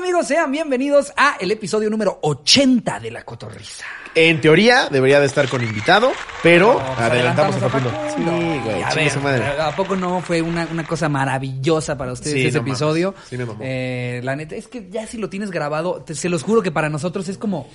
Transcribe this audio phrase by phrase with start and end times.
[0.00, 0.26] amigos?
[0.26, 3.84] Sean bienvenidos a el episodio número 80 de La Cotorrisa.
[4.14, 6.10] En teoría debería de estar con invitado,
[6.42, 8.00] pero No, pues adelantamos a adelantamos Facundo.
[8.00, 9.44] a Sí, güey, A chingue ver, su madre.
[9.60, 13.14] ¿A poco no fue una, una cosa maravillosa para ustedes Sí, ese no episodio?
[13.28, 13.60] Sí me mamó.
[13.62, 16.70] Eh, la neta, es que ya si lo tienes grabado, te- se los juro que
[16.72, 17.68] para nosotros es como...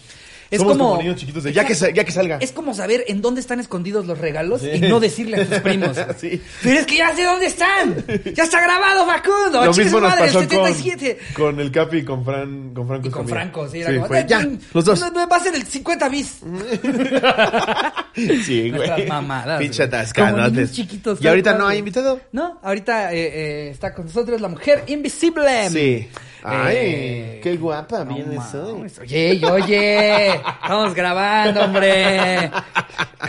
[0.51, 2.37] Es Somos como, como niños chiquitos de, "Ya que ya que salga".
[2.39, 4.69] Es como saber en dónde están escondidos los regalos Sí.
[4.75, 5.97] y no decirle a tus primos.
[6.19, 6.41] Sí.
[6.63, 7.95] Pero es que ya sé dónde están.
[8.35, 9.65] Ya está grabado, Facundo.
[9.65, 11.19] Lo mismo nos madre, pasó con, 77.
[11.35, 13.07] con el Capi y con Fran, con Franco.
[13.07, 13.51] Y con Escamilla.
[13.51, 15.03] Franco, sí, era como, fue, "Eh, ya, los dos.
[15.03, 16.39] Va a ser el 50 bis.
[18.45, 19.07] Sí, güey.
[19.07, 19.59] Mamadas.
[19.59, 20.71] Pinche atascadotes.
[20.71, 21.21] Chiquitos.
[21.21, 22.19] Y ahorita no hay invitado.
[22.31, 25.69] No, ahorita eh, eh, está con nosotros la mujer invisible.
[25.69, 26.07] Sí.
[26.47, 28.91] Ay, Eh, qué guapa no vienes hoy.
[29.01, 32.51] Oye, oye, estamos grabando, hombre.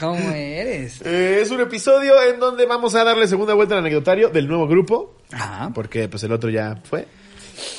[0.00, 1.00] ¿Cómo eres?
[1.02, 4.66] Eh, es un episodio en donde vamos a darle segunda vuelta al anecdotario del nuevo
[4.68, 5.14] grupo.
[5.32, 5.70] Ajá.
[5.74, 7.06] Porque pues el otro ya fue.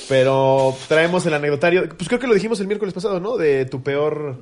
[0.09, 1.87] Pero traemos el anecdotario.
[1.95, 3.37] Pues creo que lo dijimos el miércoles pasado, ¿no?
[3.37, 4.37] De tu peor.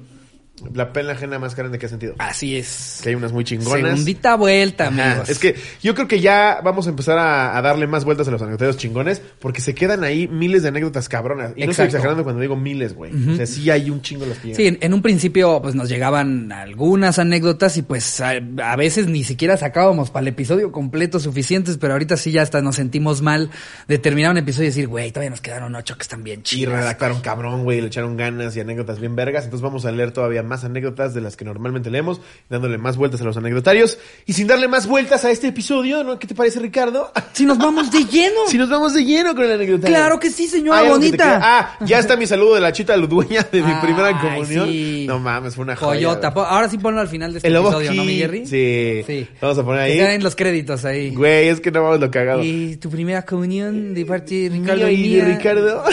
[0.74, 2.16] La pena ajena más grande que has sentido.
[2.18, 3.02] Así es.
[3.04, 3.90] Que hay unas muy chingonas.
[3.92, 5.30] Segundita vuelta, Ajá, amigos.
[5.30, 8.32] Es que yo creo que ya vamos a empezar a, a darle más vueltas a
[8.32, 11.52] los anecdotarios chingones porque se quedan ahí miles de anécdotas cabronas.
[11.58, 11.86] Y no estoy Exacto.
[11.98, 13.12] exagerando cuando digo miles, güey.
[13.34, 14.56] O sea, sí hay un chingo los que llegan.
[14.58, 18.32] Sí, en, en un principio pues nos llegaban algunas anécdotas y pues a,
[18.64, 22.62] a veces ni siquiera sacábamos para el episodio completo suficientes, pero ahorita sí ya hasta
[22.62, 23.50] nos sentimos mal
[23.90, 26.44] de terminar un episodio y decir, güey, todavía nos quedaron ocho que están bien Y
[26.44, 26.74] chidas.
[26.80, 29.44] redactaron cabrón, güey, le echaron ganas y anécdotas bien vergas.
[29.44, 33.22] Entonces vamos a leer todavía más anécdotas de las que normalmente leemos, dándole más vueltas
[33.22, 33.98] a los anecdotarios.
[34.26, 36.20] Y sin darle más vueltas a este episodio, ¿no?
[36.20, 37.12] ¿Qué te parece, Ricardo?
[37.34, 38.36] Si nos vamos de lleno.
[38.48, 39.96] Si nos vamos de lleno con el anecdotario.
[39.96, 41.40] Claro que sí, señora ¿Hay algo que bonita.
[41.42, 44.68] Ah, ya está mi saludo de la chita dueña de mi Ay, primera comunión.
[44.70, 45.06] sí.
[45.08, 46.08] No mames, fue una joya.
[46.08, 46.28] Coyota.
[46.28, 48.16] Ahora sí ponlo al final de este El episodio, ¿no, mi.
[48.16, 48.46] Jerry?
[48.46, 49.04] Sí.
[49.06, 49.28] Sí.
[49.42, 49.98] Vamos a poner Que ahí.
[50.00, 51.14] queden los créditos ahí.
[51.14, 52.44] Güey, es que no vamos lo cagado.
[52.44, 55.26] Y tu primera comunión de parte de Ricardo Mío y de.
[55.26, 55.84] Ricardo.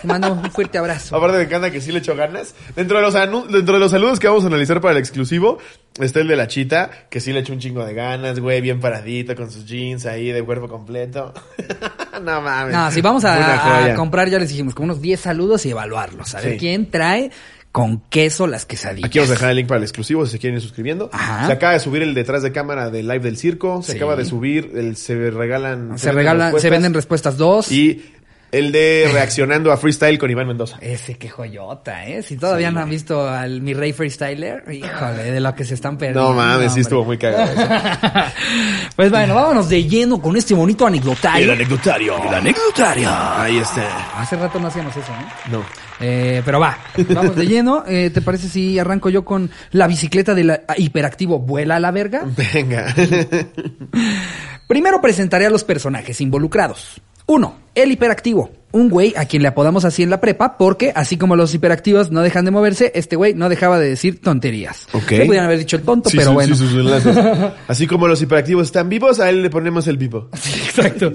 [0.00, 1.16] Te mandamos un fuerte abrazo.
[1.20, 2.54] Aparte me encanta que sí le echó ganas.
[2.74, 5.58] Dentro de los dentro de los saludos que vamos a analizar para el exclusivo,
[6.00, 8.80] está el de la chita, que sí le echó un chingo de ganas, güey, bien
[8.80, 11.34] paradita, con sus jeans ahí de cuerpo completo.
[12.22, 12.74] no mames.
[12.74, 16.34] No, si vamos a, comprar, ya les dijimos, como unos 10 saludos y evaluarlos.
[16.34, 16.58] A ver Sí.
[16.58, 17.30] quién trae
[17.72, 19.06] con queso las quesadillas.
[19.08, 21.10] Aquí vamos a dejar el link para el exclusivo si se quieren ir suscribiendo.
[21.12, 21.46] Ajá.
[21.46, 23.82] Se acaba de subir el detrás de cámara del live del circo.
[23.82, 23.98] Se Sí.
[23.98, 25.98] acaba de subir el se regalan.
[25.98, 27.70] Se regalan, se venden respuestas dos.
[27.70, 28.12] Y
[28.52, 30.78] el de reaccionando a freestyle con Iván Mendoza.
[30.80, 32.22] Ese qué joyota, ¿eh?
[32.22, 35.74] Si todavía Sí, no han visto al mi rey freestyler, híjole, de lo que se
[35.74, 36.30] están perdiendo.
[36.30, 37.52] No mames, sí estuvo muy cagado.
[37.52, 37.68] eso.
[38.96, 41.52] pues bueno, vámonos de lleno con este bonito anecdotario.
[41.52, 42.22] anecdotario.
[42.28, 43.08] El anecdotario.
[43.10, 44.20] Ahí está.
[44.20, 45.12] Hace rato no hacíamos eso,
[45.50, 45.58] ¿no?
[45.58, 45.64] No.
[46.00, 46.78] Eh, pero va,
[47.10, 47.84] vamos de lleno.
[47.86, 52.24] Eh, ¿Te parece si arranco yo con la bicicleta del hiperactivo Vuela a la verga?
[52.54, 52.94] Venga.
[54.66, 57.00] Primero presentaré a los personajes involucrados.
[57.30, 58.50] Uno, el hiperactivo.
[58.72, 62.10] Un güey a quien le apodamos así en la prepa porque, así como los hiperactivos
[62.10, 64.88] no dejan de moverse, este güey no dejaba de decir tonterías.
[64.92, 65.26] Ok.
[65.26, 66.56] Podían haber dicho el tonto, Sí, pero bueno.
[66.56, 67.16] sí, sus enlaces.
[67.68, 70.28] Así como los hiperactivos están vivos, a él le ponemos el vivo.
[70.40, 71.12] Sí, exacto.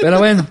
[0.00, 0.46] Pero bueno,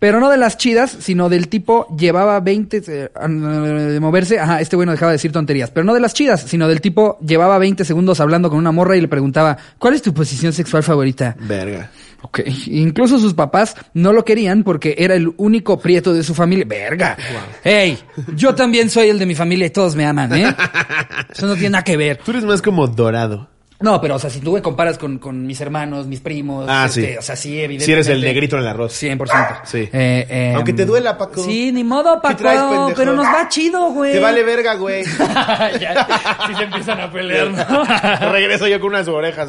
[0.00, 4.40] pero no de las chidas, sino del tipo llevaba 20 eh, de moverse.
[4.40, 5.70] Ajá, este güey no dejaba de decir tonterías.
[5.70, 8.96] Pero no de las chidas, sino del tipo llevaba 20 segundos hablando con una morra
[8.96, 11.36] y le preguntaba, ¿cuál es tu posición sexual favorita?
[11.40, 11.90] Verga.
[12.22, 12.40] Ok.
[12.66, 16.64] Incluso sus papás no lo querían porque era el único prieto de su familia.
[16.66, 17.16] Verga.
[17.62, 17.98] Ey,
[18.34, 20.54] yo también soy el de mi familia y todos me aman, ¿eh?
[21.30, 22.18] Eso no tiene nada que ver.
[22.18, 23.48] Tú eres más como dorado.
[23.80, 26.86] No, pero o sea, si tú me comparas con, con mis hermanos, mis primos, Ah,
[26.86, 27.16] este, sí.
[27.16, 27.84] o sea, sí, evidentemente.
[27.84, 29.00] Si eres el negrito en el arroz.
[29.00, 29.60] 100%.
[29.66, 29.78] Sí.
[29.92, 31.44] Eh, eh, Aunque te duela, Paco.
[31.44, 32.38] Sí, ni modo, Paco.
[32.38, 32.92] traes, pendejo?
[32.96, 34.12] pero nos va chido, güey.
[34.14, 35.04] Te vale verga, güey.
[35.80, 36.06] ya,
[36.48, 37.84] sí se empiezan a pelear, ¿no?
[38.32, 39.48] Regreso yo con unas orejas.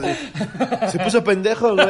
[0.92, 1.88] Se puso pendejo, güey.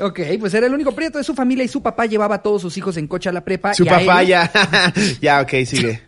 [0.00, 2.62] ok, pues era el único prieto de su familia y su papá llevaba a todos
[2.62, 3.74] sus hijos en coche a la prepa.
[3.74, 4.50] Su y a papá él- ya.
[5.20, 6.00] ya, ok, sigue.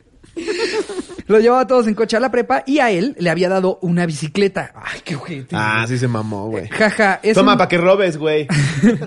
[1.29, 3.79] Lo llevaba a todos en coche a la prepa y a él le había dado
[3.83, 4.73] una bicicleta.
[4.75, 5.55] Ay, qué ojete.
[5.57, 6.69] Ah, sí se mamó, güey.
[6.69, 8.47] Jaja, es Toma, un, para que robes, güey.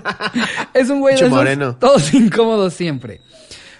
[0.74, 1.76] es un güey de esos moreno.
[1.76, 3.20] todos incómodos siempre.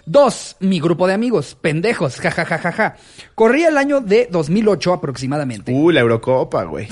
[0.05, 2.97] Dos, mi grupo de amigos, pendejos, jajajajaja.
[3.37, 5.73] Corría el año de 2008 aproximadamente.
[5.73, 6.89] Uh, la Eurocopa, güey.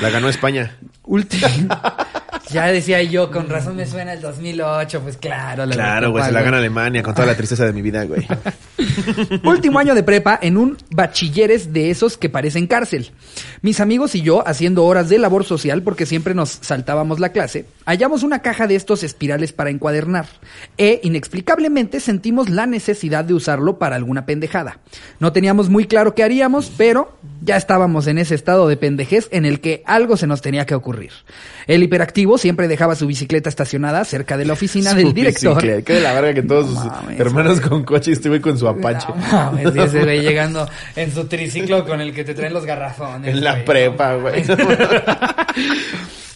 [0.00, 0.78] La ganó España.
[1.04, 1.38] Ulti-
[2.50, 5.66] ya decía yo, con razón me suena el 2008, pues claro.
[5.66, 8.26] la Claro, güey, se la gana Alemania con toda la tristeza de mi vida, güey.
[9.44, 13.10] Último año de prepa en un bachilleres de esos que parecen cárcel.
[13.62, 17.66] Mis amigos y yo haciendo horas de labor social porque siempre nos saltábamos la clase.
[17.86, 20.26] Hallamos una caja de estos espirales para encuadernar
[20.76, 24.80] e inexplicablemente sentimos la necesidad de usarlo para alguna pendejada.
[25.20, 29.44] No teníamos muy claro qué haríamos, pero ya estábamos en ese estado de pendejez en
[29.46, 31.12] el que algo se nos tenía que ocurrir.
[31.68, 35.54] El hiperactivo siempre dejaba su bicicleta estacionada cerca de la oficina del director.
[35.54, 35.82] bicicleta.
[35.82, 38.66] Qué de la verga que todos No sus mames, hermanos con coche güey con su
[38.66, 39.06] apache.
[39.08, 42.66] No mames, y ese güey llegando en su triciclo con el que te traen los
[42.66, 43.32] garrafones.
[43.32, 43.64] en la güey.
[43.64, 44.42] prepa, güey.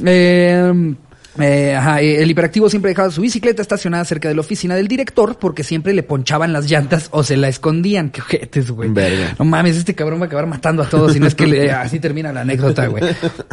[0.03, 0.95] Eh,
[1.39, 4.89] eh, ajá, eh, el hiperactivo siempre dejaba su bicicleta estacionada cerca de la oficina del
[4.89, 8.11] director porque siempre le ponchaban las llantas o se la escondían.
[8.11, 8.91] Qué ojetes, güey.
[9.39, 11.71] No mames, este cabrón va a acabar matando a todos y no es que le-
[11.71, 13.05] así termina la anécdota, güey.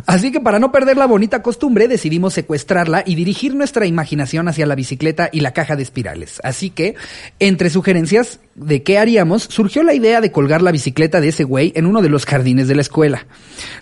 [0.05, 4.65] Así que para no perder la bonita costumbre decidimos secuestrarla y dirigir nuestra imaginación hacia
[4.65, 6.39] la bicicleta y la caja de espirales.
[6.43, 6.95] Así que,
[7.39, 11.71] entre sugerencias de qué haríamos, surgió la idea de colgar la bicicleta de ese güey
[11.75, 13.27] en uno de los jardines de la escuela.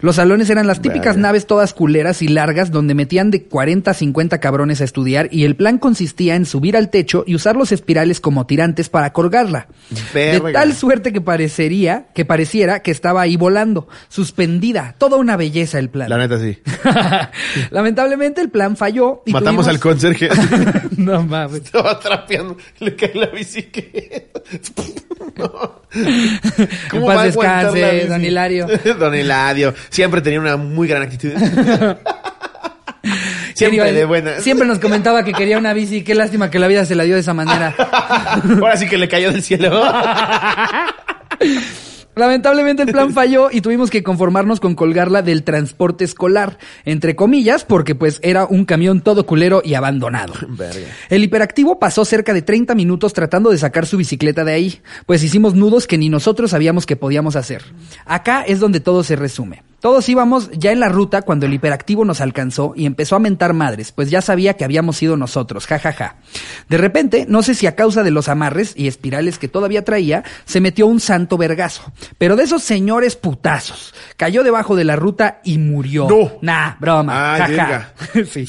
[0.01, 1.21] Los salones eran las típicas Verga.
[1.29, 5.45] naves todas culeras y largas donde metían de 40 a 50 cabrones a estudiar y
[5.45, 9.67] el plan consistía en subir al techo y usar los espirales como tirantes para colgarla.
[10.13, 10.47] Verga.
[10.47, 15.79] De tal suerte que parecería, que pareciera que estaba ahí volando, suspendida, toda una belleza
[15.79, 16.09] el plan.
[16.09, 16.57] La neta sí.
[17.71, 20.29] Lamentablemente el plan falló y Matamos al conserje.
[20.97, 21.61] no mames.
[21.65, 24.39] Estaba trapeando, le cae la bicicleta.
[25.35, 25.81] No.
[25.93, 28.07] En paz va a aguantar descanse, la bici?
[28.07, 28.67] don Hilario.
[28.99, 29.73] Don Hilario.
[29.89, 31.31] Siempre tenía una muy gran actitud.
[33.55, 34.39] Siempre decir- de buena.
[34.41, 36.03] Siempre nos comentaba que quería una bici.
[36.03, 37.73] Qué lástima que la vida se la dio de esa manera.
[37.79, 39.81] Ahora sí que le cayó del cielo.
[42.15, 47.65] Lamentablemente el plan falló y tuvimos que conformarnos con colgarla del transporte escolar, entre comillas,
[47.65, 50.33] porque pues era un camión todo culero y abandonado.
[50.47, 50.87] Verga.
[51.09, 55.23] El hiperactivo pasó cerca de 30 minutos tratando de sacar su bicicleta de ahí, pues
[55.23, 57.63] hicimos nudos que ni nosotros sabíamos que podíamos hacer.
[58.05, 59.63] Acá es donde todo se resume.
[59.85, 63.53] Todos íbamos ya en la ruta cuando el hiperactivo nos alcanzó y empezó a mentar
[63.53, 66.15] madres, pues ya sabía que habíamos sido nosotros, jajaja.
[66.67, 70.23] De repente, no sé si a causa de los amarres y espirales que todavía traía,
[70.45, 71.93] se metió un santo vergazo.
[72.17, 73.93] Pero de esos señores putazos.
[74.17, 76.07] Cayó debajo de la ruta y murió.
[76.09, 76.31] No.
[76.41, 77.35] Nah, broma.
[77.35, 77.93] Ay, jaja.
[78.31, 78.47] Sí.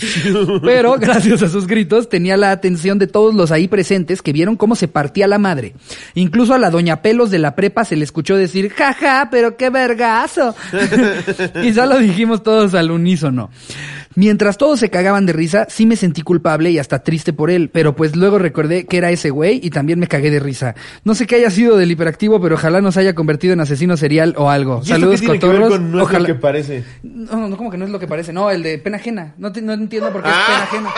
[0.63, 4.57] Pero gracias a sus gritos tenía la atención de todos los ahí presentes que vieron
[4.57, 5.75] cómo se partía la madre.
[6.15, 9.69] Incluso a la doña Pelos de la prepa se le escuchó decir, jaja, pero qué
[9.69, 10.55] vergazo.
[11.63, 13.51] y ya lo dijimos todos al unísono.
[14.15, 17.69] Mientras todos se cagaban de risa, sí me sentí culpable y hasta triste por él,
[17.71, 20.75] pero pues luego recordé que era ese güey y también me cagué de risa.
[21.05, 24.35] No sé qué haya sido del hiperactivo, pero ojalá nos haya convertido en asesino serial
[24.39, 24.77] o algo.
[24.79, 25.79] ¿Y esto Saludos, qué tiene que ver cotorros.
[25.79, 26.27] con no es lo ojalá...
[26.27, 26.85] que parece?
[27.03, 28.33] No, no, como que no es lo que parece.
[28.33, 29.35] No, el de pena ajena.
[29.37, 30.63] No, te- no entiendo por qué Ah.
[30.65, 30.91] es pena ajena.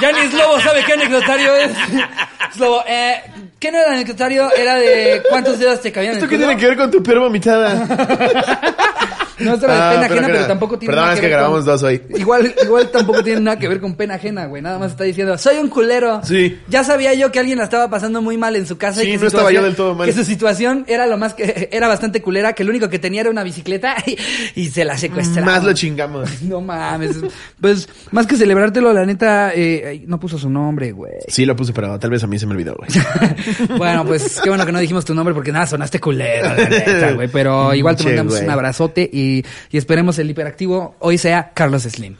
[0.00, 1.70] Ya ni Slobo sabe qué anecdotario es.
[2.56, 3.14] Slobo, eh,
[3.60, 4.48] ¿qué no era anecdotario?
[4.56, 6.46] Era de cuántos dedos te cabían en ¿Esto el qué culo?
[6.48, 7.86] tiene que ver con tu peor vomitada?
[9.40, 11.36] No, era de Ah, pena ajena, pero tampoco tiene Perdón, nada es que que ver
[11.38, 11.66] grabamos con...
[11.66, 12.02] dos hoy.
[12.16, 14.62] Igual, igual tampoco tiene nada que ver con pena ajena, güey.
[14.62, 16.20] Nada más está diciendo, soy un culero.
[16.24, 16.58] Sí.
[16.68, 19.00] Ya sabía yo que alguien la estaba pasando muy mal en su casa.
[19.00, 20.06] Sí, y que no estaba yo del todo mal.
[20.06, 23.20] Que su situación era lo más que, era bastante culera, que lo único que tenía
[23.22, 24.16] era una bicicleta y,
[24.54, 25.44] y se la secuestraron.
[25.52, 26.28] Más lo chingamos.
[26.48, 27.16] No mames.
[27.60, 31.12] Pues, más que celebrártelo, la neta, eh, no puso su nombre, güey.
[31.28, 32.88] Sí, lo puse, pero tal vez a mí se me olvidó, güey.
[33.78, 37.12] bueno, pues qué bueno que no dijimos tu nombre porque nada, sonaste culero, la neta,
[37.12, 37.28] güey.
[37.28, 41.82] Pero igual te Che, mandamos un abrazote y, y esperemos el hiperactivo hoy sea Carlos
[41.82, 42.16] Slim.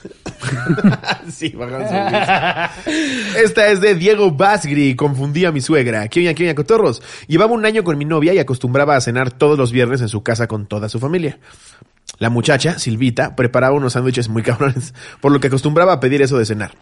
[1.30, 1.54] sí.
[3.36, 4.94] Esta es de Diego Basgri.
[4.94, 6.08] Confundí a mi suegra.
[6.08, 7.02] ¿Qué oña, qué oña, cotorros?
[7.26, 10.22] Llevaba un año con mi novia y acostumbraba a cenar todos los viernes en su
[10.22, 11.38] casa con toda su familia.
[12.18, 16.38] La muchacha, Silvita, preparaba unos sándwiches muy cabrones, por lo que acostumbraba a pedir eso
[16.38, 16.72] de cenar.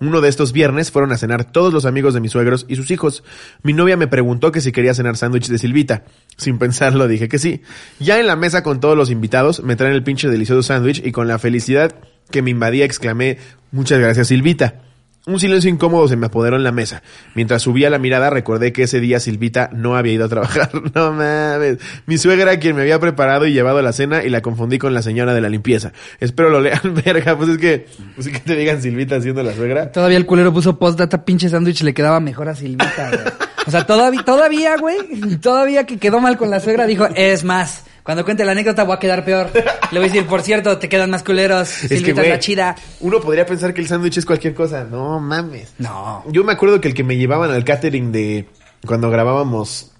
[0.00, 2.90] Uno de estos viernes fueron a cenar todos los amigos de mis suegros y sus
[2.90, 3.22] hijos.
[3.62, 6.04] Mi novia me preguntó que si quería cenar sándwich de Silvita.
[6.38, 7.62] Sin pensarlo dije que sí.
[7.98, 11.12] Ya en la mesa con todos los invitados me traen el pinche delicioso sándwich y
[11.12, 11.94] con la felicidad
[12.30, 13.38] que me invadía exclamé
[13.72, 14.89] muchas gracias Silvita.
[15.26, 17.02] Un silencio incómodo se me apoderó en la mesa.
[17.34, 20.70] Mientras subía la mirada recordé que ese día Silvita no había ido a trabajar.
[20.94, 21.78] No mames.
[22.06, 25.02] Mi suegra quien me había preparado y llevado la cena y la confundí con la
[25.02, 25.92] señora de la limpieza.
[26.20, 27.36] Espero lo lean, verga.
[27.36, 29.92] Pues es que, pues es que te digan Silvita siendo la suegra.
[29.92, 33.50] Todavía el culero puso postdata, pinche sándwich le quedaba mejor a Silvita, güey.
[33.66, 34.96] O sea, todavía, todavía, güey,
[35.40, 38.96] todavía que quedó mal con la suegra, dijo, es más, cuando cuente la anécdota voy
[38.96, 39.50] a quedar peor.
[39.54, 42.74] Le voy a decir, por cierto, te quedan más culeros, Es que, güey, la chida.
[42.98, 44.82] uno podría pensar que el sándwich es cualquier cosa.
[44.82, 45.74] No mames.
[45.78, 46.24] No.
[46.28, 48.46] Yo me acuerdo que el que me llevaban al catering de
[48.84, 49.92] cuando grabábamos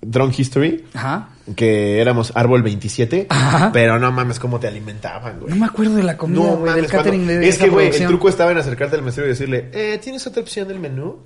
[0.00, 1.30] Drunk History, Ajá.
[1.56, 3.70] que éramos Árbol 27, Ajá.
[3.72, 5.50] pero no mames cómo te alimentaban, güey.
[5.50, 8.06] No me acuerdo de la comida, No del catering cuando- de Es que, güey, el
[8.06, 11.16] truco estaba en acercarte al mesero y decirle, eh, ¿tienes otra opción del menú?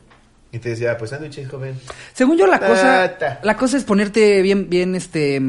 [0.53, 1.75] Y te decía, pues sándwiches, joven.
[2.13, 3.39] Según yo, la cosa, ta.
[3.45, 5.41] la cosa es ponerte bien, bien, este,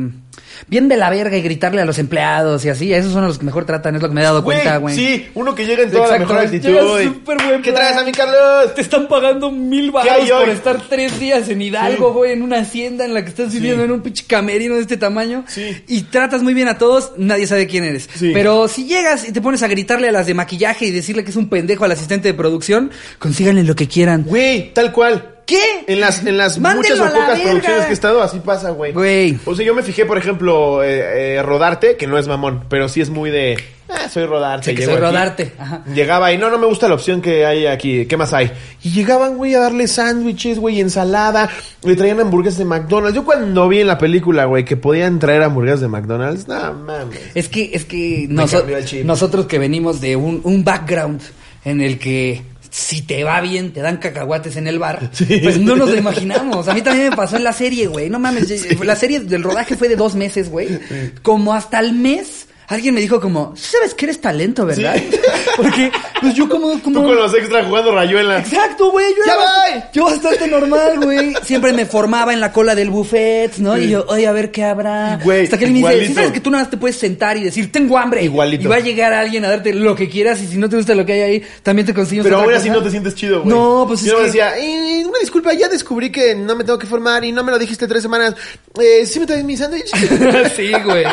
[0.68, 2.94] bien de la verga y gritarle a los empleados y así.
[2.94, 4.96] Esos son los que mejor tratan, es lo que me he dado cuenta, güey.
[4.96, 7.62] Sí, uno que llega en toda Exacto, la mejor actitud.
[7.64, 8.74] ¿Qué traes a mi Carlos?
[8.76, 12.14] Te están pagando mil ¿Qué hay baros por estar tres días en Hidalgo, Sí.
[12.14, 14.98] güey, en una hacienda en la que estás viviendo en un pinche camerino de este
[14.98, 15.44] tamaño.
[15.48, 15.84] Sí.
[15.88, 18.10] Y tratas muy bien a todos, nadie sabe quién eres.
[18.14, 18.32] Sí.
[18.34, 21.32] Pero si llegas y te pones a gritarle a las de maquillaje y decirle que
[21.32, 24.24] es un pendejo al asistente de producción, consíganle lo que quieran.
[24.26, 25.36] Güey, tal cual.
[25.52, 25.94] ¿Qué?
[25.94, 27.44] En las, en las muchas o pocas verga.
[27.44, 28.92] producciones que he estado, así pasa, güey.
[28.94, 29.38] Güey.
[29.46, 32.88] O sea, yo me fijé, por ejemplo, eh, eh, Rodarte, que no es mamón, pero
[32.90, 33.58] sí es muy de.
[33.90, 34.70] Ah, soy Rodarte.
[34.72, 35.02] Sí, que soy aquí.
[35.02, 35.84] Rodarte, ajá.
[35.94, 38.06] Llegaba y no, no me gusta la opción que hay aquí.
[38.06, 38.50] ¿Qué más hay?
[38.84, 41.50] Y llegaban, güey, a darle sándwiches, güey, ensalada.
[41.84, 43.16] Le traían hamburguesas de McDonald's.
[43.16, 47.20] Yo cuando vi en la película, güey, que podían traer hamburguesas de McDonald's, no mames.
[47.36, 48.64] Es que, es que noso-
[49.04, 51.22] nosotros que venimos de un, un background
[51.66, 55.12] en el que si te va bien, te dan cacahuates en el bar,
[55.44, 56.70] pues no nos lo imaginamos.
[56.70, 58.10] A mí también me pasó en la serie, güey.
[58.10, 60.80] No mames, la serie del rodaje fue de dos meses, güey.
[61.22, 64.96] Como hasta el mes, alguien me dijo como, "Sí sabes que eres talento, ¿verdad?
[65.58, 66.82] Porque, pues yo como...
[66.82, 68.40] como Tú con los extras jugando rayuela.
[68.40, 69.06] Exacto, güey.
[69.12, 69.82] Yo, ¡Ya era voy!
[69.82, 71.34] bast- yo bastante normal, güey.
[71.44, 73.78] Siempre me formaba en la cola del buffet, ¿no?
[73.78, 75.20] Y yo, oye, a ver qué habrá.
[75.24, 76.08] Güey, Hasta que él me dice.
[76.08, 78.24] ¿sí sabes que tú nada más te puedes sentar y decir, tengo hambre?
[78.24, 78.64] Igualito.
[78.64, 80.96] Y va a llegar alguien a darte lo que quieras y si no te gusta
[80.96, 83.54] lo que hay ahí, también te consigues Pero ahora sí no te sientes chido, güey.
[83.54, 86.80] No, pues es Yo que- decía, "Eh, una disculpa, ya descubrí que no me tengo
[86.80, 88.36] que formar y no me lo dijiste tres semanas.
[88.80, 89.92] Eh, ¿Sí me traes mi sándwich?
[90.56, 91.04] sí, güey.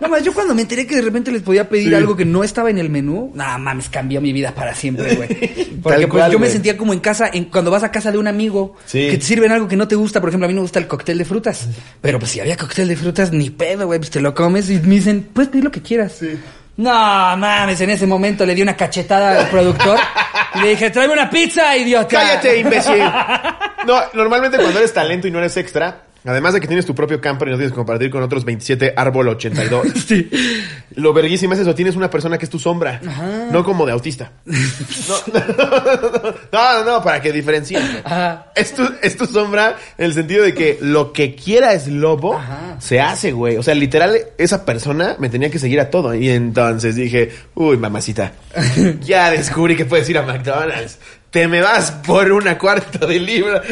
[0.00, 1.94] No más, yo cuando me enteré que repente les podía pedir Sí.
[1.94, 5.28] algo que no estaba en el menú, nada mames, cambió mi vida para siempre, güey.
[5.82, 8.26] Porque pues yo me sentía como en casa, en, cuando vas a casa de un
[8.28, 9.08] amigo, Sí.
[9.10, 10.78] que te sirven algo que no te gusta, por ejemplo, a mí no me gusta
[10.78, 11.68] el cóctel de frutas.
[12.00, 14.74] Pero pues si había cóctel de frutas, ni pedo, güey, pues te lo comes y
[14.80, 16.16] me dicen, puedes pedir lo que quieras.
[16.18, 16.38] Sí.
[16.76, 16.92] No
[17.36, 19.98] mames, en ese momento le di una cachetada al productor
[20.54, 22.06] y le dije, tráeme una pizza, idiota.
[22.08, 23.02] ¡Cállate, imbécil!
[23.86, 27.20] No, normalmente cuando eres talento y no eres extra, además de que tienes tu propio
[27.20, 30.30] camper y no tienes que compartir con otros 27 árbol 82, Sí.
[30.96, 33.00] lo verguísima es eso, tienes una persona que es tu sombra,
[33.50, 34.32] no como de autista.
[34.44, 34.54] No,
[36.52, 37.82] no, no, no, para que diferencien.
[38.04, 38.46] Ajá.
[38.54, 42.34] Es tu, es tu sombra en el sentido de que lo que quiera es lobo,
[42.36, 42.76] Ajá.
[42.80, 43.56] se hace, güey.
[43.56, 46.14] O sea, literal, esa persona me tenía que seguir a todo.
[46.14, 48.32] Y entonces dije, uy, mamacita,
[49.02, 50.98] ya descubrí que puedes ir a McDonald's.
[51.30, 53.62] Te me vas por una cuarta de libra.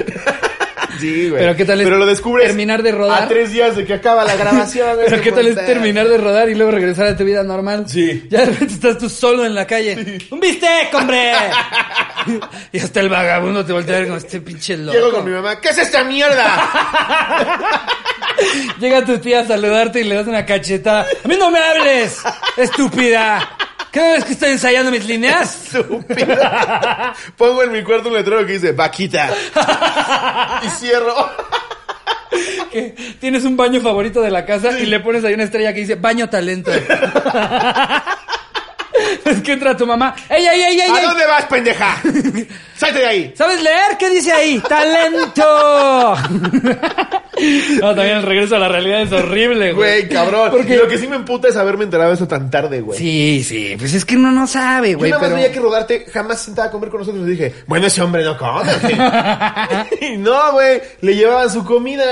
[1.01, 1.43] Sí, güey.
[1.43, 3.25] Pero ¿qué tal es Pero lo descubres terminar de rodar?
[3.25, 4.99] a tres días de que acaba la grabación.
[5.07, 7.85] Pero qué tal es terminar de rodar y luego regresar a tu vida normal.
[7.89, 8.27] Sí.
[8.29, 10.19] Ya de repente estás tú solo en la calle.
[10.31, 11.33] ¡Un bistec, hombre!
[12.73, 14.97] y hasta el vagabundo te voltea a ver como este pinche loco.
[14.97, 16.71] Llego con mi mamá, ¿qué es esta mierda?
[18.81, 21.07] Llega tu tía a saludarte y le das una cachetada.
[21.25, 22.21] ¡A mí no me hables!
[22.57, 23.66] ¡Estúpida!
[23.97, 25.71] ¿Cada vez que estoy ensayando mis líneas?
[27.39, 29.31] Pongo en mi cuarto un letrero que dice, vaquita.
[30.63, 31.15] y cierro.
[32.71, 35.81] Que tienes un baño favorito de la casa y le pones ahí una estrella que
[35.81, 36.71] dice baño talento.
[39.27, 40.15] es que entra tu mamá.
[40.29, 40.91] ¡Ey, ey, ey, ey!
[40.91, 41.05] ¿A ey!
[41.07, 41.97] dónde vas, pendeja?
[42.77, 43.33] Salte de ahí.
[43.37, 43.97] ¿Sabes leer?
[43.99, 44.59] ¿Qué dice ahí?
[44.69, 46.17] ¡Talento!
[47.81, 50.03] no, también el regreso a la realidad es horrible, güey.
[50.03, 50.51] Güey, cabrón.
[50.51, 52.99] Porque- Y lo que sí me emputa es haberme enterado de eso tan tarde, güey.
[52.99, 55.41] Sí, sí, pues es que uno no sabe, Yo güey, nada más pero...
[55.41, 58.25] veía que rodarte jamás se sentaba a comer con nosotros y dije, bueno, ese hombre
[58.25, 58.71] no come.
[60.19, 62.05] No, güey, le llevaban su comida.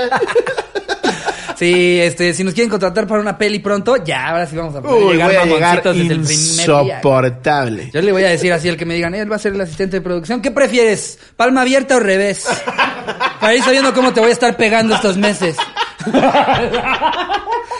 [1.57, 4.81] Sí, este, si nos quieren contratar para una peli pronto, ya, ahora sí vamos a
[4.81, 6.13] poder Uy, llegar voy a llegar día.
[6.13, 7.89] insoportable.
[7.93, 9.61] Yo le voy a decir así al que me digan, él va a ser el
[9.61, 10.41] asistente de producción.
[10.41, 11.19] ¿Qué prefieres?
[11.35, 12.45] ¿Palma abierta o revés?
[13.39, 15.55] Para ir sabiendo cómo te voy a estar pegando estos meses.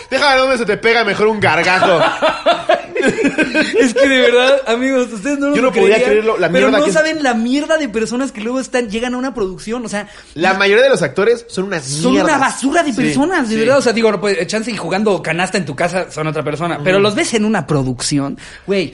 [0.09, 1.99] Déjame dónde se te pega mejor un gargajo.
[3.79, 6.71] Es que de verdad, amigos, ustedes no lo Yo no podía creerían, creerlo, la Pero
[6.71, 9.85] no que saben la mierda de personas que luego están, llegan a una producción.
[9.85, 12.35] O sea, La mayoría de los actores son unas son mierdas.
[12.35, 13.61] una basura de Sí, personas, de sí.
[13.61, 13.77] verdad.
[13.77, 16.79] O sea, digo, no, pues, chance y jugando canasta en tu casa son otra persona.
[16.83, 18.93] Pero los ves en una producción, güey.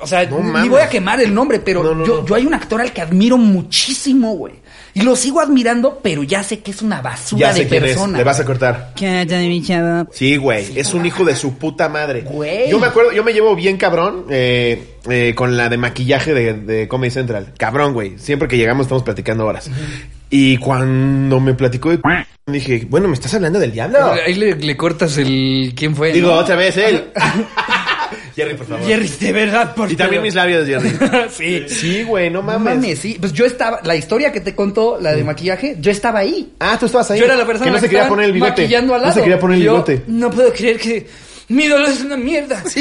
[0.00, 2.54] O sea, No ni voy a quemar el nombre, pero No, yo, yo hay un
[2.54, 4.54] actor al que admiro muchísimo, güey.
[4.94, 7.84] Y lo sigo admirando, pero ya sé que es una basura Ya sé de quién
[7.84, 8.18] es, persona.
[8.18, 8.92] le vas a cortar.
[8.96, 10.08] ¿Qué onda, mi chavo?
[10.12, 12.22] Sí, güey, es un hijo de su puta madre.
[12.22, 12.70] Güey.
[12.70, 16.54] Yo me acuerdo, yo me llevo bien cabrón eh, eh, con la de maquillaje de,
[16.54, 17.52] de Comedy Central.
[17.56, 18.18] Cabrón, güey.
[18.18, 19.70] Siempre que llegamos estamos platicando horas.
[20.28, 22.00] Y cuando me platicó de...
[22.46, 24.12] Dije, bueno, ¿me estás hablando del diablo?
[24.12, 25.72] Ahí le, le cortas el...
[25.76, 26.12] ¿Quién fue?
[26.12, 26.34] Digo, no?
[26.36, 27.04] otra vez él.
[28.36, 28.86] Jerry, por favor.
[28.86, 30.22] Jerry, de verdad, por Y también favor.
[30.24, 30.90] mis labios, Jerry.
[31.30, 31.64] sí.
[31.68, 32.74] Sí, güey, no No mames.
[32.76, 33.16] mames, sí.
[33.20, 36.52] Pues yo estaba, la historia que te contó, la de maquillaje, yo estaba ahí.
[36.60, 37.18] Ah, tú estabas ahí.
[37.20, 38.50] Yo era la persona que no se que quería poner el bigote.
[38.62, 39.10] maquillando al lado.
[39.12, 40.02] No se quería poner el yo, bigote.
[40.06, 41.06] No puedo creer que
[41.48, 42.62] mi dolor es una mierda.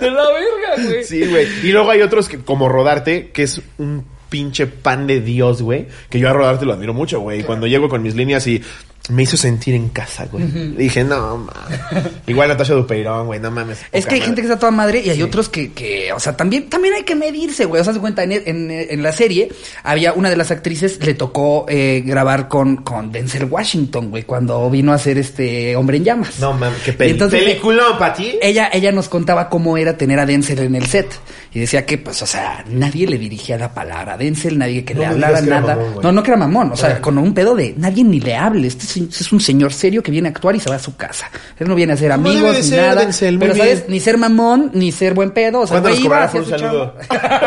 [0.00, 1.04] de la verga, güey.
[1.04, 1.46] Sí, güey.
[1.62, 5.86] Y luego hay otros que, como Rodarte, que es un pinche pan de Dios, güey.
[6.08, 7.40] Que yo a Rodarte lo admiro mucho, güey.
[7.40, 8.62] Y Cuando llego con mis líneas y
[9.08, 10.44] me hizo sentir en casa, güey.
[10.44, 12.04] Dije, no, mames.
[12.26, 13.80] Igual Natasha Dupeirón, güey, no mames.
[13.90, 14.26] Es que hay madre.
[14.26, 17.02] gente que está toda madre y hay otros que, que, o sea, también, también hay
[17.02, 17.80] que medirse, güey.
[17.80, 19.48] O sea, se cuenta, en, en, en la serie
[19.82, 24.70] había una de las actrices, le tocó eh, grabar con, con Denzel Washington, güey, cuando
[24.70, 26.38] vino a hacer este Hombre en Llamas.
[26.38, 28.38] No mames, qué entonces, peliculón para ti.
[28.40, 31.12] Ella, ella nos contaba cómo era tener a Denzel en el set.
[31.54, 34.94] Y decía que, pues, o sea, nadie le dirigía la palabra a Denzel, nadie que
[34.94, 35.76] No le hablara que nada.
[35.76, 36.72] mamón, no, no que era mamón.
[36.72, 38.68] O sea, con un pedo de nadie ni le hable.
[38.68, 40.96] Este es, es un señor serio que viene a actuar y se va a su
[40.96, 41.30] casa.
[41.58, 43.00] Él no viene a ser amigos ni ser, nada.
[43.02, 43.80] Denzel, muy pero, ¿sabes?
[43.80, 43.90] bien.
[43.90, 45.60] Ni ser mamón, ni ser buen pedo.
[45.60, 46.94] O sea, ¿Cuánto güey, nos iba por un saludo?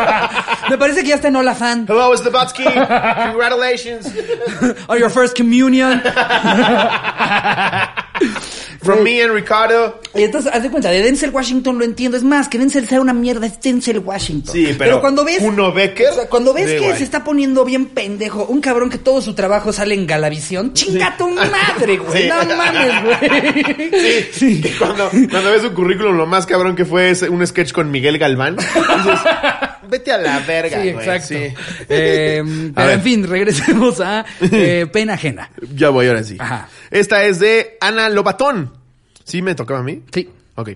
[0.69, 1.85] Me parece que ya está en Hola Fan.
[1.87, 2.63] Hello, Slovatsky.
[3.31, 4.07] Congratulations.
[4.87, 6.01] On your first communion.
[8.85, 9.99] From me and Ricardo.
[10.13, 12.17] Y entonces, haz de cuenta, de Denzel Washington lo entiendo.
[12.17, 14.53] Es más, que Denzel sea una mierda, es Denzel Washington.
[14.53, 15.39] Sí, pero cuando ves.
[15.39, 18.89] Kuno Becker, o sea, cuando ves sí, que se está poniendo bien pendejo, un cabrón
[18.89, 22.23] que todo su trabajo sale en Galavisión, chinga tu madre, güey.
[22.23, 22.29] Sí.
[22.29, 24.27] No mames, güey.
[24.31, 27.71] Sí, que cuando, cuando ves su currículum, lo más cabrón que fue es un sketch
[27.71, 28.55] con Miguel Galván.
[28.55, 28.75] Dices,
[29.89, 31.05] vete a la verga, Sí, güey.
[31.05, 31.27] exacto.
[31.27, 31.53] Sí.
[31.89, 35.49] Eh, pero en fin, regresemos a eh, pena ajena.
[35.73, 36.37] Ya voy, ahora sí.
[36.39, 36.69] Ajá.
[36.91, 38.73] Esta es de Ana Lobatón.
[39.23, 40.03] ¿Sí me tocaba a mí?
[40.13, 40.29] Sí.
[40.55, 40.69] Ok.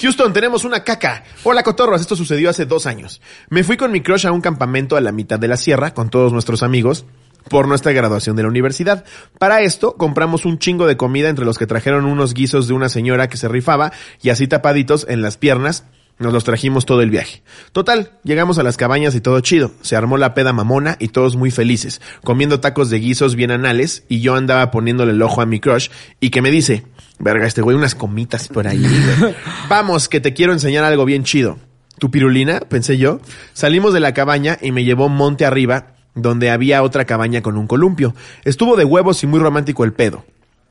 [0.00, 1.24] Houston, tenemos una caca.
[1.42, 2.00] Hola, cotorros.
[2.00, 3.20] Esto sucedió hace dos años.
[3.50, 6.10] Me fui con mi crush a un campamento a la mitad de la sierra con
[6.10, 7.04] todos nuestros amigos
[7.48, 9.04] por nuestra graduación de la universidad.
[9.38, 12.88] Para esto, compramos un chingo de comida entre los que trajeron unos guisos de una
[12.88, 15.84] señora que se rifaba y así tapaditos en las piernas.
[16.18, 17.42] Nos los trajimos todo el viaje.
[17.72, 19.72] Total, llegamos a las cabañas y todo chido.
[19.82, 24.04] Se armó la peda mamona y todos muy felices, comiendo tacos de guisos bien anales
[24.08, 26.84] y yo andaba poniéndole el ojo a mi crush y que me dice,
[27.18, 28.78] verga, este güey unas comitas por ahí.
[28.78, 29.34] güey.
[29.68, 31.58] Vamos, que te quiero enseñar algo bien chido.
[31.98, 32.60] ¿Tu pirulina?
[32.60, 33.20] Pensé yo.
[33.52, 37.66] Salimos de la cabaña y me llevó monte arriba, donde había otra cabaña con un
[37.66, 38.14] columpio.
[38.44, 40.24] Estuvo de huevos y muy romántico el pedo.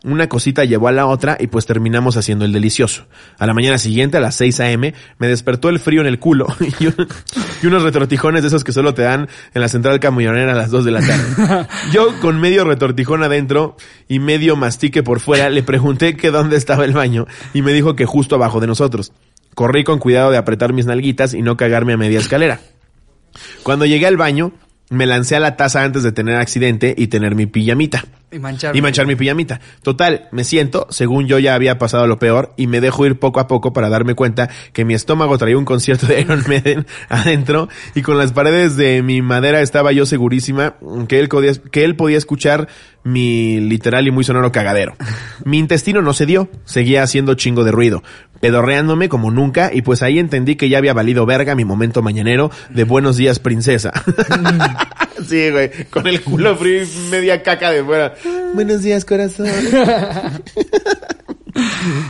[0.06, 3.08] Una cosita llevó a la otra y pues terminamos haciendo el delicioso.
[3.40, 6.48] A la mañana siguiente, a las 6 a.m., me despertó el frío en el culo
[6.80, 7.08] y, un-
[7.64, 10.70] y unos retortijones de esos que solo te dan en la central camionera a las
[10.70, 11.68] 2 de la tarde.
[11.92, 13.76] Yo, con medio retortijón adentro
[14.08, 17.96] y medio mastique por fuera, le pregunté que dónde estaba el baño y me dijo
[17.96, 19.12] que justo abajo de nosotros.
[19.56, 22.60] Corrí con cuidado de apretar mis nalguitas y no cagarme a media escalera.
[23.64, 24.52] Cuando llegué al baño,
[24.90, 28.06] me lancé a la taza antes de tener accidente y tener mi pijamita.
[28.32, 28.76] Y manchar.
[28.76, 29.62] Y manchar mi pijamita.
[29.82, 33.40] Total, me siento, según yo ya había pasado lo peor, y me dejo ir poco
[33.40, 37.70] a poco para darme cuenta que mi estómago traía un concierto de Iron Maiden adentro,
[37.94, 40.76] y con las paredes de mi madera estaba yo segurísima
[41.08, 42.68] que él podía, que él podía escuchar
[43.04, 44.96] mi literal y muy sonoro cagadero.
[45.46, 48.04] Mi intestino no se dio, seguía haciendo chingo de ruido,
[48.46, 52.52] pedorreándome como nunca, y pues ahí entendí que ya había valido verga mi momento mañanero
[52.70, 53.92] de buenos días, princesa.
[55.28, 58.14] sí, güey, con el culo frío y media caca de fuera.
[58.54, 59.48] Buenos días, corazón.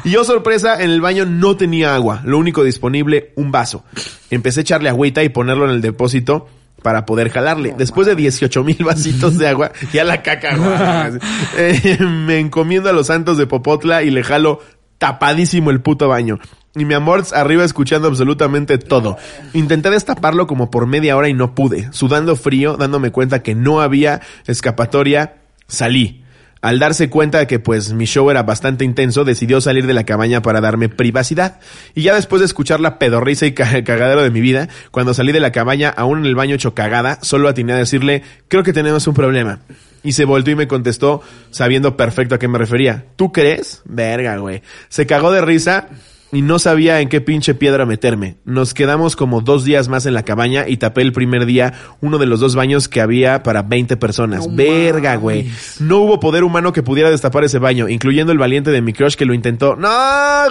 [0.04, 2.21] Y yo, sorpresa, en el baño no tenía agua.
[2.26, 3.84] Lo único disponible, un vaso.
[4.32, 6.48] Empecé a echarle agüita y ponerlo en el depósito
[6.86, 7.74] para poder jalarle.
[7.76, 11.19] Después de 18 mil vasitos de agua, ya la caca, güey.
[11.58, 14.62] Eh, me encomiendo a los santos de Popotla y le jalo
[14.97, 16.39] tapadísimo el puto baño.
[16.75, 19.17] Y mi amor arriba escuchando absolutamente todo.
[19.53, 21.91] Intenté destaparlo como por media hora y no pude.
[21.93, 26.24] Sudando frío, dándome cuenta que no había escapatoria, salí.
[26.65, 30.04] Al darse cuenta de que pues mi show era bastante intenso, decidió salir de la
[30.04, 31.60] cabaña para darme privacidad.
[31.93, 35.32] Y ya después de escuchar la pedorrisa y ca- cagadero de mi vida, cuando salí
[35.32, 38.73] de la cabaña, aún en el baño hecho cagada, solo atiné a decirle, creo que
[38.73, 39.60] tenemos un problema.
[40.04, 43.06] Y se volvió y me contestó, sabiendo perfecto a qué me refería.
[43.15, 43.84] ¿Tú crees?
[43.86, 44.63] Verga, güey.
[44.89, 45.89] Se cagó de risa
[46.36, 48.36] y no sabía en qué pinche piedra meterme.
[48.43, 52.17] Nos quedamos como dos días más en la cabaña y tapé el primer día uno
[52.17, 54.45] de los dos baños que había para 20 personas.
[54.45, 55.50] No Verga, güey.
[55.80, 59.15] No hubo poder humano que pudiera destapar ese baño, incluyendo el valiente de mi crush
[59.15, 59.78] que lo intentó.
[59.78, 59.89] No,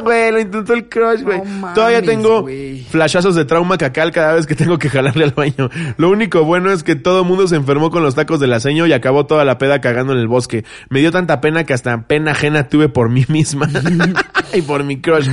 [0.03, 1.43] güey, lo intentó el crush, güey.
[1.45, 2.47] No Todavía tengo
[2.89, 5.69] flashazos de trauma cacal cada vez que tengo que jalarle al baño.
[5.99, 8.87] Lo único bueno es que todo el mundo se enfermó con los tacos del aceño
[8.87, 10.65] y acabó toda la peda cagando en el bosque.
[10.89, 13.69] Me dio tanta pena que hasta pena ajena tuve por mí misma
[14.55, 15.29] y por mi crush.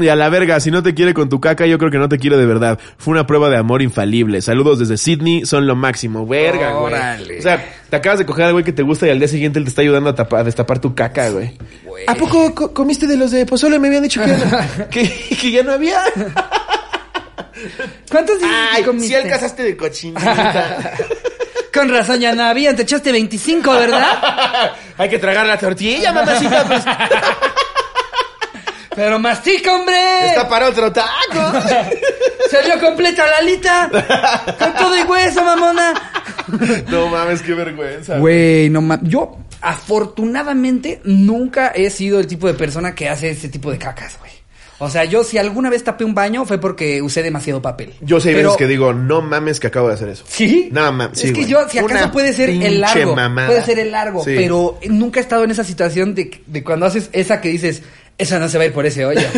[0.00, 2.08] Y a la verga, si no te quiere con tu caca, yo creo que no
[2.08, 2.78] te quiere de verdad.
[2.98, 4.42] Fue una prueba de amor infalible.
[4.42, 6.26] Saludos desde Sydney, son lo máximo.
[6.26, 6.92] Verga, güey.
[6.92, 7.38] Órale.
[7.38, 9.58] O sea, te acabas de coger al güey que te gusta y al día siguiente
[9.58, 11.56] él te está ayudando a, tapar- a destapar tu caca, güey.
[11.84, 12.04] Güey.
[12.06, 13.78] ¿A poco co- comiste de los de pozole?
[13.78, 16.00] Me habían dicho que, que, que ya no había.
[18.10, 19.08] ¿Cuántos días Ay, comiste?
[19.08, 20.92] si alcanzaste de cochinita.
[21.74, 22.74] Con razón, ya no había.
[22.74, 24.72] Te echaste 25, ¿verdad?
[24.98, 26.64] Hay que tragar la tortilla, mamacita.
[26.66, 26.84] Pues.
[28.94, 30.26] Pero mastica, hombre.
[30.28, 31.08] Está para otro taco.
[32.50, 33.88] Se vio completa la alita.
[34.58, 35.94] Con todo y hueso, mamona.
[36.88, 38.18] No mames, qué vergüenza.
[38.18, 39.08] Güey, no mames.
[39.08, 44.18] Yo, afortunadamente, nunca he sido el tipo de persona que hace ese tipo de cacas,
[44.18, 44.32] güey.
[44.82, 47.92] O sea, yo si alguna vez tapé un baño fue porque usé demasiado papel.
[48.00, 50.24] Yo sé hay Pero- veces que digo, no mames que acabo de hacer eso.
[50.26, 50.70] ¿Sí?
[50.72, 51.50] No mames, sí, Es que güey.
[51.52, 53.14] yo, si acaso Una puede ser el largo.
[53.14, 53.48] mamada.
[53.48, 54.32] Puede ser el largo, Sí.
[54.36, 57.82] pero nunca he estado en esa situación de, de cuando haces esa que dices,
[58.20, 59.20] esa no se va a ir por ese hoyo.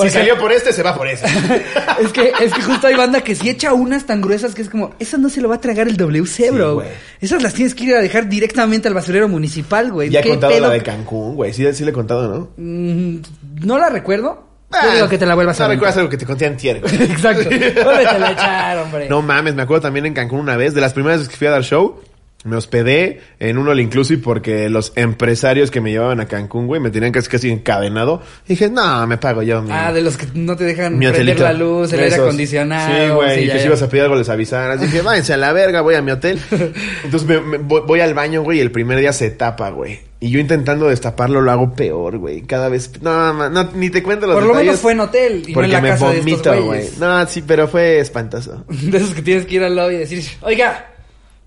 [0.00, 1.26] Si salió por este, se va por ese.
[2.02, 4.70] es que, es que justo hay banda que si echa unas tan gruesas que es
[4.70, 6.82] como, esa no se lo va a tragar el WC, bro.
[7.20, 10.08] Esas las tienes que ir a dejar directamente al basurero municipal, güey.
[10.08, 11.52] ya he ¿Qué contado pedo la de Cancún, güey.
[11.52, 12.48] Sí, sí le he contado, ¿no?
[12.56, 13.20] Mm,
[13.64, 14.46] no la recuerdo.
[14.72, 16.00] Yo Ah, digo que te la vuelvas no a recuerdas aventar.
[16.02, 16.94] algo que te conté antier, güey.
[17.02, 17.48] Exacto.
[17.50, 19.08] Vuélvetela a echar, hombre.
[19.08, 21.46] No mames, me acuerdo también en Cancún una vez, de las primeras veces que fui
[21.48, 22.00] a dar show,
[22.42, 26.80] me hospedé en un All Inclusive porque los empresarios que me llevaban a Cancún, güey,
[26.80, 28.22] me tenían casi casi encadenado.
[28.46, 31.06] Y dije, no, me pago yo mi, Ah, de los que no te dejan mi
[31.06, 31.42] prender hotelito.
[31.42, 32.94] la luz, el aire acondicionado.
[32.94, 34.80] Sí, güey, sí, y ya, que si ibas a pedir algo les avisaras.
[34.80, 36.40] Dije, váyanse a la verga, voy a mi hotel.
[37.04, 40.00] Entonces me- me- voy, voy al baño, güey, y el primer día se tapa, güey.
[40.22, 42.42] Y yo intentando destaparlo lo hago peor, güey.
[42.42, 42.90] Cada vez...
[43.02, 45.66] No, no, ni te cuento los Por lo menos fue en hotel y no porque
[45.66, 46.88] en la me casa de estos vomito, güey.
[46.98, 48.64] No, sí, pero fue espantoso.
[48.68, 50.86] De esos que tienes que ir al lobby y decir, oiga,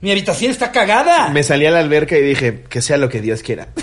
[0.03, 1.29] mi habitación está cagada.
[1.29, 3.69] Me salí a la alberca y dije, que sea lo que Dios quiera.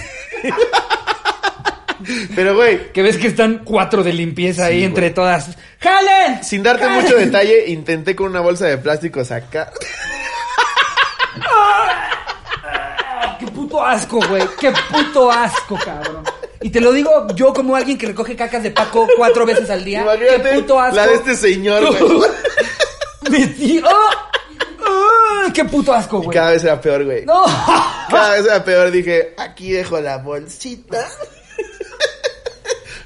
[2.34, 5.14] Pero, güey, Que ves que están cuatro de limpieza ahí entre güey.
[5.14, 5.50] todas.
[5.80, 6.42] ¡Jalen!
[6.44, 7.02] sin darte ¡Jalen!
[7.02, 9.72] mucho detalle, intenté con una bolsa de plástico sacar.
[13.38, 14.42] ¡Qué puto asco, güey!
[14.60, 16.24] ¡Qué puto asco, cabrón!
[16.62, 19.82] Y te lo digo yo como alguien que recoge cacas de Paco cuatro veces al
[19.84, 20.02] día.
[20.02, 20.96] Imagínate ¡Qué puto asco!
[20.96, 22.30] la de este señor, güey.
[23.30, 24.26] Metí- ¡Ah!
[25.48, 25.52] ¡Ah!
[25.52, 26.36] ¡Qué puto asco, Y güey!
[26.36, 27.24] cada vez era peor, güey.
[27.24, 27.44] ¡No!
[28.10, 28.90] Cada vez era peor.
[28.90, 31.06] Dije, aquí dejo la bolsita.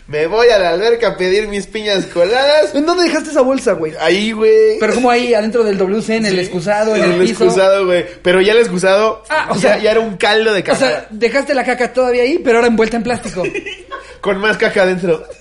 [0.06, 2.74] Me voy a la alberca a pedir mis piñas coladas.
[2.74, 3.94] ¿En dónde dejaste esa bolsa, güey?
[3.98, 4.78] Ahí, güey.
[4.78, 7.44] Pero como ahí, adentro del WC, en el Sí, excusado, en en el, el piso.
[7.44, 8.04] excusado, güey.
[8.22, 10.78] Pero ya el excusado, Ah, o ya- sea- ya, era un caldo de O caca.
[10.78, 13.42] sea, dejaste la caca todavía ahí, pero ahora envuelta en plástico.
[14.20, 15.24] Con más caca adentro.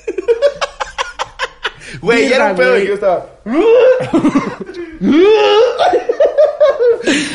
[2.01, 3.25] Güey, ya era un pedo que yo estaba.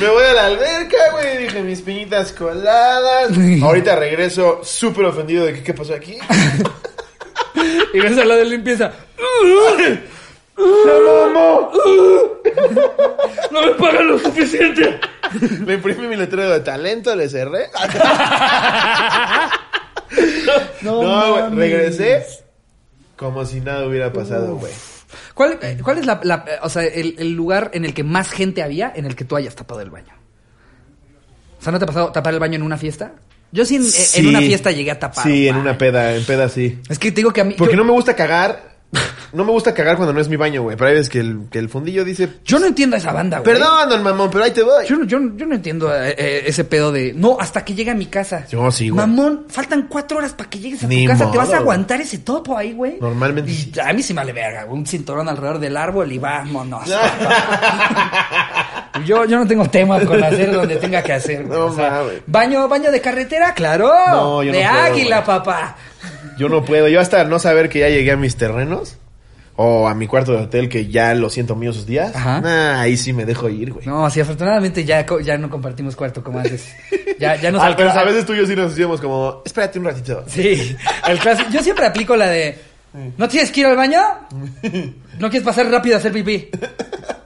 [0.01, 1.39] Me voy a la alberca, güey.
[1.39, 3.31] Dije mis piñitas coladas.
[3.63, 6.19] Ahorita regreso súper ofendido de que qué pasó aquí.
[7.93, 8.93] Y ves a la de limpieza.
[13.51, 15.01] No me pagan lo suficiente.
[15.67, 17.69] Le imprimí mi letrero de talento, le cerré.
[20.83, 21.71] No, No, güey.
[21.71, 22.25] Regresé
[23.17, 24.73] como si nada hubiera pasado, güey.
[25.39, 28.03] ¿Cuál, eh, cuál es la, la- eh, o sea, el, el lugar en el que
[28.03, 30.13] más gente había en el que tú hayas tapado el baño?
[31.61, 33.13] O sea, ¿no te ha pasado tapar el baño en una fiesta?
[33.53, 34.27] Yo sí en, en Sí.
[34.27, 35.25] una fiesta llegué a tapar.
[35.25, 36.81] Sí, en una peda, en peda sí.
[36.89, 37.55] Es que te digo que a mí.
[37.57, 38.78] Porque yo, no me gusta cagar.
[39.31, 40.75] No me gusta cagar cuando no es mi baño, güey.
[40.75, 42.31] Pero hay veces que el, que el fundillo dice...
[42.47, 43.53] yo no entiendo a esa banda, güey.
[43.53, 44.87] Perdón, don mamón, pero ahí te voy.
[44.87, 47.13] Yo, no- yo, no- yo no entiendo eh, eh, ese pedo de.
[47.13, 48.47] No, hasta que llegue a mi casa.
[48.49, 49.07] Yo sí, güey.
[49.07, 51.31] Mamón, faltan cuatro horas para que llegues a Ni tu casa.
[51.31, 52.97] ¿Te vas a aguantar ese topo ahí, güey?
[52.99, 54.79] Normalmente Y a mí sí me vale verga, güey.
[54.81, 56.89] Un cinturón alrededor del árbol y vámonos.
[59.05, 61.59] yo, yo no tengo tema con hacer donde tenga que hacer, güey.
[61.59, 62.23] No mames.
[62.27, 63.93] baño, baño de carretera, claro.
[64.11, 65.27] No, yo no de puedo, águila, güey.
[65.27, 65.77] papá.
[66.39, 66.89] Yo no puedo.
[66.89, 68.97] Yo hasta no saber que ya llegué a mis terrenos.
[69.61, 72.15] O a mi cuarto de hotel que ya lo siento mío sus días.
[72.15, 72.41] Ajá.
[72.41, 73.85] Nah, ahí sí me dejo ir, güey.
[73.89, 76.69] No, sí, afortunadamente ya, ya no compartimos cuarto como antes.
[77.19, 78.01] Ya, ya nos Ah, pero alcanza.
[78.01, 80.23] a veces tú y yo sí nos decíamos como, espérate un ratito.
[80.29, 80.77] Sí,
[81.09, 81.51] el clásico.
[81.51, 82.57] Yo siempre aplico la de.
[83.17, 84.01] ¿No tienes que ir al baño?
[85.19, 86.49] ¿No quieres pasar rápido a hacer pipí?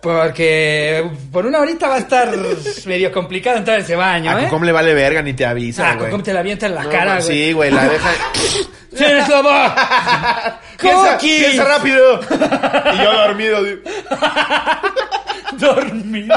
[0.01, 2.35] Porque por una horita va a estar
[2.87, 4.45] medio complicado entrar a ese baño, A ¿eh?
[4.47, 6.11] Cocom le vale verga ni te avisa, Ah, güey.
[6.11, 7.27] ¿cómo te la avienta en la No, cara, güey?
[7.29, 8.11] Sí, güey, la deja.
[8.97, 9.49] ¡Tienes lobo!
[10.81, 11.45] piensa, ¡Cookies!
[11.45, 12.21] piensa rápido.
[12.95, 13.63] Y yo dormido.
[13.65, 13.81] di-
[15.59, 16.35] Dormido.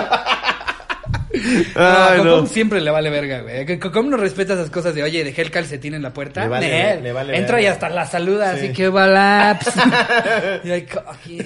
[1.76, 2.24] Ay, no, a no.
[2.24, 3.80] Cocom siempre le vale verga, güey.
[3.80, 6.43] Cocom no respeta esas cosas de, oye, dejé el calcetín en la puerta.
[6.43, 6.86] Le vale Nel.
[6.95, 8.65] ver- le vale Entra y hasta la saluda, Sí.
[8.65, 9.71] así que balaps.
[10.63, 11.45] y hay Cookies.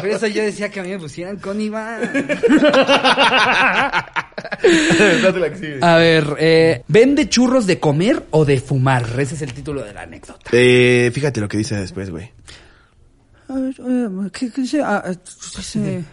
[0.00, 2.00] Por eso yo decía que a mí me pusieran con Iván.
[5.82, 9.04] A ver, eh, ¿vende churros de comer o de fumar?
[9.18, 10.50] Ese es el título de la anécdota.
[10.52, 12.30] Eh, fíjate lo que dice después, güey.
[13.56, 14.82] Eh, ¿qué, qué dice?
[14.82, 15.16] Ah, eh,
[15.56, 16.04] dice,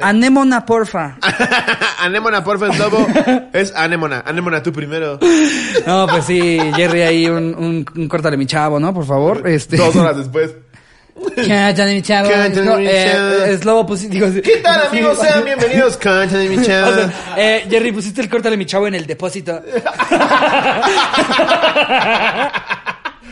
[0.00, 1.16] Anémona, porfa.
[2.00, 3.06] anémona, porfa, es lobo.
[3.52, 4.22] Es anémona.
[4.26, 5.18] Anémona tú primero.
[5.86, 8.92] No, pues sí, Jerry ahí un, un, un córtale mi chavo, ¿no?
[8.92, 9.46] Por favor.
[9.48, 9.76] Este.
[9.76, 10.50] Dos horas después.
[11.14, 12.28] Córtale mi chavo.
[12.28, 13.44] Córtale No, mi eh, chavo.
[13.44, 14.26] es lobo, pues digo.
[14.42, 15.18] ¿Qué tal, amigos?
[15.20, 15.96] Sean bienvenidos.
[15.96, 16.94] Concha de mi O chava.
[16.94, 19.62] sea, eh, Jerry, pusiste el córtale mi chavo en el depósito.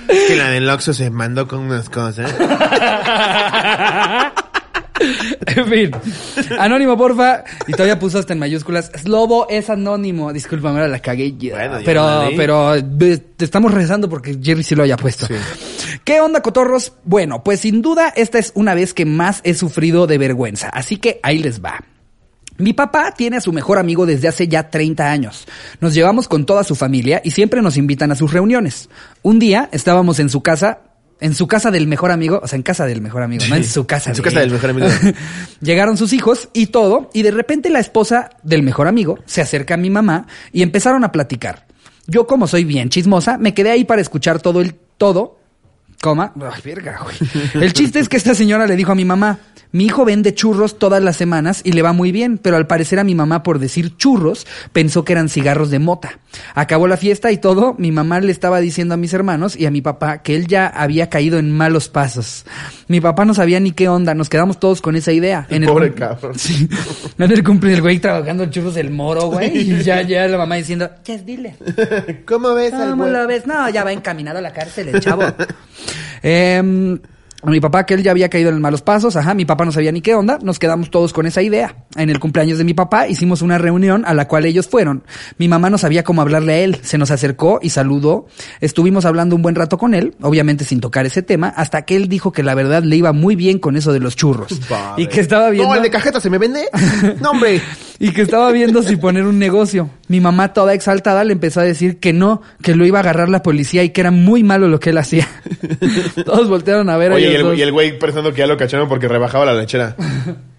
[0.09, 2.33] Es que la del Oxxo se mandó con unas cosas.
[5.47, 5.91] en fin.
[6.59, 7.45] Anónimo, porfa.
[7.67, 8.91] Y todavía puso hasta en mayúsculas.
[8.95, 10.33] Slobo es anónimo.
[10.33, 11.33] Discúlpame, ahora la cagué.
[11.33, 15.27] Bueno, pero, pero te estamos rezando porque Jerry sí lo haya puesto.
[15.27, 15.35] Sí.
[16.05, 16.95] ¿Qué onda, cotorros?
[17.05, 20.69] Bueno, pues sin duda esta es una vez que más he sufrido de vergüenza.
[20.69, 21.85] Así que ahí les va.
[22.63, 25.49] Mi papá tiene a su mejor amigo desde hace ya 30 años.
[25.81, 28.89] Nos llevamos con toda su familia y siempre nos invitan a sus reuniones.
[29.23, 30.79] Un día estábamos en su casa,
[31.19, 33.65] en su casa del mejor amigo, o sea, en casa del mejor amigo, no en
[33.65, 34.11] su casa.
[34.11, 34.87] En su casa del mejor amigo.
[35.61, 39.75] Llegaron sus hijos y todo, y de repente la esposa del mejor amigo se acerca
[39.75, 41.67] a mi mamá y empezaron a platicar.
[42.07, 45.41] Yo, como soy bien chismosa, me quedé ahí para escuchar todo el todo.
[46.03, 46.33] Coma.
[46.53, 47.17] Ay, verga, güey.
[47.65, 49.39] El chiste es que esta señora le dijo a mi mamá,
[49.71, 52.99] mi hijo vende churros todas las semanas y le va muy bien, pero al parecer
[52.99, 56.19] a mi mamá por decir churros pensó que eran cigarros de mota.
[56.55, 59.71] Acabó la fiesta y todo, mi mamá le estaba diciendo a mis hermanos y a
[59.71, 62.45] mi papá que él ya había caído en malos pasos.
[62.89, 65.47] Mi papá no sabía ni qué onda, nos quedamos todos con esa idea.
[65.49, 66.39] El En pobre cum- cabrón.
[66.39, 66.69] Sí.
[67.19, 69.57] En el güey trabajando en churros del moro, güey.
[69.57, 71.55] Y ya, ya la mamá diciendo, ya dile.
[72.27, 73.47] ¿Cómo ves ¿Cómo lo ves?
[73.47, 75.23] No, ya va encaminado a la cárcel el chavo.
[77.45, 79.73] A mi papá, que él ya había caído en malos pasos, ajá, mi papá no
[79.73, 81.75] sabía ni qué onda, nos quedamos todos con esa idea.
[81.97, 85.03] En el cumpleaños de mi papá hicimos una reunión a la cual ellos fueron.
[85.39, 88.27] Mi mamá no sabía cómo hablarle a él, se nos acercó y saludó.
[88.61, 92.09] Estuvimos hablando un buen rato con él, obviamente sin tocar ese tema, hasta que él
[92.09, 94.61] dijo que la verdad le iba muy bien con eso de los churros.
[94.97, 95.71] Y que estaba viendo...
[95.71, 96.69] No, el de cajeta se me vende.
[97.21, 97.61] No, hombre.
[97.99, 99.89] Y que estaba viendo si poner un negocio.
[100.13, 103.31] Mi mamá, toda exaltada, le empezó a decir que no, que lo iba a agarrar
[103.31, 105.27] la policía y que era muy malo lo que él hacía.
[106.27, 107.57] Todos voltearon a ver a Oye, y ellos el, dos.
[107.57, 109.97] y el güey pensando que ya lo cacharon porque rebajaba la lechera.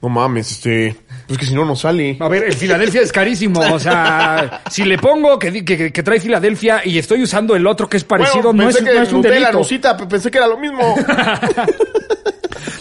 [0.01, 0.97] No mames, este.
[1.27, 2.17] Pues que si no, no sale.
[2.19, 3.59] A ver, el Filadelfia es carísimo.
[3.61, 7.87] O sea, si le pongo que, que, que trae Filadelfia y estoy usando el otro
[7.87, 9.97] que es parecido, Bueno, no, es, pensé que no es un delito.
[9.97, 10.79] Pe- pensé que era lo mismo.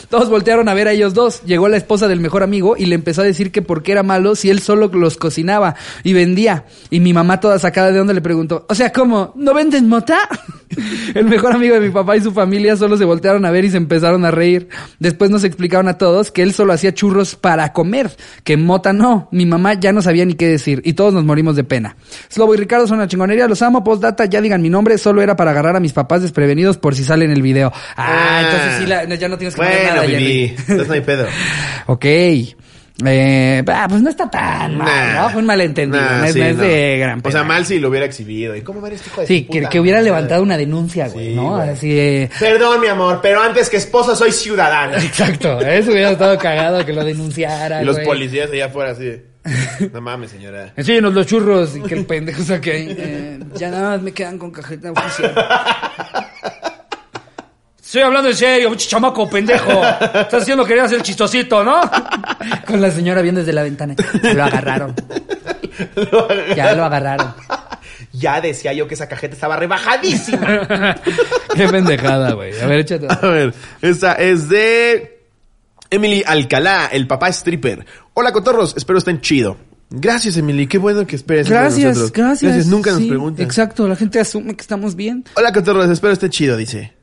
[0.08, 1.42] Todos voltearon a ver a ellos dos.
[1.44, 4.02] Llegó la esposa del mejor amigo y le empezó a decir que por qué era
[4.02, 5.74] malo si él solo los cocinaba
[6.04, 6.66] y vendía.
[6.90, 9.32] Y mi mamá toda sacada de onda le preguntó, o sea, ¿cómo?
[9.36, 10.18] ¿No venden mota?
[11.14, 13.70] El mejor amigo de mi papá y su familia solo se voltearon a ver y
[13.70, 14.68] se empezaron a reír.
[14.98, 18.10] Después nos explicaron a todos que él solo hacía churros para comer,
[18.44, 19.28] que mota no.
[19.32, 21.96] Mi mamá ya no sabía ni qué decir y todos nos morimos de pena.
[22.28, 25.36] Slobo y Ricardo son una chingonería, los amo, postdata, ya digan mi nombre, solo era
[25.36, 27.72] para agarrar a mis papás desprevenidos por si sale en el video.
[27.96, 30.54] Ah, entonces sí, la- ya no tienes que poner Bueno, nada, Vivi.
[30.58, 31.26] Entonces no hay pedo.
[31.86, 32.06] Ok.
[33.04, 35.22] Eh, ah, pues no está tan mal, Nah.
[35.22, 35.30] ¿no?
[35.30, 36.02] Fue un malentendido.
[36.04, 36.62] Nah, no es, sí, no es no.
[36.62, 37.44] de gran O sea, pena.
[37.44, 38.54] mal si lo hubiera exhibido.
[38.54, 40.10] ¿Y cómo ver este hijo de Sí, que, puta que hubiera madre?
[40.10, 41.56] levantado una denuncia, güey, Sí, ¿no?
[41.56, 41.70] güey.
[41.70, 42.30] Así de...
[42.38, 44.98] Perdón, mi amor, pero antes que esposa soy ciudadana.
[45.02, 48.06] Exacto, eso hubiera estado cagado que lo denunciara, Y los güey.
[48.06, 49.04] policías allá afuera así.
[49.06, 49.24] de,
[49.92, 50.72] No mames, señora.
[50.76, 52.94] Enséñanos los churros y que el pendejo saque ahí.
[52.96, 55.34] eh, ya nada más me quedan con cajeta oficial.
[57.92, 59.70] Estoy hablando en serio, chamaco pendejo.
[59.70, 61.78] Estás diciendo que querías ser chistosito, ¿no?
[62.66, 63.94] Con la señora viendo desde la ventana.
[64.34, 64.94] Lo agarraron.
[66.56, 67.34] Ya lo agarraron.
[68.14, 70.96] Ya decía yo que esa cajeta estaba rebajadísima.
[71.54, 72.58] Qué pendejada, güey.
[72.62, 73.08] A ver, échate.
[73.10, 73.52] A ver,
[73.82, 75.26] esta es de
[75.90, 77.84] Emily Alcalá, el papá stripper.
[78.14, 79.58] Hola, cotorros, espero estén chido.
[79.90, 81.46] Gracias, Emily, qué bueno que esperes.
[81.46, 82.12] Gracias, nosotros.
[82.12, 82.52] gracias.
[82.52, 83.44] Gracias, nunca nos preguntan.
[83.44, 85.26] Exacto, la gente asume que estamos bien.
[85.34, 87.01] Hola, cotorros, espero esté chido, dice.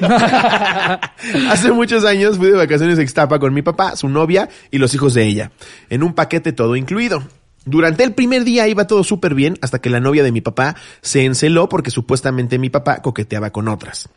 [1.50, 5.14] Hace muchos años fui de vacaciones a con mi papá, su novia y los hijos
[5.14, 5.50] de ella,
[5.90, 7.22] en un paquete todo incluido.
[7.66, 10.76] Durante el primer día iba todo súper bien hasta que la novia de mi papá
[11.00, 14.10] se enceló porque supuestamente mi papá coqueteaba con otras.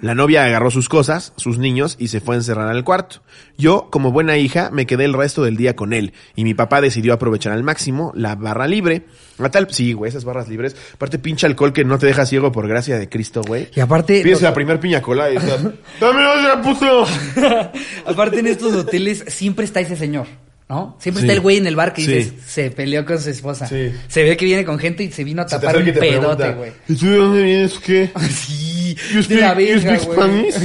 [0.00, 3.22] La novia agarró sus cosas, sus niños, y se fue a encerrar al cuarto.
[3.56, 6.80] Yo, como buena hija, me quedé el resto del día con él, y mi papá
[6.80, 9.06] decidió aprovechar al máximo la barra libre.
[9.38, 10.76] A tal, sí, güey, esas barras libres.
[10.94, 13.68] Aparte, pinche alcohol que no te deja ciego por gracia de Cristo, güey.
[13.74, 15.62] Y aparte, Pides la primer piña cola y estás,
[16.00, 17.06] ¡Dame otra, puto!
[18.06, 20.26] aparte en estos hoteles siempre está ese señor,
[20.72, 20.96] ¿no?
[20.98, 21.26] Siempre Sí.
[21.26, 22.10] está el güey en el bar que Sí.
[22.12, 23.66] dices, se peleó con su esposa.
[23.66, 23.92] Sí.
[24.08, 26.72] Se ve que viene con gente y se vino a tapar un pedote, güey.
[26.88, 28.10] ¿Y tú de dónde vienes qué?
[28.30, 30.46] Sí, You de la verga, güey.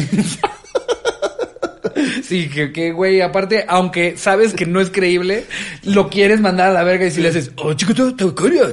[2.24, 5.46] Sí, que, que, güey, aparte, aunque sabes que no es creíble,
[5.84, 8.02] lo quieres mandar a la verga y si le haces, oh, chico, te,
[8.36, 8.67] con Sí,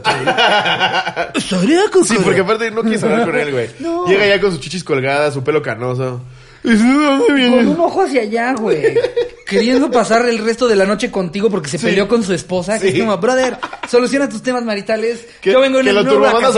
[2.15, 2.25] cara".
[2.25, 3.71] porque aparte no quieres hablar con él, güey.
[3.81, 4.07] No.
[4.07, 6.23] Llega ya con sus chichis colgadas, su pelo canoso.
[6.65, 8.99] ¿Y tú de dónde Con un ojo hacia allá, güey.
[9.47, 11.87] Queriendo pasar el resto de la noche contigo porque se Sí.
[11.87, 12.79] peleó con su esposa.
[12.81, 12.97] Que Sí.
[12.99, 15.27] es como, brother, soluciona tus temas maritales.
[15.43, 16.03] Que, Yo vengo en que lo a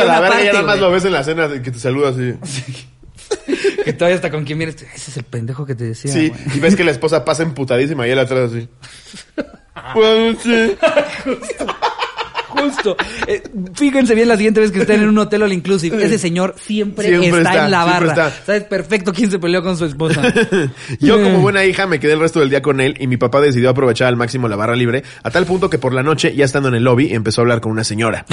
[0.05, 2.35] la verga y nada más lo ves en la cena que te saluda así.
[3.85, 4.77] Que todavía hasta con quien vienes.
[4.95, 6.41] Ese es el pendejo que te decía, Sí, güey.
[6.57, 8.69] y ves que la esposa pasa emputadísima y él atrás así.
[9.95, 10.77] Buenas noches.
[12.57, 12.97] Justo.
[13.27, 13.43] Eh,
[13.75, 16.05] fíjense bien la siguiente vez que estén en un hotel all inclusive.
[16.05, 18.09] Ese señor siempre, Siempre está, está, en la barra.
[18.09, 18.31] está.
[18.45, 20.23] Sabes perfecto quién se peleó con su esposa.
[21.01, 23.41] Yo como buena hija me quedé el resto del día con él y mi papá
[23.41, 26.45] decidió aprovechar al máximo la barra libre, a tal punto que por la noche, ya
[26.45, 28.27] estando en el lobby, empezó a hablar con una señora.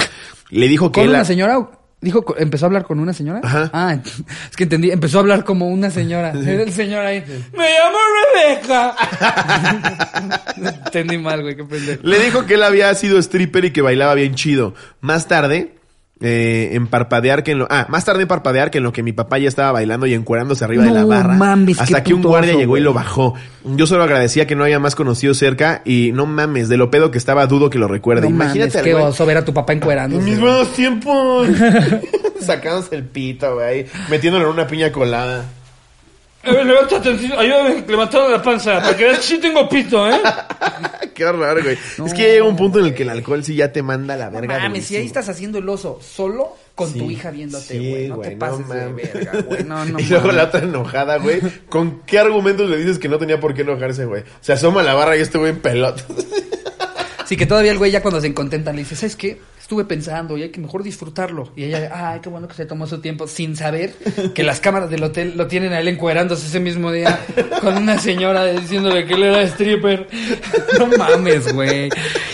[0.50, 1.83] Le dijo que ¿Con una señora?
[2.04, 3.40] Dijo, empezó a hablar con una señora.
[3.42, 3.70] Ajá.
[3.72, 3.96] Ah,
[4.50, 6.32] es que entendí, empezó a hablar como una señora.
[6.32, 7.24] Era el señor ahí.
[7.56, 7.98] Me llamo
[8.34, 8.94] Rebeca.
[10.84, 12.02] entendí mal, güey, qué pendejo.
[12.06, 14.74] Le dijo que él había sido stripper y que bailaba bien chido.
[15.00, 15.76] Más tarde,
[16.24, 17.66] eh, en parpadear que en lo...
[17.70, 20.14] Ah, más tarde en parpadear que en lo que mi papá ya estaba bailando y
[20.14, 21.34] encuerándose arriba de la barra.
[21.34, 23.34] mames, hasta qué que un guardia oso, llegó y lo bajó.
[23.64, 27.10] Yo solo agradecía que no había más conocido cerca y no mames, de lo pedo
[27.10, 28.22] que estaba dudo que lo recuerde.
[28.22, 30.18] No Imagínate mames, qué oso ver a tu papá encuerando.
[30.18, 31.48] En mis buenos tiempos.
[32.40, 33.86] Sacándose el pito, güey.
[34.08, 35.44] Metiéndolo en una piña colada.
[36.42, 40.20] Eh, levántate, ayúdame levantando la panza, para que veas que sí tengo pito, ¿eh?
[41.14, 41.78] Qué horror, güey.
[42.06, 44.14] Es que ya llega un punto en el que el alcohol sí ya te manda
[44.14, 44.58] a la No verga.
[44.58, 48.08] mames, si ahí estás haciendo el oso solo con tu hija viéndote, Sí, güey.
[48.08, 49.12] no te pases de mames.
[49.14, 49.64] verga, güey.
[49.64, 50.36] No, no y luego mames.
[50.36, 51.40] la otra enojada, güey.
[51.68, 54.24] ¿Con qué argumentos le dices que no tenía por qué enojarse, güey?
[54.40, 56.02] Se asoma a la barra y este güey en pelota.
[57.26, 59.40] Sí, que todavía el güey ya cuando se contentan le dice, ¿sabes qué?
[59.64, 61.50] Estuve pensando y hay que mejor disfrutarlo.
[61.56, 63.94] Y ella, ay, qué bueno que se tomó su tiempo sin saber
[64.34, 67.18] que las cámaras del hotel lo tienen a él encuerándose ese mismo día
[67.62, 70.06] con una señora diciéndole que él era stripper.
[70.78, 71.88] No mames, güey.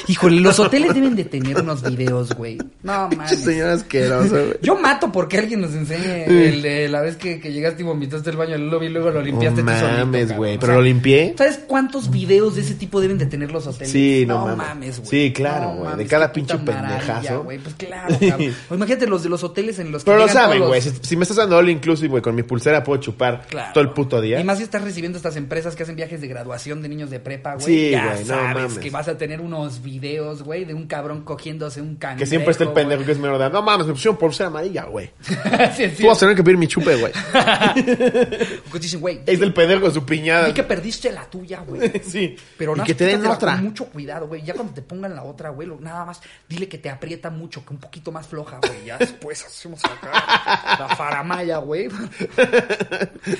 [0.09, 2.57] Híjole, los hoteles deben de tener unos videos, güey.
[2.83, 3.39] No mames.
[3.39, 4.57] Señora asquerosa, güey.
[4.63, 8.31] Yo mato porque alguien nos enseñe el de la vez que, que llegaste y vomitaste
[8.31, 10.57] el baño del lobby y luego lo limpiaste No tú mames, güey.
[10.57, 11.35] O Pero sea, lo limpié.
[11.37, 13.93] ¿Sabes cuántos videos de ese tipo deben de tener los hoteles?
[13.93, 14.99] Sí, no mames.
[14.99, 15.09] güey.
[15.11, 15.97] Sí, claro, No güey.
[15.97, 17.45] De cada pinche maravilla, pendejazo.
[17.45, 17.59] güey.
[17.59, 18.55] Pues claro, cabrón.
[18.71, 20.81] O imagínate los de los hoteles en los que Pero lo saben, güey.
[20.81, 23.73] Si, si me estás dando all inclusive, güey, con mi pulsera puedo chupar Claro.
[23.75, 24.41] todo el puto día.
[24.41, 27.21] Y más si estás recibiendo estas empresas que hacen viajes de graduación de niños de
[27.21, 27.67] prepa, güey.
[27.67, 28.79] Sí, ya güey, no sabes mames.
[28.79, 32.21] que vas a tener unos videos, güey, de un cabrón cogiéndose un cangrejo.
[32.21, 33.53] Que siempre está el pendejo que es menor de edad.
[33.53, 35.11] No mames, me pusieron pulsera amarilla, güey.
[35.77, 35.89] sí.
[35.99, 37.13] Tú vas a tener que pedir mi chupe, güey.
[38.73, 40.47] Que dicen, güey, Es del pendejo de su piñada.
[40.49, 41.91] vi que perdiste la tuya, güey.
[42.05, 42.37] Sí.
[42.57, 43.53] Pero y que te den otra.
[43.57, 44.43] Con mucho cuidado, güey.
[44.43, 47.75] Ya cuando te pongan la otra, güey, nada más dile que te aprieta mucho, que
[47.75, 48.85] un poquito más floja, güey.
[48.87, 51.89] Ya después hacemos acá la faramaya, güey.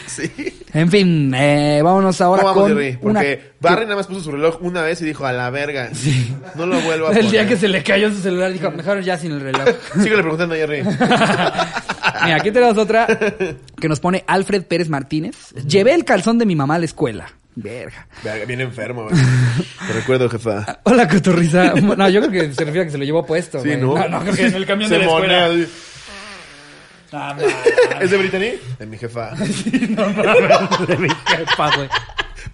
[0.07, 0.31] Sí.
[0.75, 2.99] En fin, eh, vámonos ahora ¿Cómo vamos, con Jerry?
[3.01, 3.21] una...
[3.21, 5.91] Porque Barry nada más puso su reloj una vez y dijo, a la verga.
[6.55, 9.17] No lo vuelvo a El día que se le cayó su celular, dijo, mejor ya
[9.17, 9.69] sin el reloj.
[9.95, 10.83] Síguele preguntando a Jerry.
[10.83, 15.53] Mira, aquí tenemos otra que nos pone Alfred Pérez Martínez.
[15.67, 17.33] Llevé el calzón de mi mamá a la escuela.
[17.63, 18.07] Verga.
[18.23, 19.15] Verga, Bien enfermo, güey.
[19.87, 20.81] Te recuerdo, jefa.
[20.85, 21.75] Hola, cotorriza.
[21.75, 23.63] No, yo creo que se refiere a que se lo llevó puesto.
[23.63, 23.81] Sí, güey.
[23.81, 23.95] ¿no?
[23.95, 25.51] No, no, creo que en el camión de la escuela.
[27.13, 27.37] Ah,
[28.01, 28.53] ¿Es de Brittany?
[28.79, 29.33] De mi jefa.
[29.91, 31.89] no mames, de mi jefa, güey.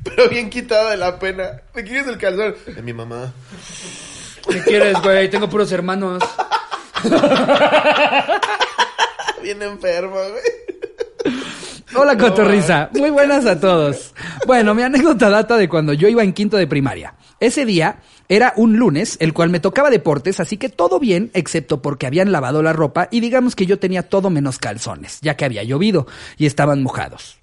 [0.02, 1.62] Pero bien quitado de la pena.
[1.74, 2.54] ¿De quién es el calzón?
[2.66, 3.32] De mi mamá.
[4.48, 5.28] ¿Qué quieres, güey?
[5.30, 6.22] Tengo puros hermanos.
[9.42, 11.36] Bien enfermo, güey.
[11.94, 12.90] Hola, cotorriza.
[12.92, 14.12] Muy buenas a todos.
[14.46, 17.14] Bueno, mi anécdota data de cuando yo iba en quinto de primaria.
[17.40, 17.96] Ese día
[18.28, 22.32] era un lunes, el cual me tocaba deportes, así que todo bien, excepto porque habían
[22.32, 26.06] lavado la ropa y digamos que yo tenía todo menos calzones, ya que había llovido
[26.38, 27.38] y estaban mojados.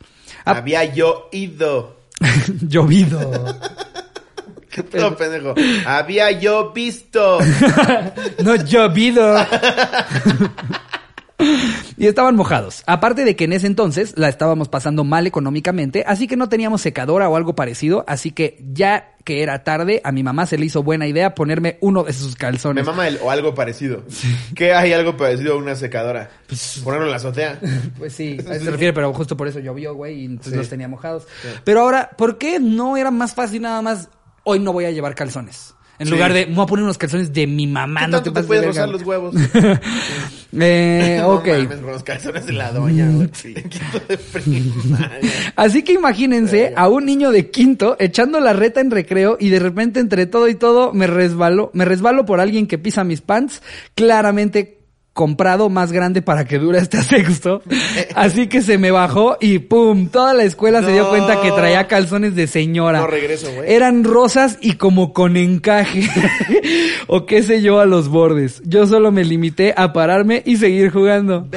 [0.45, 1.97] Ah, Había yo ido.
[2.61, 3.57] llovido.
[4.91, 5.53] No, pendejo.
[5.85, 7.37] Había yo visto.
[8.43, 9.35] No llovido.
[11.97, 12.83] Y estaban mojados.
[12.87, 16.81] Aparte de que en ese entonces la estábamos pasando mal económicamente, así que no teníamos
[16.81, 20.65] secadora o algo parecido, así que ya que era tarde, a mi mamá se le
[20.65, 22.85] hizo buena idea ponerme uno de sus Me calzones.
[22.85, 24.03] mama el, o algo parecido.
[24.55, 26.29] ¿Qué hay algo parecido a una secadora?
[26.47, 27.59] Pues, Ponerlo en la azotea.
[27.97, 30.57] Pues sí, a eso se refiere, pero justo por eso llovió, güey, y entonces Sí.
[30.57, 31.25] los tenía mojados.
[31.63, 34.09] Pero ahora, ¿por qué no era más fácil nada más,
[34.43, 35.73] hoy no voy a llevar calzones?
[36.03, 36.13] En Sí.
[36.13, 38.43] lugar de, me voy a poner unos calzones de mi mamá, ¿Qué no tanto te
[38.47, 39.35] puedes rozar los huevos?
[40.55, 41.47] Eh, No ok.
[41.47, 43.05] mames, con los calzones de la doña.
[43.41, 44.19] Quinto de.
[45.55, 49.57] Así que imagínense a un niño de quinto echando la reta en recreo y de
[49.57, 53.63] repente entre todo y todo me resbalo, me resbalo por alguien que pisa mis pants,
[53.95, 54.82] claramente
[55.13, 57.61] comprado más grande para que dure hasta sexto.
[58.15, 61.87] Así que se me bajó y pum, toda la escuela se dio cuenta que traía
[61.87, 62.99] calzones de señora.
[62.99, 63.71] No regreso, güey.
[63.71, 66.09] Eran rosas y como con encaje.
[67.07, 68.61] o qué sé yo a los bordes.
[68.65, 71.47] Yo solo me limité a pararme y seguir jugando.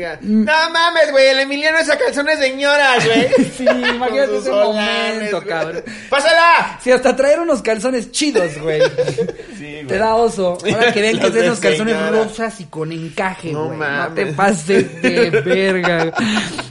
[0.00, 0.18] Verga.
[0.22, 0.44] Mm.
[0.44, 1.28] No mames, güey.
[1.28, 3.28] El Emiliano es a calzones de señoras, güey.
[3.56, 5.82] Sí, imagínate ese solanes, momento, cabrón.
[6.08, 6.78] ¡Pásala!
[6.82, 8.80] Sí, hasta traer unos calzones chidos, güey.
[9.58, 9.86] Sí, güey.
[9.86, 10.58] Te da oso.
[10.64, 12.10] Ahora que ven que es de esos calzones señora.
[12.24, 13.78] rosas y con encaje, No güey.
[13.78, 14.14] No, mames.
[14.14, 16.12] te pases de verga.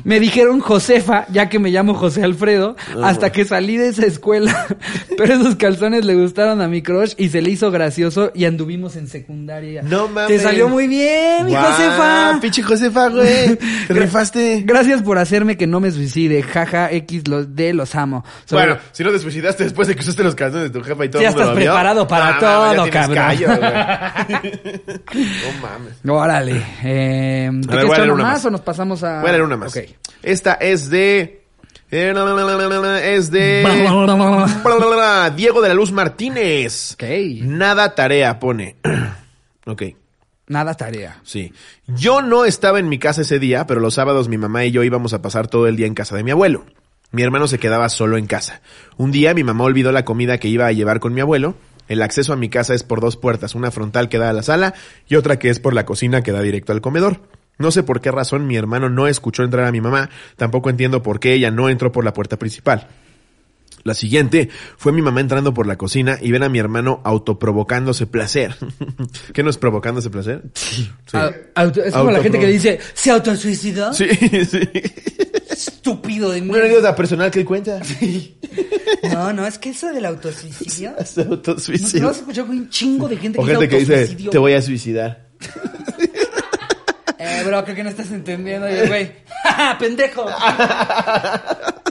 [0.03, 4.67] Me dijeron Josefa, ya que me llamo José Alfredo, hasta que salí de esa escuela.
[5.17, 8.95] Pero esos calzones le gustaron a mi crush y se le hizo gracioso y anduvimos
[8.95, 9.81] en secundaria.
[9.83, 10.27] No mames.
[10.37, 12.37] Te salió muy bien, mi Josefa.
[12.41, 13.18] Pinche Josefa, güey.
[13.87, 14.63] Te rifaste.
[14.65, 16.41] Gracias por hacerme que no me suicide.
[16.43, 18.23] Jaja, X los de los amo.
[18.45, 21.05] Sobre- Bueno, si no te suicidaste después de que usaste los calzones de tu jefa
[21.05, 23.15] y todo Ya el mundo estás lo preparado para todo, ya cabrón.
[23.17, 23.61] callo, güey.
[25.13, 25.93] no mames.
[26.07, 26.63] Órale.
[26.83, 28.45] Eh, ¿Te A ver, quieres voy a echar leer uno una más más.
[28.45, 29.19] o nos pasamos a...?
[29.21, 29.77] Voy a leer una más.
[30.23, 31.43] Esta es de.
[31.91, 32.13] eh,
[33.15, 33.63] Es de.
[35.35, 36.93] Diego de la Luz Martínez.
[36.93, 37.03] Ok.
[37.41, 38.75] Nada tarea pone.
[39.65, 39.83] ok.
[40.49, 41.21] Nada tarea.
[41.23, 41.53] Sí.
[41.87, 44.83] Yo no estaba en mi casa ese día, pero los sábados mi mamá y yo
[44.83, 46.65] íbamos a pasar todo el día en casa de mi abuelo.
[47.11, 48.61] Mi hermano se quedaba solo en casa.
[48.97, 51.53] Un día mi mamá olvidó la comida que iba a llevar con mi abuelo.
[51.87, 54.41] El acceso a mi casa es por dos puertas, una frontal que da a la
[54.41, 54.73] sala
[55.07, 57.21] y otra que es por la cocina que da directo al comedor.
[57.59, 61.03] No sé por qué razón mi hermano no escuchó entrar a mi mamá, tampoco entiendo
[61.03, 62.87] por qué ella no entró por la puerta principal.
[63.83, 68.07] La siguiente fue mi mamá entrando por la cocina y ver a mi hermano autoprovocándose
[68.07, 68.55] placer.
[69.33, 70.43] ¿Qué no es provocándose placer?
[70.53, 70.89] Sí.
[71.13, 73.93] Ah, auto- es como la gente que dice, ¿se autosuicidó?
[73.93, 74.07] Sí,
[74.49, 74.59] sí.
[75.49, 76.49] Estúpido de mí.
[76.49, 77.79] Una anécdota personal que cuenta.
[79.11, 80.93] No, no, es que eso del autosuicidio...
[81.05, 82.01] Se ¿No, autosuicida.
[82.01, 84.31] ¿No has escuchado un chingo de gente O que gente que dice, autosuicidio?
[84.31, 85.27] te voy a suicidar.
[87.17, 88.69] Eh, bro, creo que no estás entendiendo.
[88.69, 89.11] Y güey,
[89.43, 90.25] ¡Ja, ja, pendejo!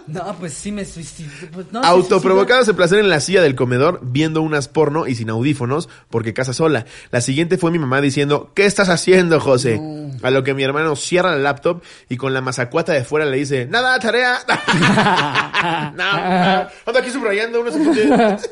[0.08, 1.28] No, pues sí me suicidé.
[1.52, 5.88] Pues no, Autoprovocándose placer en la silla del comedor, viendo unas porno y sin audífonos,
[6.10, 6.86] porque casa sola.
[7.10, 9.80] La siguiente fue mi mamá diciendo, ¿qué estás haciendo, José?
[10.22, 13.36] A lo que mi hermano cierra la laptop y con la mazacuata de fuera le
[13.36, 14.38] dice, nada, tarea.
[15.94, 17.74] no, ando aquí subrayando unos.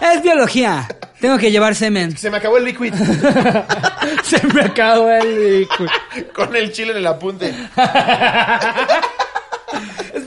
[0.00, 0.86] Es biología.
[1.20, 2.16] Tengo que llevar semen.
[2.16, 2.94] Se me acabó el liquid.
[4.22, 5.86] Se me acabó el liquid.
[6.32, 7.52] con el chile en el apunte.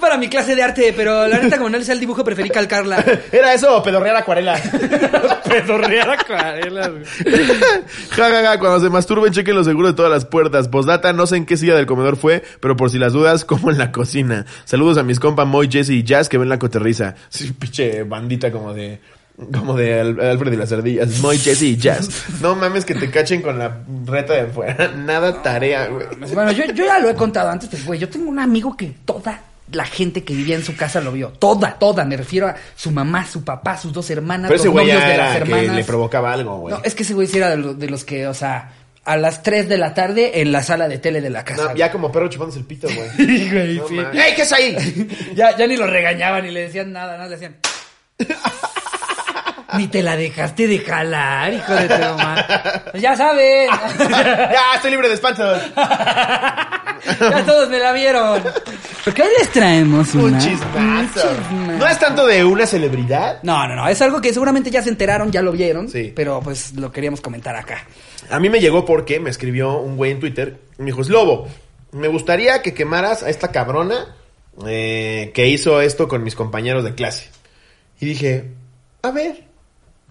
[0.02, 2.50] Para mi clase de arte, pero la neta, como no le sé el dibujo, preferí
[2.50, 3.06] calcarla.
[3.32, 4.60] ¿Era eso o pedorrear acuarela?
[5.48, 6.90] Pedorrear acuarelas.
[8.12, 10.68] Ja, ja, ja, cuando se masturben, chequen los seguros de todas las puertas.
[10.68, 13.70] Postdata, no sé en qué silla del comedor fue, pero por si las dudas, como
[13.70, 14.46] en la cocina.
[14.66, 17.16] Saludos a mis compas Moy, Jesse y Jazz que ven la coterriza.
[17.30, 19.00] Sí, pinche bandita como de...
[19.54, 21.20] Como de Al- Alfred y las ardillas.
[21.20, 22.10] Moy, Jesse y Jazz.
[22.42, 24.92] No mames que te cachen con la reta de afuera.
[24.98, 26.06] Nada tarea, güey.
[26.34, 28.94] Bueno, yo, yo ya lo he contado antes, pues, güey, yo tengo un amigo que
[29.06, 29.42] toda
[29.74, 31.30] la gente que vivía en su casa lo vio.
[31.30, 32.06] Toda, toda.
[32.06, 35.02] Me refiero a su mamá, su papá, sus dos hermanas, Pero ese los güey novios
[35.04, 35.76] ya de las era que hermanas.
[35.76, 36.76] le provocaba algo, güey.
[36.76, 38.72] No, es que ese güey sí era de los, de los que, o sea,
[39.04, 41.66] a las 3 de la tarde en la sala de tele de la casa.
[41.70, 43.10] No, ya como perro chupándose el pito, güey.
[43.18, 43.94] Sí, güey, No sí.
[43.96, 44.24] mames.
[44.26, 45.08] ¡Ey, qué es ahí!
[45.36, 47.56] ya, ya ni lo regañaban ni le decían nada, nada, le decían.
[49.78, 52.46] Ni te la dejaste de jalar, hijo de tu mamá.
[53.00, 53.70] Ya sabes.
[54.00, 55.62] ¡Ya, estoy libre de espantos!
[55.76, 58.42] ya todos me la vieron.
[59.04, 61.30] Porque hoy les traemos Un chismazo.
[61.52, 61.80] un.
[61.80, 63.40] No es tanto de una celebridad.
[63.44, 63.88] No, no, no.
[63.88, 65.90] Es algo que seguramente ya se enteraron, ya lo vieron.
[65.90, 66.12] Sí.
[66.16, 67.86] Pero pues lo queríamos comentar acá.
[68.30, 70.60] A mí me llegó porque me escribió un güey en Twitter.
[70.78, 71.48] y Me dijo, Slobo,
[71.92, 74.16] me gustaría que quemaras a esta cabrona
[74.68, 77.30] eh, que hizo esto con mis compañeros de clase.
[78.00, 78.52] Y dije,
[79.02, 79.44] a ver,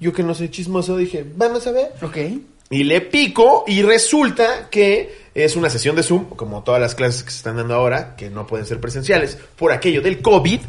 [0.00, 1.92] yo que no soy chismoso, dije, vamos a ver.
[2.02, 2.16] Ok.
[2.70, 7.22] Y le pico y resulta que es una sesión de Zoom, como todas las clases
[7.22, 10.60] que se están dando ahora, que no pueden ser presenciales, por aquello del COVID.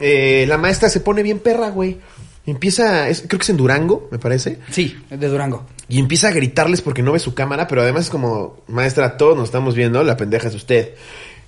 [0.00, 1.98] Eh, la maestra se pone bien perra, güey.
[2.46, 4.58] Empieza, es- creo que es en Durango, me parece.
[4.70, 5.66] Sí, de Durango.
[5.88, 9.36] Y empieza a gritarles porque no ve su cámara, pero además es como, maestra, todos
[9.36, 10.94] nos estamos viendo, la pendeja es usted.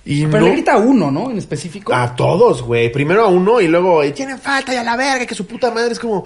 [0.03, 1.29] Y Pero no- le grita a uno, ¿no?
[1.31, 1.93] En específico.
[1.93, 2.91] a todos, güey.
[2.91, 5.69] Primero a uno y luego, "Y tienen falta y a la verga, que su puta
[5.71, 6.25] madre es como,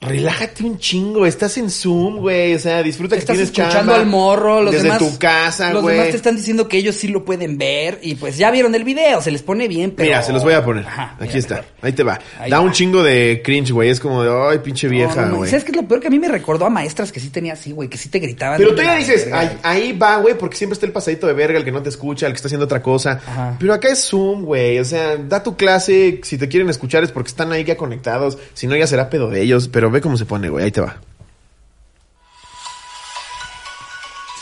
[0.00, 2.54] relájate un chingo, estás en Zoom, güey.
[2.54, 4.98] O sea, disfruta que Estás tienes escuchando al morro, los desde demás.
[4.98, 5.96] tu casa, Los güey.
[5.96, 7.98] demás te están diciendo que ellos sí lo pueden ver.
[8.02, 10.08] Y pues ya vieron el video, se les pone bien, pero.
[10.08, 10.86] Mira, se los voy a poner.
[10.86, 11.54] Ajá, Aquí mira, está.
[11.56, 11.70] mejor.
[11.82, 12.20] Ahí te va.
[12.38, 12.64] Ahí da va.
[12.64, 13.88] un chingo de cringe, güey.
[13.90, 15.36] Es como de, ay, pinche vieja, no, no.
[15.38, 15.50] güey.
[15.50, 16.00] ¿Sabes qué es lo peor?
[16.00, 18.18] Que a mí me recordó a maestras que sí tenía así, güey, que sí te
[18.18, 18.58] gritaban.
[18.58, 21.32] Pero tú ya dices, verga, ahí, ahí va, güey, porque siempre está el pasadito de
[21.32, 23.20] verga, el que no te escucha, el que está haciendo otra cosa.
[23.26, 23.56] Ajá.
[23.58, 24.78] Pero acá es Zoom, güey.
[24.78, 26.20] O sea, da tu clase.
[26.22, 28.36] Si te quieren escuchar es porque están ahí ya conectados.
[28.54, 29.68] Si no, ya será pedo de ellos.
[29.68, 30.64] Pero ve cómo se pone, güey.
[30.64, 30.96] Ahí te va.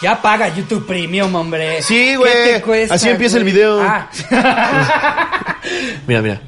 [0.03, 1.80] Ya paga YouTube Premium, hombre.
[1.82, 2.45] Sí, ¿Qué güey.
[2.45, 3.80] te cuesta, Así empieza el video.
[3.80, 4.11] Ah.
[6.07, 6.40] Mira, mira.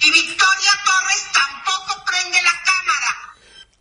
[0.00, 3.36] Y Victoria Torres tampoco prende la cámara.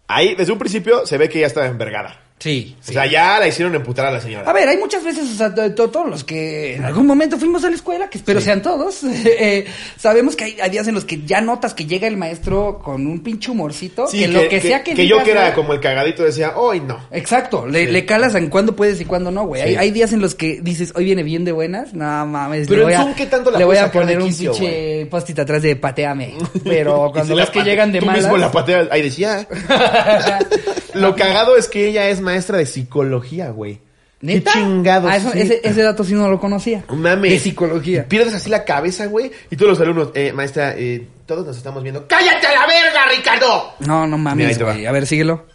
[0.08, 2.20] Ahí, desde un principio, se ve que ya está envergada.
[2.42, 2.76] Sí.
[2.90, 4.50] O sea, ya la hicieron emputar a la señora.
[4.50, 7.38] A ver, hay muchas veces, o sea, to- to- todos los que en algún momento
[7.38, 9.66] fuimos a la escuela, que espero sean todos, eh,
[9.96, 13.06] sabemos que hay, hay días en los que ya notas que llega el maestro con
[13.06, 15.80] un pinche humorcito, Sí, que, lo que sea que, yo digas, que era como el
[15.80, 17.00] cagadito decía, hoy no.
[17.12, 19.62] Exacto, le, le calas en cuándo puedes y cuándo no, güey.
[19.62, 19.68] Sí.
[19.70, 22.68] Hay, hay días en los que dices, hoy viene bien de buenas, no mames.
[22.68, 24.52] Pero le voy en a, Zoom, ¿qué tanto la Le voy a poner un quicio,
[24.54, 26.34] pinche post-it atrás de pateame.
[26.64, 28.24] Pero cuando ves que llegan de Tú malas...
[28.24, 28.88] mismo la pateas.
[28.90, 29.48] Ahí decía.
[30.94, 33.80] Lo cagado es que ella es maestra de psicología, güey.
[34.22, 34.52] ¿Neta?
[34.54, 35.12] Qué chingados.
[35.12, 35.40] Ah, eso- sí.
[35.42, 36.84] ese, ese dato sí no lo conocía.
[36.90, 37.32] Mames.
[37.32, 38.08] De psicología.
[38.08, 39.32] Pierdes así la cabeza, güey.
[39.50, 42.06] Y todos los alumnos, eh, maestra, eh, todos nos estamos viendo.
[42.08, 43.74] ¡Cállate a la verga, Ricardo!
[43.80, 44.86] No, no mames, güey.
[44.86, 45.46] A ver, síguelo.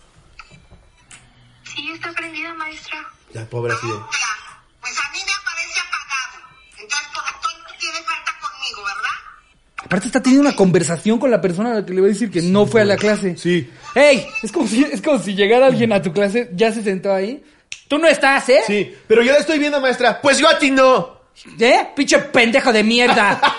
[1.62, 2.98] Sí, está prendida, maestra.
[3.34, 3.92] La pobre así de.
[9.86, 12.30] Aparte está teniendo una conversación con la persona a la que le va a decir
[12.30, 13.36] que no fue a la clase.
[13.36, 13.70] Sí.
[13.94, 14.26] ¡Ey!
[14.42, 17.42] Es como si, es como si llegara alguien a tu clase, ya se sentó ahí.
[17.88, 18.62] Tú no estás, ¿eh?
[18.66, 18.92] Sí.
[19.06, 20.20] Pero yo la estoy viendo, maestra.
[20.20, 21.20] Pues yo a ti no.
[21.60, 21.86] ¿Eh?
[21.94, 23.40] Pinche pendejo de mierda.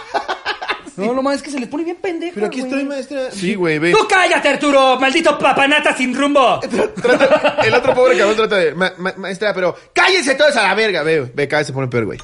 [0.98, 2.32] No, no mames, es que se les pone bien pendejo.
[2.34, 3.30] Pero aquí estoy, maestra.
[3.30, 3.92] Sí, güey, ve.
[3.92, 5.00] ¡Tú cállate, Arturo!
[5.00, 6.60] ¡Maldito papanata sin rumbo!
[6.60, 8.74] Trata- el otro pobre cabrón trata de.
[8.74, 11.04] "Ma- ma- maestra, pero cállense todos a la verga.
[11.04, 12.18] Ve, ve, cada vez se pone peor, güey.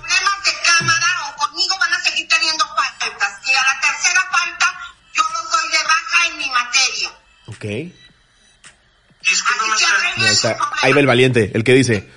[7.63, 7.93] Ok.
[10.17, 10.57] Ahí, está.
[10.81, 12.09] Ahí va el valiente, el que dice,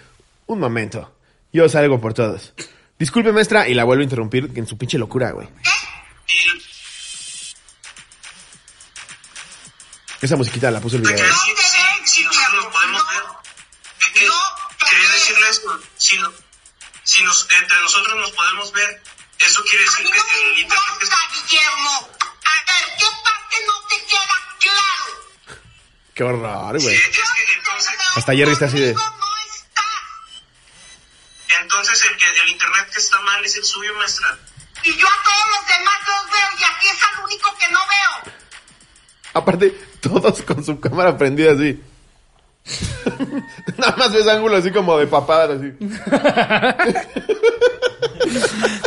[0.46, 1.16] un momento,
[1.52, 2.52] yo salgo por todos.
[2.98, 5.48] Disculpe, maestra, y la vuelvo a interrumpir en su pinche locura, güey.
[10.20, 11.16] Esa musiquita la puso el video.
[11.16, 13.22] No ven, si nosotros nos podemos ver.
[14.00, 14.34] ¿Qué- qué- No
[14.78, 15.80] te Quería decirle esto.
[15.96, 16.32] Si, no-
[17.04, 19.02] si nos, entre nosotros nos podemos ver,
[19.40, 22.10] eso quiere A decir mí que no el me importa, Guillermo.
[22.20, 25.25] A ver, ¿qué parte no te queda claro?
[26.16, 26.96] Qué horror, Sí, güey.
[26.96, 27.20] es que
[27.58, 28.94] entonces, Hasta Jerry está así de-
[31.60, 34.36] entonces el, que, el internet que está mal es el suyo, maestra.
[34.82, 37.78] Y yo a todos los demás los veo y aquí es al único que no
[37.80, 38.32] veo.
[39.34, 41.80] Aparte, todos con su cámara prendida así.
[43.78, 45.72] Nada más ves ángulo así como de papadas así.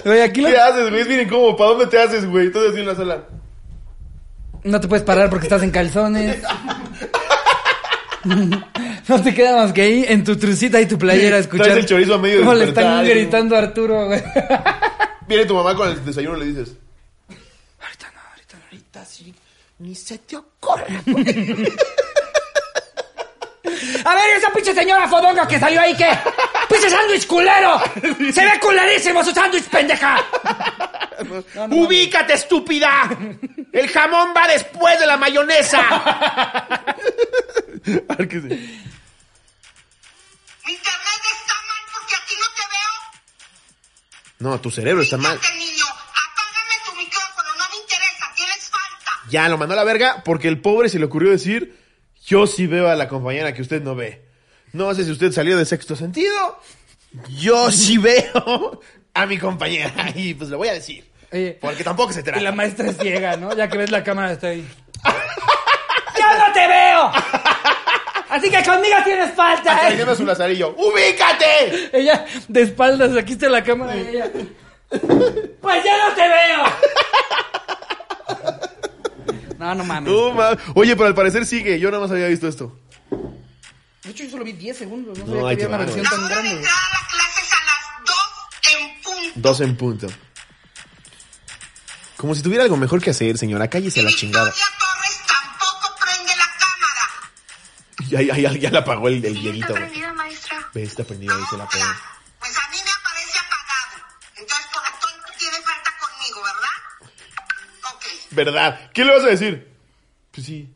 [0.03, 1.01] Güey, aquí lo- ¿Qué haces, güey?
[1.01, 1.55] Es bien incómodo.
[1.55, 2.51] ¿Para dónde te haces, güey?
[2.51, 3.23] Todo así en la sala.
[4.63, 6.41] no te puedes parar porque estás en calzones.
[9.07, 11.67] No te queda más que ahí en tu trucita y tu playera a escuchar.
[11.67, 14.21] Traes el chorizo a medio cómo le están gritando a Arturo, güey.
[15.27, 16.73] Viene tu mamá con el desayuno y le dices,
[17.81, 18.63] Ahorita no, ahorita no.
[18.65, 19.33] ahorita sí,
[19.79, 20.85] ni se te ocurre.
[24.05, 26.09] A ver, esa pinche señora fodonga que salió ahí, ¿qué?
[26.69, 27.79] ¡Pinche sándwich culero!
[28.33, 30.17] ¡Se ve culerísimo su sándwich, pendeja!
[31.69, 33.09] ¡Ubícate, estúpida!
[33.71, 35.81] ¡El jamón va después de la mayonesa!
[40.65, 42.91] Mi internet está mal porque aquí no te veo.
[44.39, 45.39] No, tu cerebro está mal.
[45.39, 49.11] Fíjate, niño, apágame tu micrófono, no me interesa, tienes falta.
[49.29, 51.79] Ya lo mandó a la verga porque el pobre se le ocurrió decir,
[52.25, 54.29] yo sí veo a la compañera que usted no ve.
[54.73, 56.61] No sé si usted salió de sexto sentido.
[57.29, 58.81] Yo sí veo
[59.13, 61.08] a mi compañera y pues lo voy a decir.
[61.31, 62.51] Oye, Porque tampoco se Y la trata.
[62.53, 63.55] maestra es ciega, ¿no?
[63.55, 64.67] Ya que ves la cámara está ahí.
[65.03, 67.11] ¡Yo no te veo!
[68.29, 70.15] Así que conmigo tienes falta, Hasta ¿eh?
[70.15, 71.89] su lazarillo, ¡ubícate!
[71.97, 74.29] Ella de espaldas, aquí está la cámara y ella.
[74.89, 76.63] ¡Pues yo no te veo!
[79.57, 80.11] No, no mames.
[80.11, 81.79] No, ma- Oye, pero al parecer sigue.
[81.79, 82.77] Yo nada más había visto esto.
[84.03, 85.17] De hecho, yo solo vi 10 segundos.
[85.19, 86.49] No No, sabía que había una versión La tan hora de grande.
[86.51, 86.59] güey.
[86.59, 89.31] entrar a las clases a las 2 en punto.
[89.35, 90.07] Dos en punto.
[92.19, 93.69] Como si tuviera algo mejor que hacer, señora.
[93.69, 94.51] Cállese a la chingada.
[94.51, 97.07] Torres tampoco prende la cámara.
[98.09, 100.69] Ya, ya, ya, ya la apagó el, el Sí, Dieguito, está prendida, maestra.
[100.73, 101.63] Ve, está prendida, dice la.
[101.63, 102.01] Ahora,
[102.39, 104.05] pues a mí me aparece apagado.
[104.35, 107.93] Entonces, por lo tanto, tiene falta conmigo, ¿verdad?
[107.95, 108.03] Ok.
[108.31, 108.91] ¿Verdad?
[108.93, 109.73] ¿Qué le vas a decir?
[110.31, 110.75] Pues sí.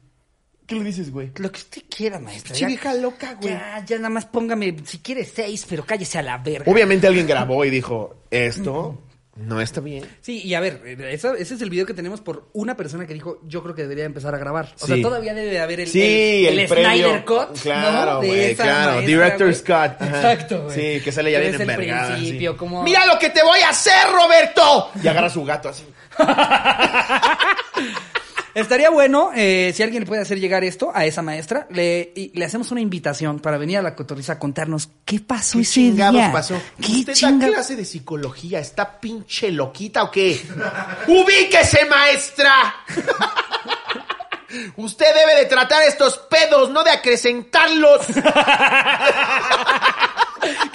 [0.66, 1.34] ¿Qué le dices, güey?
[1.36, 2.54] Lo que usted quiera, maestra.
[2.54, 3.54] Pinche vieja loca, güey.
[3.54, 6.72] Ya, ya nada más póngame, si quiere seis, pero cállese a la verga.
[6.72, 9.03] Obviamente alguien grabó y dijo, esto
[9.36, 10.06] no está bien.
[10.22, 10.82] Sí, y a ver,
[11.12, 13.82] esa- ese es el video que tenemos por una persona que dijo, yo creo que
[13.82, 14.74] debería empezar a grabar.
[14.80, 17.26] O sea, todavía debe de haber el, Sí, el, Snyder premio.
[17.26, 17.60] Cut.
[17.62, 18.20] Claro, ¿no?
[18.22, 18.92] De güey, esa claro.
[18.92, 19.80] maestra, Director's güey.
[19.90, 20.02] Cut.
[20.02, 20.16] ajá.
[20.34, 20.76] Exacto, güey.
[20.98, 22.14] Sí, que sale ya bien el envergada.
[22.16, 22.58] principio, así.
[22.60, 24.92] como- ¡Mira lo que te voy a hacer, Roberto!
[25.04, 25.84] Y agarra a su gato así.
[28.56, 32.32] Estaría bueno, eh, si alguien le puede hacer llegar esto a esa maestra, le, y
[32.38, 35.74] le hacemos una invitación para venir a la cotorriza a contarnos qué pasó ¿Qué ese
[35.74, 36.32] chingados día.
[36.32, 36.62] pasó?
[36.80, 38.60] ¿Qué ¿Usted da clase de psicología?
[38.60, 40.40] ¿Está pinche loquita o qué?
[41.08, 42.76] ¡Ubíquese, maestra!
[44.76, 48.06] Usted debe de tratar estos pedos, no de acrecentarlos.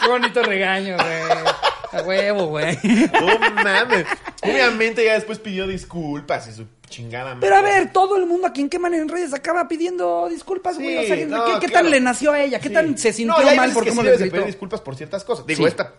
[0.00, 1.22] Qué bonito regaño, güey.
[1.92, 2.76] A huevo, güey.
[3.12, 4.06] No mames.
[4.42, 7.40] Obviamente ya después pidió disculpas y su chingada madre.
[7.40, 10.88] Pero a ver, todo el mundo aquí en Queman en redes acaba pidiendo disculpas, güey.
[10.90, 11.84] Sí, o sea, ¿qué, no, qué claro.
[11.84, 12.58] tal le nació a ella?
[12.60, 12.74] ¿Qué Sí.
[12.74, 14.32] tan se sintió No, mal por cómo le gritó?
[14.32, 15.46] pedir disculpas por ciertas cosas.
[15.46, 15.68] Digo, Sí.
[15.68, 15.94] esta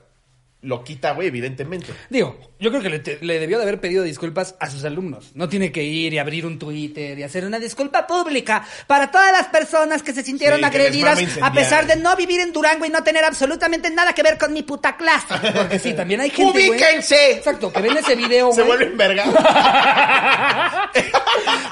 [0.62, 1.88] lo quita, güey, evidentemente.
[2.10, 5.32] Digo, yo creo que le, te- le debió de haber pedido disculpas a sus alumnos.
[5.34, 9.32] No tiene que ir y abrir un Twitter y hacer una disculpa pública para todas
[9.32, 12.90] las personas que se sintieron Sí, agredidas a pesar de no vivir en Durango y
[12.90, 15.28] no tener absolutamente nada que ver con mi puta clase.
[15.56, 16.70] Porque sí, también hay gente.
[16.70, 17.32] ¡Ubíquense!
[17.38, 19.24] Exacto, que ven ese video, Se vuelven verga.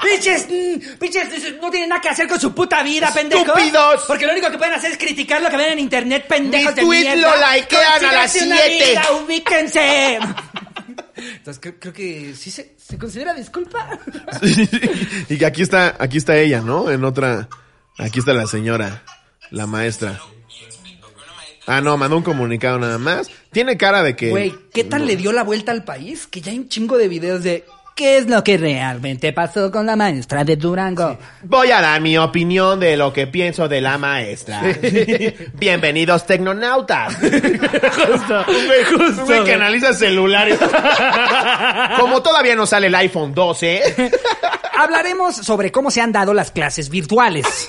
[0.02, 1.28] Pinches, mm, pinches,
[1.60, 3.46] no tienen nada que hacer con su puta vida, pendejos.
[3.48, 4.04] ¡Estúpidos!
[4.06, 6.82] Porque lo único que pueden hacer es criticar lo que ven en internet, pendejos Mi
[7.04, 7.36] de mierda.
[7.36, 8.90] lo likean a las Consíganse una 7.
[8.90, 10.18] vida, ubíquense.
[11.18, 13.98] Entonces creo, creo que sí se, se considera disculpa.
[15.28, 16.90] y que aquí está, aquí está ella, ¿no?
[16.90, 17.48] En otra.
[17.98, 19.02] Aquí está la señora,
[19.50, 20.20] la maestra.
[21.66, 23.28] Ah, no, mandó un comunicado nada más.
[23.50, 24.30] Tiene cara de que.
[24.30, 26.26] Güey, ¿qué tal le dio la vuelta al país?
[26.26, 27.64] Que ya hay un chingo de videos de
[27.98, 31.18] qué es lo que realmente pasó con la maestra de Durango.
[31.42, 34.62] Voy a dar mi opinión de lo que pienso de la maestra.
[35.54, 37.16] Bienvenidos, tecnonautas.
[37.16, 40.60] Justo, Un güey que analiza celulares.
[41.98, 44.12] Como todavía no sale el iPhone 12.
[44.78, 47.68] Hablaremos sobre cómo se han dado las clases virtuales.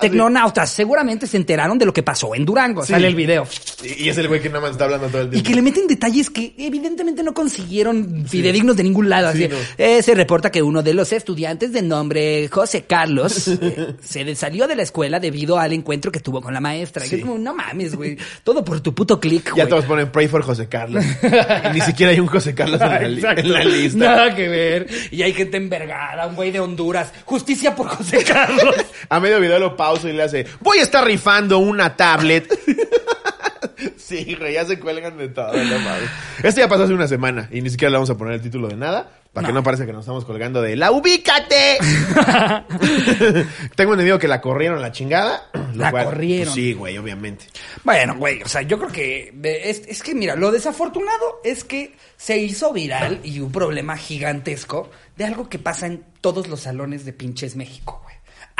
[0.00, 2.84] Tecnonautas seguramente se enteraron de lo que pasó en Durango.
[2.84, 3.46] Sale el video.
[3.82, 5.48] Y y es el güey que nada más está hablando todo el Y tiempo.
[5.48, 9.28] que le meten detalles que evidentemente no consiguieron fidedignos de ningún lado.
[9.28, 9.56] Así, Sí, no.
[9.76, 14.66] eh, se reporta que uno de los estudiantes de nombre José Carlos eh, se salió
[14.66, 17.04] de la escuela debido al encuentro que tuvo con la maestra.
[17.04, 17.14] Y Sí.
[17.16, 18.16] es como, no mames, güey.
[18.44, 19.68] Todo por tu puto click, Ya güey.
[19.68, 21.04] todos ponen pray for José Carlos.
[21.04, 23.98] Y ni siquiera hay un José Carlos en la, en la lista.
[23.98, 24.86] Nada que ver.
[25.10, 27.12] Y hay gente envergada, un güey de Honduras.
[27.24, 28.74] Justicia por José Carlos.
[29.08, 32.46] A medio video lo y le hace, voy a estar rifando una tablet.
[33.96, 35.52] sí, güey, ya se cuelgan de todo.
[35.52, 36.10] no mames.
[36.42, 38.68] Esto ya pasó hace una semana y ni siquiera le vamos a poner el título
[38.68, 39.10] de nada.
[39.32, 41.78] Para que no parezca que nos estamos colgando de la ubícate.
[43.76, 45.50] Tengo entendido que la corrieron la chingada.
[45.74, 46.46] La cual, corrieron.
[46.46, 47.44] pues sí, güey, obviamente.
[47.84, 49.32] Bueno, güey, o sea, yo creo que
[49.64, 54.90] es, es que mira, lo desafortunado es que se hizo viral y un problema gigantesco
[55.16, 58.02] de algo que pasa en todos los salones de pinches México.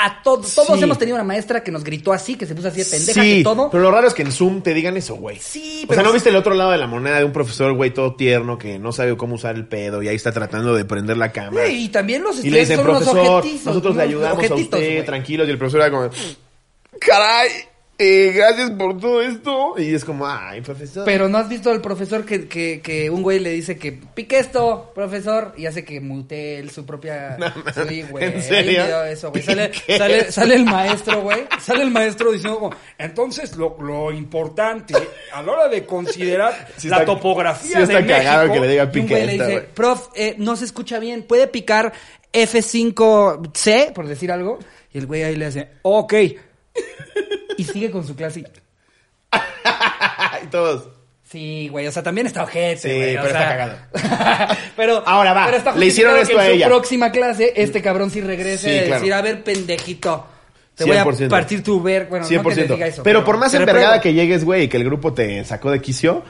[0.01, 0.85] A todos, todos Sí.
[0.85, 3.37] hemos tenido una maestra que nos gritó así, que se puso así de pendeja, sí,
[3.39, 3.69] que todo.
[3.69, 5.39] pero lo raro es que en Zoom te digan eso, güey.
[5.41, 7.33] Sí, O pero sea, ¿no sí- viste el otro lado de la moneda de un
[7.33, 10.73] profesor, güey, todo tierno que no sabe cómo usar el pedo y ahí está tratando
[10.77, 11.67] de prender la cámara?
[11.67, 15.49] Güey, y también los Y le estudiantes dicen, profesor, nosotros le ayudamos a usted, tranquilos.
[15.49, 16.09] Y el profesor era como,
[17.01, 17.49] caray,
[17.99, 19.75] eh, gracias por todo esto.
[19.77, 21.05] Y es como, ay, profesor.
[21.05, 24.39] Pero no has visto al profesor que, que, que un güey le dice que pique
[24.39, 27.37] esto, profesor, y hace que mute él su propia.
[27.89, 28.25] Sí, güey.
[28.25, 29.05] ¿En serio?
[29.05, 29.43] eso, güey.
[29.43, 29.99] Sale, ¿Pique?
[29.99, 31.47] sale, sale el maestro, güey.
[31.61, 34.95] Sale el maestro diciendo como, entonces lo, lo importante
[35.33, 38.55] a la hora de considerar Sí la topografía sí está de cagado México.
[38.55, 39.75] que le diga y un pique güey le esta, dice, güey.
[39.75, 41.93] prof, eh, no se escucha bien, ¿puede picar
[42.33, 44.59] F5C, por decir algo?
[44.93, 46.15] Y el güey ahí le hace, ok.
[47.59, 48.41] Y sigue con su clase.
[50.43, 50.89] y- todos.
[51.31, 55.35] Sí, güey, o sea, también está ojete, Sí, güey, o pero está sea- pero Ahora
[55.35, 56.67] va, pero está le hicieron justificado esto que a en ella.
[56.67, 58.95] su próxima clase este cabrón sí regrese Sí, a claro.
[59.03, 60.27] decir, a ver, pendejito,
[60.75, 61.29] te voy a 100%.
[61.29, 62.55] partir tu ver, bueno, no que 100%.
[62.55, 63.03] te diga eso.
[63.03, 65.83] pero, por más te envergada que llegues, güey, y que el grupo te sacó de
[65.83, 66.23] quicio,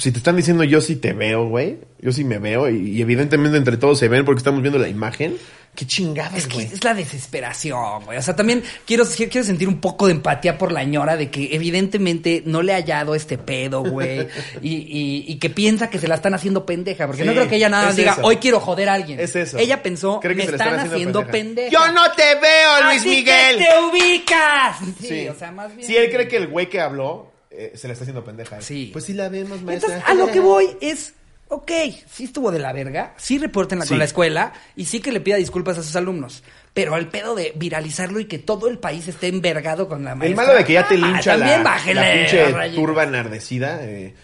[0.00, 3.02] si te están diciendo yo sí te veo, güey, yo sí me veo, y, y
[3.02, 5.36] evidentemente entre todos se ven porque estamos viendo la imagen,
[5.74, 8.18] qué chingadas, Es que es la desesperación, güey.
[8.18, 11.54] O sea, también quiero, quiero sentir un poco de empatía por la ñora de que
[11.54, 14.26] evidentemente no le ha hallado este pedo, güey.
[14.62, 17.06] y, y, y que piensa que se la están haciendo pendeja.
[17.06, 18.22] Porque no creo que ella nada más es diga, eso.
[18.24, 19.20] hoy quiero joder a alguien.
[19.20, 19.58] Es eso.
[19.58, 21.70] Ella pensó, Cree que me se están, están haciendo haciendo pendeja.
[21.70, 23.58] Yo no te veo, Luis Así Miguel.
[23.58, 24.76] que te ubicas.
[25.00, 25.86] Sí, o sea, más bien.
[25.86, 28.60] Si él cree que el güey que habló eh, se le está haciendo pendeja.
[28.60, 28.90] Sí.
[28.92, 29.96] Pues sí la vemos, maestra.
[29.96, 31.14] Entonces, a lo que voy es,
[31.48, 31.70] ok,
[32.10, 33.90] sí estuvo de la verga, sí reportenla Sí.
[33.90, 36.42] con la escuela y sí que le pida disculpas a sus alumnos.
[36.72, 40.28] Pero al pedo de viralizarlo y que todo el país esté envergado con la maestra.
[40.28, 43.84] El malo de que ya te ah, lincha la, también bájele, la pinche turba enardecida
[43.84, 44.14] eh,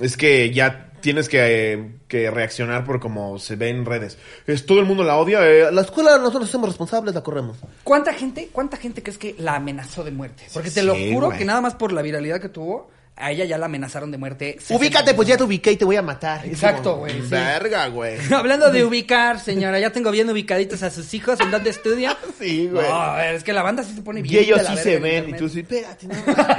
[0.00, 4.18] es que ya tienes que, eh, que reaccionar por como se ve en redes.
[4.46, 5.46] Es, todo el mundo la odia.
[5.48, 7.58] eh, la escuela nosotros somos responsables, la corremos.
[7.84, 10.44] ¿Cuánta gente, cuánta gente crees que la amenazó de muerte?
[10.52, 11.38] Porque te Sí, lo juro güey.
[11.38, 14.56] que nada más por la viralidad que tuvo, a ella ya la amenazaron de muerte.
[14.58, 16.46] 60 Ubícate, pues ya te ubiqué y te voy a matar.
[16.46, 17.28] Exacto, güey, sí.
[17.28, 18.16] Verga, güey.
[18.32, 22.16] Hablando de ubicar, señora, ya tengo bien ubicaditos a sus hijos en dónde estudian.
[22.38, 22.88] Sí, güey.
[22.88, 24.34] No, a ver, es que la banda sí se pone bien.
[24.34, 25.28] y ellos sí se en ven.
[25.30, 26.14] Y tú sí, espérate, no.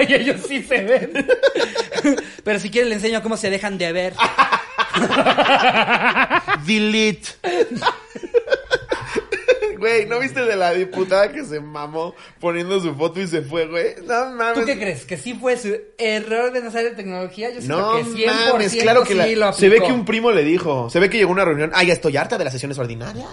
[0.07, 1.25] y ellos sí se ven.
[2.43, 4.13] Pero si quiere le enseño cómo se dejan de ver.
[6.65, 7.29] Delete.
[9.79, 13.65] Güey, ¿no viste de la diputada que se mamó poniendo su foto y se fue,
[13.67, 13.95] güey?
[14.05, 14.59] No mames.
[14.59, 15.05] ¿Tú qué crees?
[15.05, 17.49] ¿Que sí fue su error de necesaria tecnología?
[17.49, 20.05] Yo siento No que 100% mames, claro que sí la- lo se ve que un
[20.05, 22.43] primo le dijo, se ve que llegó a una reunión, ay, ya estoy harta de
[22.43, 23.25] las sesiones ordinarias.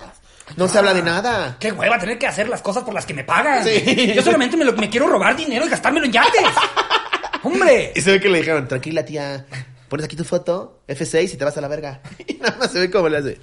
[0.56, 1.56] No se habla de nada.
[1.58, 3.64] Qué hueva tener que hacer las cosas por las que me pagan.
[3.64, 4.12] Sí.
[4.14, 6.42] Yo solamente me, lo- me quiero robar dinero y gastármelo en yates.
[7.42, 7.92] ¡Hombre!
[7.94, 9.46] Y se ve que le dijeron, tranquila tía,
[9.88, 12.00] pones aquí tu foto, F6 y te vas a la verga.
[12.26, 13.38] Y nada más se ve cómo le hace.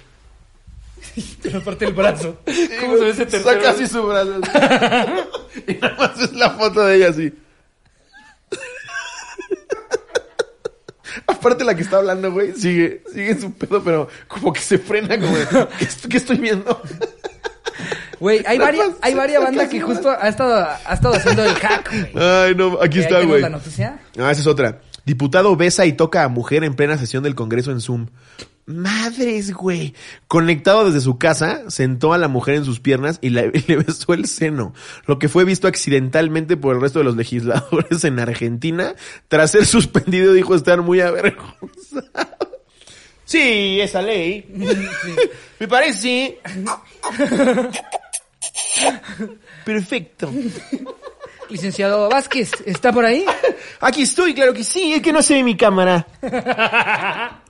[1.42, 2.38] Pero aparte el brazo.
[2.80, 3.54] ¿Cómo se ve ese tercero?
[3.56, 4.40] Saca así su brazo.
[5.68, 7.32] y nada más es la foto de ella así.
[11.26, 14.78] Aparte la que está hablando, güey, sigue, sigue en su pedo, pero como que se
[14.78, 15.46] frena como de,
[15.78, 16.80] ¿qué, est- qué estoy viendo?
[18.18, 19.92] Güey, hay Nada varias, más hay varias saca bandas su que brazo.
[19.94, 22.24] justo ha estado, ha estado haciendo el hack, güey.
[22.24, 23.42] Ay, no, aquí Eh, está, tenemos güey.
[23.42, 23.98] la noticia.
[24.18, 24.80] Ah, esa es otra.
[25.04, 28.06] Diputado besa y toca a mujer en plena sesión del Congreso en Zoom.
[28.66, 29.94] Madres, güey.
[30.26, 33.76] Conectado desde su casa, sentó a la mujer en sus piernas y le, y le
[33.76, 34.74] besó el seno.
[35.06, 38.94] Lo que fue visto accidentalmente por el resto de los legisladores en Argentina.
[39.28, 41.64] Tras ser suspendido, dijo estar muy avergonzado.
[43.24, 44.46] Sí, esa ley.
[45.58, 46.38] Me parece.
[49.64, 50.32] Perfecto.
[51.50, 53.24] Licenciado Vázquez, ¿está por ahí?
[53.80, 54.94] Aquí estoy, claro que sí.
[54.94, 56.06] Es que no se ve mi cámara.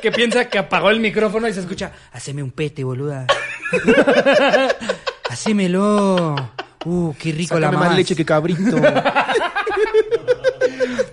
[0.00, 1.92] Que piensa que apagó el micrófono y se escucha.
[2.12, 3.26] Haceme un pete, boluda.
[5.30, 6.34] Hacémelo.
[6.84, 7.88] Uh, qué rico la Sácame mamá.
[7.90, 8.76] más leche que cabrito.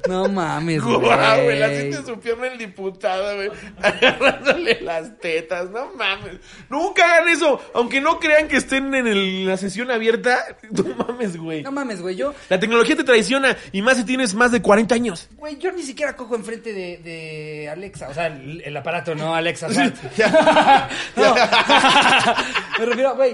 [0.07, 0.97] No mames, güey.
[0.99, 3.49] Guau, güey, la siente en su pierna el diputado, güey.
[3.81, 6.37] Agarrándole las tetas, no mames.
[6.69, 7.61] Nunca hagan eso.
[7.73, 11.63] Aunque no crean que estén en el- la sesión abierta, no mames, güey.
[11.63, 12.15] No mames, güey.
[12.15, 15.27] Yo, La tecnología te traiciona y más si tienes más de 40 años.
[15.37, 18.07] güey, yo ni siquiera cojo enfrente de, de Alexa.
[18.09, 19.67] O sea, el, el aparato, no Alexa.
[21.15, 21.35] no.
[22.79, 23.33] Me refiero, güey.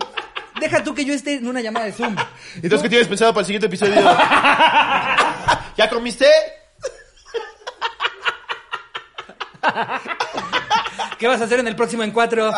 [0.60, 2.16] Deja tú que yo esté en una llamada de Zoom.
[2.56, 3.96] Entonces, ¿qué tienes pensado para el siguiente episodio?
[5.76, 6.28] ¿Ya comiste?
[11.18, 12.52] ¿Qué vas a hacer en el próximo en cuatro?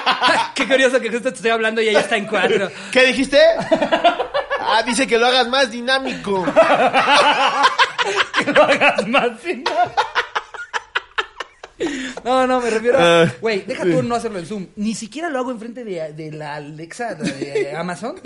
[0.54, 2.68] Qué curioso que justo te estoy hablando y ella está en cuatro.
[2.92, 3.40] ¿Qué dijiste?
[4.60, 6.44] Ah, dice que lo hagas más dinámico.
[8.38, 9.30] que lo hagas más.
[9.42, 9.64] ¿sí?
[12.24, 13.34] No, no, me refiero Ah, a...
[13.40, 14.66] Güey, deja tú no hacerlo en Zoom.
[14.76, 18.16] Ni siquiera lo hago enfrente de, de la Alexa de Amazon.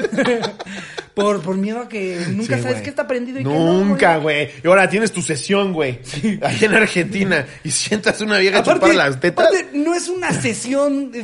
[1.15, 3.51] por, por miedo a que nunca Sí, sabes qué está prendido y no.
[3.85, 4.51] Nunca, güey.
[4.63, 6.01] Y ahora tienes tu sesión, güey.
[6.43, 7.47] Ahí en Argentina.
[7.63, 9.47] Y sientas una vieja a chupar las tetas.
[9.47, 11.23] aparte, no es una sesión de,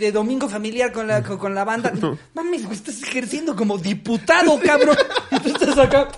[0.00, 1.92] de- domingo familiar con la, con, con la banda.
[2.34, 4.96] Mames, güey, estás ejerciendo como diputado, cabrón.
[5.30, 6.08] Y tú estás acá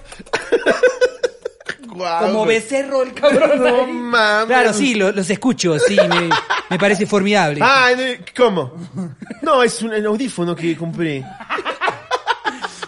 [1.99, 3.59] Como becerro el cabrón.
[3.61, 3.93] No ahí.
[3.93, 4.47] mames.
[4.47, 6.29] Claro, sí, lo- los escucho, sí, me,
[6.71, 7.61] me parece formidable.
[7.63, 8.73] Ah, eh, ¿cómo?
[9.43, 11.25] No, es un audífono que compré.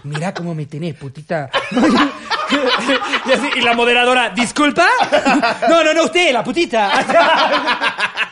[0.04, 1.50] Mirá cómo me tenés, putita.
[2.50, 4.88] Y, así, y la moderadora, ¿Disculpa?
[5.68, 6.90] No, no, no, usted, la putita.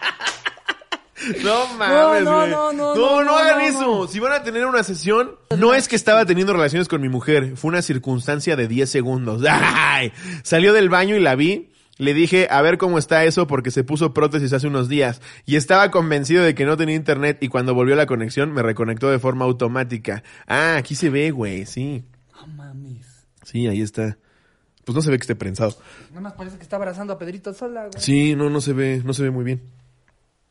[1.42, 2.24] No mames, no, güey.
[2.24, 4.08] no, no, No, no, no hagan eso.
[4.08, 7.56] Si van a tener una sesión, no es que estaba teniendo relaciones con mi mujer.
[7.56, 9.42] Fue una circunstancia de 10 segundos.
[9.50, 10.12] ¡Ay!
[10.42, 11.70] Salió del baño y la vi.
[11.98, 15.20] Le dije, a ver cómo está eso porque se puso prótesis hace unos días.
[15.46, 19.10] Y estaba convencido de que no tenía internet y cuando volvió la conexión me reconectó
[19.10, 20.22] de forma automática.
[20.46, 22.04] Ah, aquí se ve, güey, sí.
[22.40, 23.26] No mames.
[23.42, 24.16] Sí, ahí está.
[24.84, 25.76] Pues no se ve que esté prensado.
[26.10, 28.00] Nada más parece que está abrazando a Pedrito sola, güey.
[28.00, 29.60] Sí, no, no se ve, no se ve muy bien.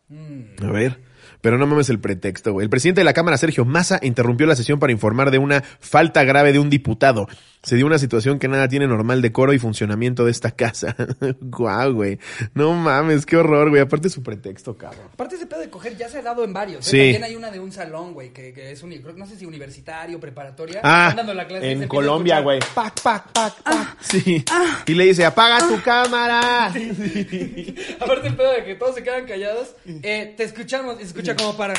[0.09, 0.99] A ver.
[1.41, 2.63] Pero no mames el pretexto, güey.
[2.63, 6.23] El presidente de la Cámara, Sergio Massa, interrumpió la sesión para informar de una falta
[6.23, 7.27] grave de un diputado.
[7.63, 10.95] Se dio una situación que nada tiene normal decoro y funcionamiento de esta casa.
[11.41, 12.19] Guau, güey.
[12.53, 13.81] No mames, qué horror, güey.
[13.81, 15.07] Aparte su pretexto, cabrón.
[15.13, 16.87] Aparte ese pedo de coger ya se ha dado en varios.
[16.87, 16.89] ¿eh?
[16.89, 16.97] Sí.
[16.97, 19.35] También hay una de un salón, güey, que, que es un, creo que no sé
[19.35, 20.81] si universitario, preparatoria.
[20.83, 22.59] Ah, dando la clase en Colombia, güey.
[22.73, 23.97] Pac, pac, pac, pac.
[23.99, 24.43] Sí.
[24.85, 26.67] Y le dice, apaga tu cámara.
[27.99, 29.75] Aparte el pedo de que todos se quedan callados.
[29.85, 31.73] Eh, te escuchamos y se escucha como para.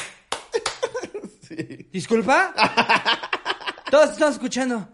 [1.93, 2.55] ¿Disculpa?
[3.91, 4.89] Todos estamos escuchando.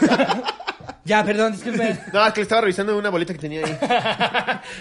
[1.04, 2.00] ya, perdón, disculpen.
[2.12, 3.78] No, es que le estaba revisando una bolita que tenía ahí.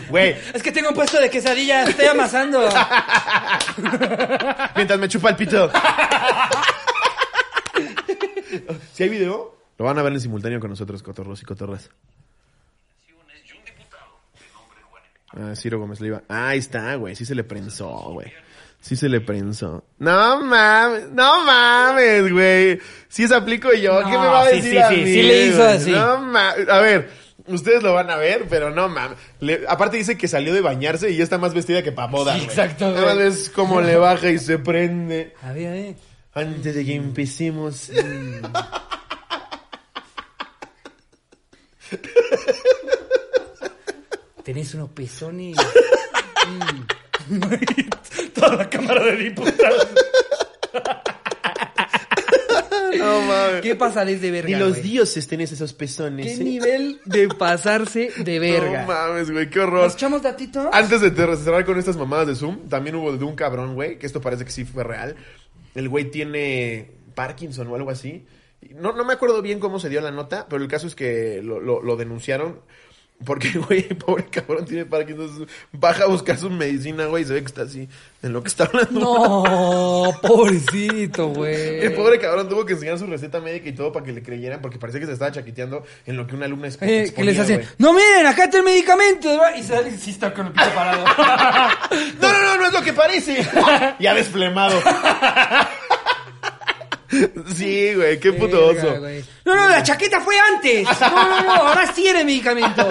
[0.10, 2.68] Güey, Es que tengo un puesto de quesadilla, estoy amasando.
[4.76, 5.72] mientras me chupa el pito.
[8.93, 11.89] Si hay video, lo van a ver en simultáneo con nosotros, cotorros y cotorras.
[15.38, 16.24] Ah, Ciro Gómez Leiva.
[16.28, 17.16] Ah, ahí está, güey.
[17.16, 18.32] Sí se le prensó, güey.
[18.82, 19.84] Sí se le prensó.
[20.00, 22.80] No mames, no mames, güey.
[23.08, 25.22] Si es aplico yo, ¿qué me va a sí, decir sí, a sí, mí, sí
[25.24, 25.68] le hizo güey?
[25.76, 25.92] así.
[25.92, 26.70] No mames.
[26.70, 29.18] A ver, Ustedes lo van a ver, pero no mames.
[29.40, 32.34] Le- aparte dice que salió de bañarse y ya está más vestida que pa' boda,
[32.34, 32.50] Sí, güey.
[32.50, 33.04] exacto, güey.
[33.04, 35.34] Nada cómo le baja y se prende.
[35.42, 35.96] A ver, a ver.
[36.36, 37.92] Antes de que empecemos.
[44.52, 45.56] Tenés unos pezones.
[48.36, 49.88] Toda la Cámara de Diputados.
[52.97, 53.62] no mames.
[53.62, 54.49] ¿Qué pasa desde verga?
[54.49, 54.82] Ni los güey?
[54.82, 56.26] dioses tenés esos pezones.
[56.26, 56.43] ¿Qué ¿eh?
[56.43, 58.82] nivel de pasarse de verga?
[58.82, 59.86] No mames, güey, qué horror.
[59.86, 60.68] ¿Nos echamos datitos?
[60.74, 63.97] Antes de te- cerrar con estas mamadas de Zoom, también hubo de un cabrón, güey,
[63.99, 65.16] que esto parece que sí fue real.
[65.76, 68.26] El güey tiene Parkinson o algo así.
[68.76, 71.39] No, no me acuerdo bien cómo se dio la nota, pero el caso es que
[71.41, 72.60] lo, lo- lo denunciaron.
[73.26, 75.47] Porque, güey, pobre cabrón tiene Parkinson.
[75.72, 77.88] Baja a buscar su medicina, güey, y se ve que está así,
[78.24, 78.99] en lo que está hablando.
[78.99, 81.80] No, pobrecito, güey.
[81.86, 84.61] El pobre cabrón tuvo que enseñar su receta médica y todo para que le creyeran,
[84.61, 87.24] porque parecía que se estaba chaqueteando en lo que una alumna expo- Eh, exponía, que
[87.24, 87.67] les hacen, güey.
[87.78, 89.30] no miren, acá está el medicamento.
[89.57, 91.05] Y sale y sí está con el pito parado.
[92.22, 93.45] No, no, no, no es lo que parece.
[93.99, 94.80] ya desflemado.
[97.55, 98.99] sí, güey, qué puto oso.
[99.45, 100.88] No, no, la chaqueta fue antes.
[101.12, 102.88] No, no, no, ahora sí era medicamento.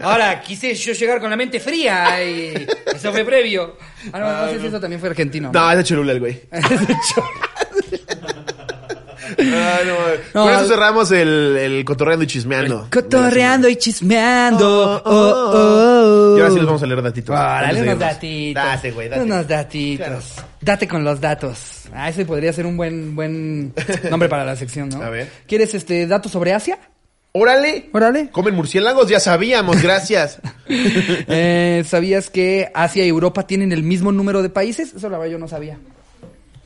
[0.00, 3.76] Ahora quise yo llegar con la mente fría y eso fue previo.
[4.12, 5.50] Ah, no, no sé si eso también fue argentino.
[5.52, 6.42] No, es de Cholula el güey.
[9.38, 12.88] Ah, no, Con eso cerramos el, el cotorreando y chismeando.
[12.90, 15.02] Cotorreando y chismeando.
[15.04, 17.36] Oh, oh, Y ahora sí les vamos a leer datitos.
[17.36, 18.64] ¿Dónde unos datitos.
[18.64, 19.22] Date, güey, date.
[19.22, 20.06] Unos datitos.
[20.06, 20.48] Claro.
[20.60, 21.82] Date con los datos.
[21.92, 23.72] Ah, ese podría ser un buen, buen
[24.10, 25.02] nombre para la sección, ¿no?
[25.02, 25.30] A ver.
[25.46, 26.78] ¿Quieres este datos sobre Asia?
[27.32, 27.90] Órale.
[27.92, 28.30] Órale.
[28.30, 30.40] Comen murciélagos, ya sabíamos, gracias.
[30.68, 34.94] Eh, ¿Sabías que Asia y Europa tienen el mismo número de países?
[34.94, 35.78] Eso la verdad yo no sabía.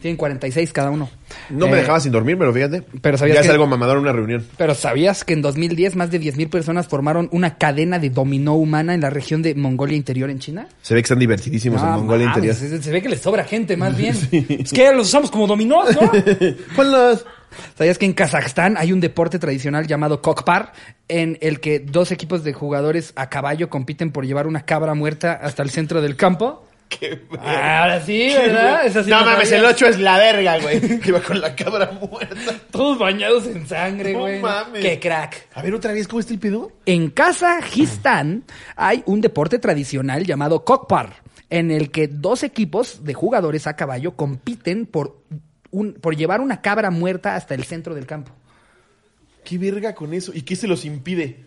[0.01, 1.09] Tienen 46 cada uno.
[1.51, 2.83] No me Eh, dejaba sin dormir, pero fíjate.
[3.03, 4.47] pero sabías ya que- es algo mamador en una reunión.
[4.57, 8.95] Pero ¿sabías que en 2010 más de 10.000 personas formaron una cadena de dominó humana
[8.95, 10.69] en la región de Mongolia Interior en China?
[10.83, 12.55] Se ve que están divertidísimos en Mongolia mames, Interior.
[12.57, 14.17] Se, se ve que les sobra gente, más bien.
[14.33, 16.11] Es que los usamos como dominós, ¿no?
[16.77, 17.27] Ponlos.
[17.77, 20.73] ¿Sabías que en Kazajstán hay un deporte tradicional llamado kokpar
[21.09, 25.33] en el que dos equipos de jugadores a caballo compiten por llevar una cabra muerta
[25.33, 26.65] hasta el centro del campo?
[26.91, 28.82] Qué Ah, Ahora sí, ¿verdad?
[28.93, 29.74] Sí no mames, el sabías.
[29.76, 30.80] 8 es la verga, güey.
[31.01, 32.53] Que va con la cabra muerta.
[32.70, 34.41] Todos bañados en sangre, No güey.
[34.41, 34.82] mames.
[34.82, 35.47] Qué crack.
[35.55, 36.72] A ver, otra vez, ¿cómo está el pedo?
[36.86, 38.45] En Kazajistán
[38.76, 44.16] hay un deporte tradicional llamado kokpar, en el que dos equipos de jugadores a caballo
[44.16, 45.22] compiten por,
[45.70, 48.32] un, por llevar una cabra muerta hasta el centro del campo.
[49.45, 50.32] ¿Qué verga con eso?
[50.34, 51.45] ¿Y qué se los impide?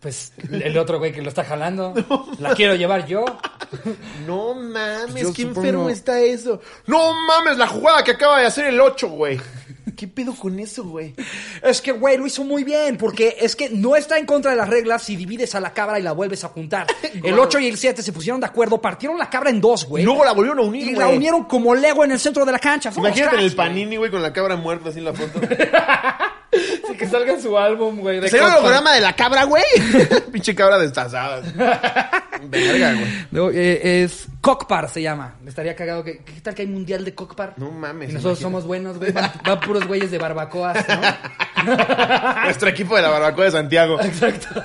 [0.00, 1.94] Pues el otro güey que lo está jalando,
[2.38, 3.24] la quiero llevar yo.
[4.26, 6.60] No mames, Yo qué supongo- enfermo está eso.
[6.86, 9.40] No mames, la jugada que acaba de hacer el 8, güey.
[9.94, 11.14] ¿Qué pedo con eso, güey?
[11.62, 14.56] Es que, güey, lo hizo muy bien, porque es que no está en contra de
[14.56, 16.86] las reglas si divides a la cabra y la vuelves a juntar.
[17.22, 19.86] El 8 y el 7 se pusieron de acuerdo, partieron la cabra en dos, Y
[19.86, 20.04] güey.
[20.04, 20.98] luego la volvieron a unir, Y güey.
[20.98, 22.90] la unieron como Lego en el centro de la cancha.
[22.96, 23.68] Imagínate en el cracks, güey.
[23.68, 25.40] panini, güey, con la cabra muerta así en la foto.
[26.86, 28.18] Sí, que salga en su álbum, güey.
[28.20, 28.64] de ¿Sería el Kokpar.
[28.70, 29.64] holograma de la cabra, güey?
[30.32, 31.42] Pinche cabra destazada.
[32.48, 33.06] Verga, güey.
[33.30, 35.34] No, eh, es Kokpar se llama.
[35.46, 37.54] Estaría cagado que ¿qué tal que hay mundial de Kokpar?
[37.58, 38.42] No mames, Y nosotros imagínate.
[38.42, 39.12] somos buenos, güey.
[39.12, 41.74] Van, van puros güeyes de barbacoas, ¿no?
[42.44, 44.00] Nuestro equipo de la barbacoa de Santiago.
[44.00, 44.48] Exacto.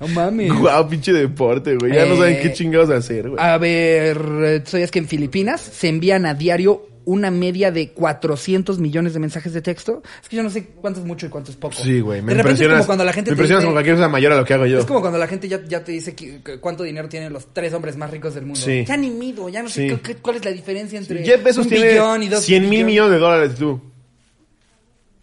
[0.00, 0.52] No mames.
[0.52, 1.92] Guau, pinche deporte, güey.
[1.94, 3.42] Ya no Eh, saben qué chingados hacer, güey.
[3.42, 8.78] A ver, eh, ¿sabías que en Filipinas se envían a diario una media de 400
[8.78, 10.02] millones de mensajes de texto?
[10.22, 11.74] Es que yo no sé cuánto es mucho y cuánto es poco.
[11.74, 12.22] Sí, güey.
[12.22, 14.08] Me De repente es como cuando la gente me te impresionas dice- con cualquier cosa
[14.08, 14.78] mayor a lo que hago yo.
[14.78, 17.52] Es como cuando la gente ya, ya te dice que- que cuánto dinero tienen los
[17.52, 18.60] tres hombres más ricos del mundo.
[18.60, 18.84] Sí.
[18.86, 19.96] Ya ni mido, ya no sé Sí.
[20.02, 22.70] qué- cuál es la diferencia entre Jeff Bezos un tiene billón y dos 100 mil
[22.70, 22.86] billones.
[22.86, 23.80] millones de dólares, tú.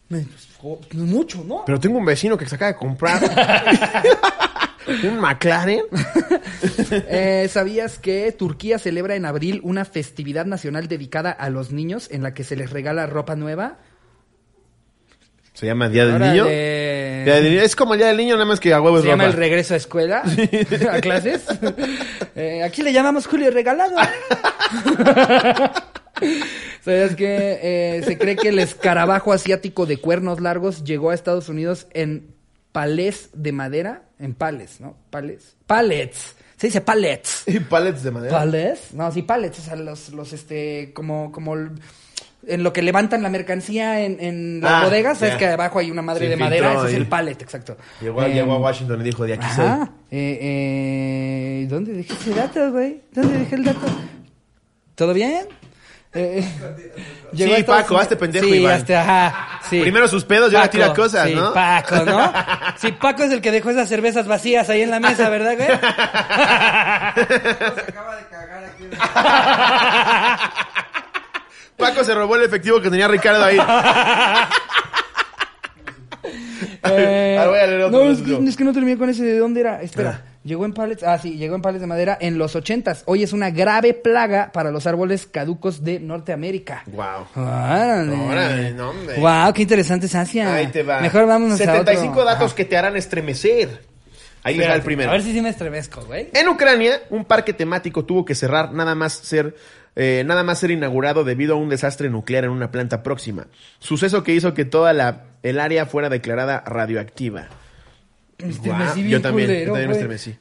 [0.10, 0.26] Me-
[0.64, 1.64] oh, Mucho, ¿no?
[1.66, 3.22] Pero tengo un vecino que se acaba de comprar
[5.04, 5.82] un McLaren.
[6.92, 12.24] Eh, ¿Sabías que Turquía celebra en abril una festividad nacional dedicada a los niños en
[12.24, 13.80] la que se les regala ropa nueva?
[15.54, 16.20] Se llama Día del.
[16.20, 16.46] Niño.
[16.46, 17.62] Día del Niño.
[17.62, 19.36] Es como el Día del Niño, nada más que a huevo es Se llama ropa.
[19.36, 20.24] el regreso a escuela,
[20.92, 21.46] a clases.
[22.34, 23.94] Eh, aquí le llamamos Julio Regalado.
[26.82, 31.50] ¿Sabías que eh, se cree que el escarabajo asiático de cuernos largos llegó a Estados
[31.50, 32.34] Unidos en
[32.72, 34.04] palés de madera?
[34.20, 34.96] En pales, ¿no?
[35.10, 35.56] Pales.
[35.68, 36.36] Pallets.
[36.58, 37.44] Se dice pallets.
[37.48, 38.38] Y pallets de madera.
[38.38, 38.94] ¿Pallets?
[38.94, 39.60] No, sí, pallets.
[39.60, 41.72] O sea, los, los este, como, como el-
[42.48, 45.38] en lo que levantan la mercancía en, en las Ah, bodegas, sabes ya.
[45.40, 47.78] que abajo hay una madre de madera, ese es el pallet, exacto.
[48.02, 49.66] Llegó, Eh, llegó a Washington y dijo, de aquí soy.
[49.66, 49.92] Ajá.
[50.10, 53.02] Eh, eh, ¿Dónde dejé ese dato, güey?
[53.14, 53.86] ¿Dónde dejé el dato?
[54.96, 55.46] ¿Todo bien?
[56.14, 56.46] Eh,
[57.32, 58.84] llegó Sí, Paco, hazte pendejo, sí, Iván.
[58.94, 59.62] ajá.
[59.70, 59.80] Sí.
[59.80, 61.54] Primero sus pedos y ahora Paco, tira cosas, sí, ¿no?
[61.54, 62.34] Paco, ¿no?
[62.78, 65.70] Sí, Paco es el que dejó esas cervezas vacías ahí en la mesa, ¿verdad, güey?
[71.78, 73.58] Paco se robó el efectivo que tenía Ricardo ahí.
[76.84, 79.24] Eh, Ah, voy a leer otro, No, es que, es que no terminé con ese
[79.24, 79.82] de dónde era.
[79.82, 80.22] Espera.
[80.24, 80.28] Ah.
[80.44, 81.04] Llegó en pallets.
[81.04, 83.04] Ah, sí, llegó en pallets de madera en los ochentas.
[83.06, 86.84] Hoy es una grave plaga para los árboles caducos de Norteamérica.
[86.88, 87.28] Wow.
[87.36, 88.16] Órale.
[88.16, 89.20] Órale, no, hombre.
[89.20, 90.54] Wow, qué interesante es Asia.
[90.56, 91.00] Ahí te va.
[91.00, 92.26] Mejor vámonos 75 a otro.
[92.26, 92.56] datos Ajá.
[92.56, 93.82] que te harán estremecer.
[94.44, 95.10] Ahí les va el primero.
[95.10, 96.30] A ver si sí me estremezco, güey.
[96.34, 99.56] En Ucrania, un parque temático tuvo que cerrar nada más ser
[99.96, 103.48] eh, nada más ser inaugurado debido a un desastre nuclear en una planta próxima.
[103.80, 107.50] Suceso que hizo que toda la el área fuera declarada radioactiva.
[108.42, 110.36] Bien yo también, yo también me estremecí.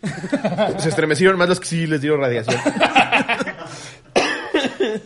[0.79, 2.57] Se estremecieron más los que sí les dieron radiación.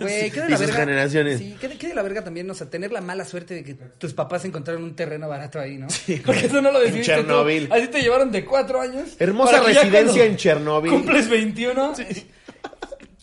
[0.01, 0.80] Güey, qué de Y la sus verga.
[0.80, 1.38] generaciones.
[1.38, 3.64] Sí, qué de, qué de la verga también, o sea, tener la mala suerte de
[3.64, 5.86] que tus papás encontraron un terreno barato ahí, ¿no?
[6.24, 7.68] Porque eso no lo decidiste En Chernobyl.
[7.68, 7.74] tú.
[7.74, 9.11] Así te llevaron de cuatro años.
[9.18, 10.90] Hermosa residencia en Chernobyl.
[10.92, 11.95] Cumples 21.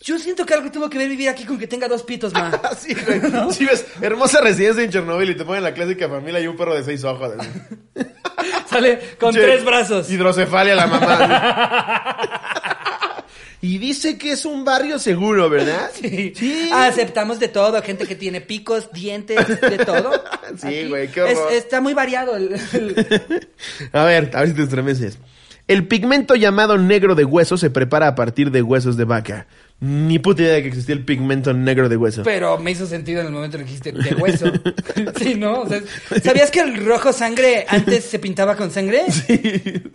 [0.02, 2.50] Yo siento que algo tuvo que ver vivir aquí con que tenga dos pitos, ma.
[2.78, 3.20] Sí, güey.
[3.52, 6.74] Sí, ves, hermosa residencia en Chernobyl y te ponen la clásica familia y un perro
[6.74, 7.32] de seis ojos.
[7.38, 7.48] así.
[8.70, 10.10] Sale con Che, tres brazos.
[10.10, 12.16] Hidrocefalia la mamá.
[13.60, 15.90] y dice que es un barrio seguro, ¿verdad?
[15.94, 16.32] Sí.
[16.72, 20.12] Aceptamos de todo, gente que tiene picos, dientes, de todo.
[20.56, 21.48] Sí, Aquí güey, qué horror.
[21.52, 23.48] es- está muy variado el, el-
[23.92, 25.18] A ver, a ver si te estremeces.
[25.68, 29.46] El pigmento llamado negro de hueso se prepara a partir de huesos de vaca.
[29.84, 32.22] Ni puta idea de que existía el pigmento negro de hueso.
[32.22, 34.46] Pero me hizo sentido en el momento en que dijiste de hueso.
[35.18, 35.62] Sí, ¿no?
[35.62, 35.80] O sea,
[36.22, 39.02] ¿Sabías que el rojo sangre antes se pintaba con sangre?
[39.10, 39.40] Sí,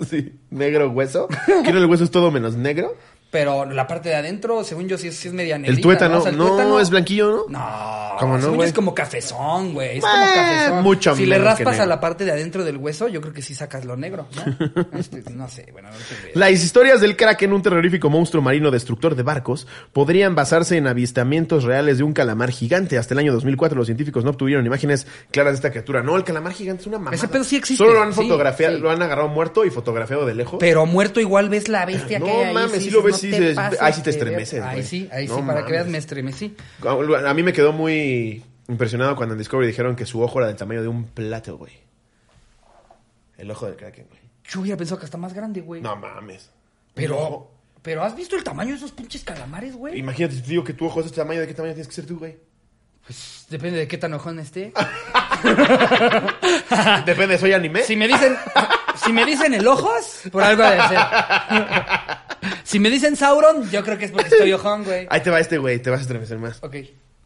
[0.09, 0.33] sí.
[0.49, 1.29] ¿Negro hueso?
[1.63, 2.97] ¿Que no el hueso es todo menos negro?
[3.30, 5.75] Pero la parte de adentro, según yo, sí es, sí es media negrita.
[5.78, 7.59] El tuétano, O sea, el no, tuétano- es blanquillo, ¿no?
[7.59, 9.97] No, ¿Cómo no, es como cafezón, güey.
[9.97, 10.84] Es como cafezón.
[10.84, 13.53] mucho Si le raspas a la parte de adentro del hueso, yo creo que sí
[13.53, 14.88] sacas lo negro, ¿no?
[14.97, 16.32] Este, no sé, bueno, no sé.
[16.36, 21.65] Las historias del Kraken, un terrorífico monstruo marino destructor de barcos, podrían basarse en avistamientos
[21.65, 22.97] reales de un calamar gigante.
[22.97, 26.01] Hasta el año 2004 los científicos no obtuvieron imágenes claras de esta criatura.
[26.01, 27.15] No, el calamar gigante es una mamada.
[27.17, 27.84] Ese pedo sí existe.
[27.84, 28.82] Solo lo han fotografiado, sí.
[28.82, 30.57] lo han agarrado muerto y fotografiado de lejos.
[30.59, 32.53] Pero muerto igual ves la bestia No que hay ahí.
[32.53, 35.09] mames, sí lo ves, no sí te se- pases ahí sí te estremeces, Ahí sí,
[35.11, 36.55] ahí No sí, para que veas me estremecí.
[36.86, 40.55] A mí me quedó muy impresionado cuando en Discovery dijeron que su ojo era del
[40.57, 41.74] tamaño de un plato, güey.
[43.38, 44.20] El ojo del Kraken, güey.
[44.49, 45.82] Yo hubiera pensado que está más grande, güey.
[45.82, 46.49] No mames.
[46.93, 47.51] Pero,
[47.82, 49.97] pero ¿has visto el tamaño de esos pinches calamares, güey?
[49.99, 51.93] Imagínate, si te digo que tu ojo es este tamaño, ¿de qué tamaño tienes que
[51.93, 52.38] ser tú, güey?
[53.49, 54.74] Depende de qué tan ojón esté.
[57.05, 57.84] Depende, ¿soy anime?
[57.84, 58.36] Si me dicen,
[59.04, 61.00] si me dicen el ojos, por algo de ser.
[62.64, 65.08] Si me dicen Sauron, yo creo que es porque estoy ojón, güey.
[65.10, 66.64] Ahí te va este, güey, te vas a estremecer más.
[66.64, 66.76] Ok.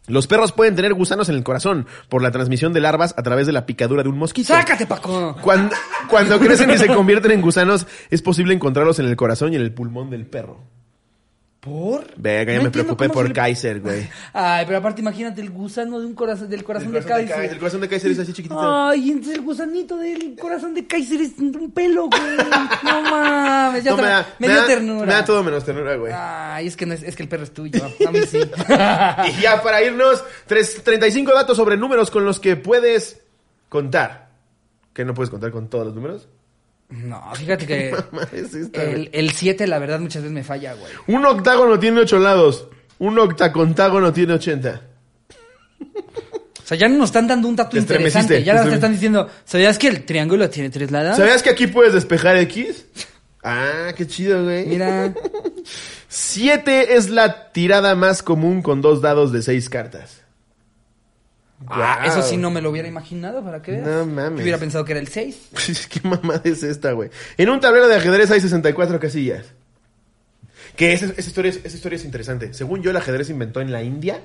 [0.08, 3.46] Los perros pueden tener gusanos en el corazón por la transmisión de larvas a través
[3.46, 4.54] de la picadura de un mosquito.
[4.54, 5.38] ¡Sácate, Paco!
[5.42, 5.76] Cuando,
[6.10, 9.62] cuando crecen y se convierten en gusanos, es posible encontrarlos en el corazón y en
[9.62, 10.60] el pulmón del perro.
[11.62, 12.08] ¿Por?
[12.18, 14.10] Venga, ya No me preocupé por le- Kaiser, güey.
[14.34, 17.40] Ay, pero aparte imagínate el gusano de un corazón, del corazón, de Kaiser.
[17.52, 18.60] El corazón de Kaiser es así chiquitito.
[18.88, 22.22] Ay, entonces el gusanito del corazón de Kaiser es un pelo, güey.
[22.84, 25.06] No mames, ya No, me, da, me me dio da- ternura.
[25.06, 26.12] me da todo menos ternura, güey.
[26.16, 27.80] Ay, es que, no es, es que el perro es tuyo.
[28.08, 28.40] A mí sí.
[29.38, 33.22] Y ya para irnos, tres- 35 datos sobre números con los que puedes
[33.70, 34.32] contar.
[34.94, 36.28] ¿Que no puedes contar con todos los números?
[36.92, 37.96] No, fíjate que
[39.12, 40.92] el 7, la verdad, muchas veces me falla, güey.
[41.08, 42.68] Un octágono tiene 8 lados.
[43.00, 44.82] Un octacontágono tiene 80.
[45.82, 48.44] O sea, ya no nos están dando un dato interesante.
[48.44, 51.18] Ya nos están diciendo, ¿sabías que el triángulo tiene tres lados?
[51.18, 52.86] ¿Sabías que aquí puedes despejar X?
[53.44, 54.68] Ah, qué chido, güey.
[54.68, 55.14] Mira.
[56.10, 60.21] 7 es la tirada más común con dos dados de 6 cartas.
[61.68, 63.78] Ah, eso sí no me lo hubiera imaginado, ¿para qué?
[63.78, 64.38] No mames.
[64.40, 65.50] Yo hubiera pensado que era el 6.
[65.90, 67.10] ¿Qué mamada es esta, güey?
[67.38, 69.46] En un tablero de ajedrez hay 64 casillas.
[70.76, 72.54] Que esa, esa historia es, esa historia es interesante.
[72.54, 74.22] Según yo, el ajedrez se inventó en la India.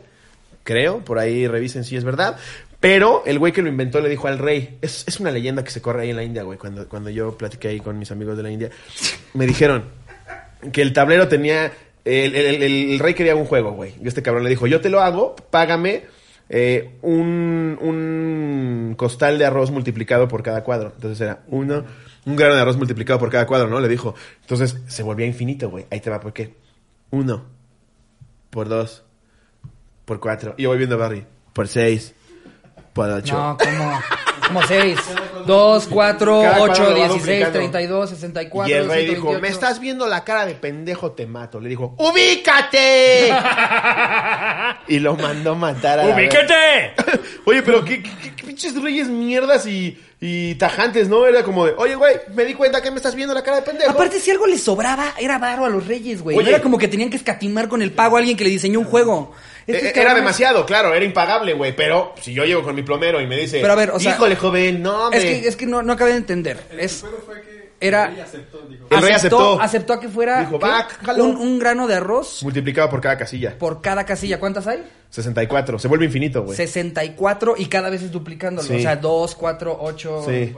[0.65, 2.37] Creo, por ahí revisen si es verdad.
[2.81, 4.79] Pero el güey que lo inventó le dijo al rey.
[4.81, 6.59] Es, es una leyenda que se corre ahí en la India, güey.
[6.59, 8.71] Cuando, cuando yo platiqué ahí con mis amigos de la India,
[9.35, 9.85] me dijeron
[10.73, 11.73] que el tablero tenía.
[12.05, 13.95] El, el- el- el rey quería un juego, güey.
[14.03, 16.05] Y este cabrón le dijo: Yo te lo hago, págame
[16.49, 20.93] eh, un, un costal de arroz multiplicado por cada cuadro.
[20.95, 21.85] Entonces era uno,
[22.25, 23.81] un grano de arroz multiplicado por cada cuadro, ¿no?
[23.81, 24.15] Le dijo.
[24.43, 25.87] Entonces se volvía infinito, güey.
[25.91, 26.55] Ahí te va, ¿por qué?
[27.11, 27.45] Uno,
[28.51, 29.05] por dos,
[30.05, 30.55] por cuatro.
[30.57, 31.27] Y voy viendo a Barry.
[31.53, 32.15] Por seis,
[32.93, 33.35] por ocho.
[33.35, 34.01] No, como,
[34.47, 34.99] como 6.
[35.47, 37.59] 2, 4, Cada 8, cuadro lo va 16, duplicando.
[37.59, 38.69] 32, 64.
[38.69, 39.41] Y el rey dijo, 128.
[39.43, 41.61] me estás viendo la cara de pendejo, te mato.
[41.61, 43.33] Le dijo, ¡ubícate!
[44.89, 46.07] y lo mandó matar a.
[46.07, 46.93] ¡Ubícate!
[47.45, 51.27] Oye, pero ¿qué, qué, qué- pinches reyes mierdas y, y tajantes, ¿no?
[51.27, 53.63] Era como de, oye, güey, me di cuenta que me estás viendo la cara de
[53.65, 53.91] pendejo.
[53.91, 56.37] Aparte, si algo les sobraba, era varo a los reyes, güey.
[56.37, 58.79] No era como que tenían que escatimar con el pago a alguien que le diseñó
[58.81, 59.33] un juego.
[59.67, 61.75] Estos Eh, cabrones- Era demasiado, claro, era impagable, güey.
[61.75, 64.13] Pero si yo llego con mi plomero y me dice, Pero a ver, o sea,
[64.13, 65.41] híjole, joven, no, Es hombre.
[65.43, 66.59] que, es que no, no acabé de entender.
[66.79, 67.05] Es,
[67.81, 68.13] era.
[68.91, 69.61] El rey aceptó.
[69.61, 70.65] Aceptó a que fuera Dijo, ¿qué?
[70.67, 71.25] va, jalo.
[71.25, 73.59] un, un grano de arroz Multiplicado por cada casilla.
[73.59, 74.39] por cada casilla.
[74.39, 74.83] ¿Cuántas hay?
[75.11, 75.79] 64.
[75.79, 76.57] Se vuelve infinito, güey.
[76.57, 78.67] 64 y cada vez es duplicándolo.
[78.69, 78.77] Sí.
[78.77, 80.25] O sea, 2, 4, 8.
[80.27, 80.55] Sí.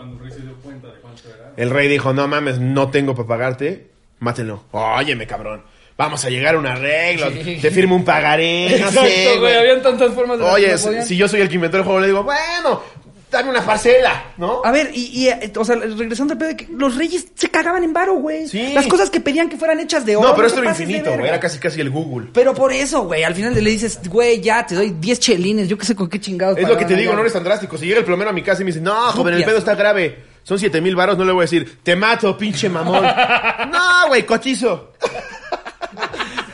[1.57, 3.89] El rey dijo, no mames, no tengo para pagarte.
[4.21, 4.65] Mátenlo.
[4.73, 5.63] Óyeme, cabrón.
[5.99, 7.29] Vamos a llegar a un arreglo.
[7.43, 7.59] Sí.
[7.61, 8.79] Te firmo un pagaré.
[8.79, 9.57] No sé, Exacto, güey.
[9.57, 12.23] Habían tantas formas de Oye, si, yo soy el que inventó el juego, le digo,
[12.23, 12.85] bueno,
[13.29, 14.63] dame una parcela, ¿no?
[14.65, 17.51] A ver, y, y, eh, o sea, regresando al pedo de que los reyes se
[17.51, 18.47] cagaban en varo, güey.
[18.47, 18.75] Sí.
[18.75, 20.29] Las cosas que pedían que fueran hechas de oro.
[20.29, 21.27] No, pero esto era infinito, güey.
[21.27, 22.29] Era casi casi el Google.
[22.33, 25.77] Pero por eso, güey, al final le dices, güey, ya te doy 10 chelines, yo
[25.77, 26.59] qué sé con qué chingados.
[26.59, 27.17] Es lo que te digo, allá.
[27.17, 27.77] no eres tan drástico.
[27.77, 29.75] Si llega el plomero a mi casa y me dice, no, joven, el pedo está
[29.75, 30.39] grave.
[30.45, 33.03] Son siete mil varos, no le voy a decir, te mato, pinche mamón.
[33.73, 34.93] no, güey, cochizo.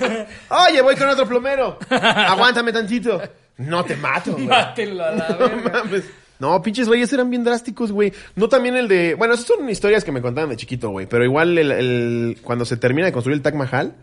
[0.69, 1.79] Oye, voy con otro plomero.
[1.91, 3.21] Aguántame tantito.
[3.59, 4.47] No te mato, güey.
[4.47, 5.71] Mátelo a la No verga.
[5.85, 6.05] mames.
[6.41, 8.13] No, pinches reyes eran bien drásticos, güey.
[8.35, 9.15] No también el de...
[9.15, 11.07] Bueno, esas son historias que me contaban de chiquito, güey.
[11.07, 13.95] Pero igual el, el- cuando se termina de construir el Taj Mahal,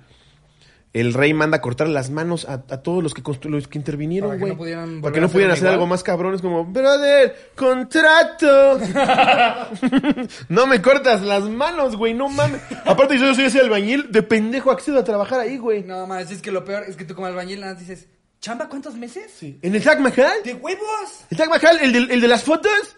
[0.94, 4.30] el rey manda a cortar las manos a, a todos los que, los que intervinieron,
[4.30, 4.52] Para que güey.
[4.52, 8.80] no pudieran Para volver que a no pudieran hacer algo más cabrones como, brother, contrato.
[10.50, 12.62] no me cortas las manos, güey, no mames.
[12.86, 15.84] Aparte yo soy ese albañil, de pendejo accedo a trabajar ahí, güey.
[15.84, 18.08] No, más, es que lo peor es que tú como albañil nada más dices,
[18.42, 19.32] ¿chamba cuántos meses?
[19.42, 20.44] ¿En el Taj Mahal?
[20.44, 21.26] ¡De huevos!
[21.30, 21.80] ¿El Taj Mahal?
[21.82, 22.98] ¿El de, el de las fotos?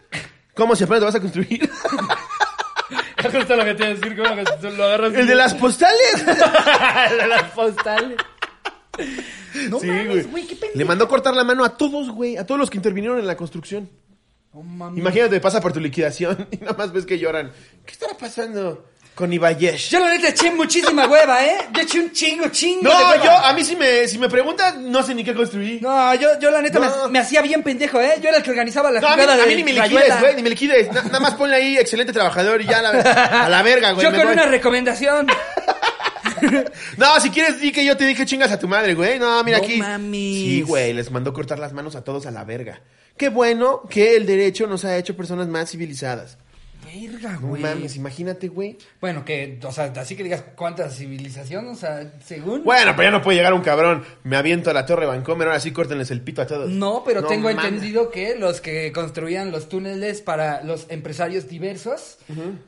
[0.56, 1.70] ¿Cómo se apenas te vas a construir?
[3.32, 5.13] Justo lo que te iba a decir, como que tú lo agarras.
[5.13, 6.13] ¿El de las postales?
[7.11, 8.17] el de las postales.
[9.69, 10.78] No Sí, mames, güey, qué pendejo.
[10.78, 12.38] Le mandó cortar la mano a todos, güey.
[12.38, 13.89] A todos los que intervinieron en la construcción.
[14.53, 14.99] No mames.
[14.99, 17.51] Imagínate, pasa por tu liquidación y nada más ves que lloran.
[17.86, 18.86] ¿Qué estará pasando
[19.16, 19.89] con Ibayesh?
[19.91, 21.57] Yo la neta eché muchísima hueva, ¿eh?
[21.74, 23.24] Yo eché un chingo, chingo de No, hueva.
[23.24, 25.80] yo, a mí si me, si me preguntan, no sé ni qué construí.
[25.82, 27.05] No, yo, yo la neta No.
[27.05, 28.14] me, me hacía bien pendejo, ¿eh?
[28.22, 29.74] Yo era el que organizaba la No, a mí, jugada a de mí ni me
[29.82, 30.91] liquides, güey, ni me liquides.
[30.91, 32.89] Na- nada más ponle ahí excelente trabajador y ya la,
[33.45, 34.03] a la verga, güey.
[34.05, 34.34] Yo con voy.
[34.34, 35.28] una recomendación.
[36.97, 39.18] No, si quieres di que yo te dije chingas a tu madre, güey.
[39.18, 39.78] No, mira No aquí.
[39.78, 40.11] mames.
[40.11, 42.82] Sí, güey, les mandó cortar las manos a todos a la verga.
[43.18, 46.38] Qué bueno que el derecho nos ha hecho personas más civilizadas.
[46.94, 47.62] Verga, No güey.
[47.62, 48.78] mames, imagínate, güey.
[49.02, 52.64] Bueno, que, o sea, así que digas cuánta civilización, o sea, según.
[52.64, 54.04] Bueno, pero ya no puede llegar un cabrón.
[54.24, 56.70] Me aviento a la torre Vancomer, ahora sí córtenles el pito a todos.
[56.70, 57.64] No, pero No tengo mames.
[57.66, 62.18] entendido que los que construían los túneles para los empresarios diversos,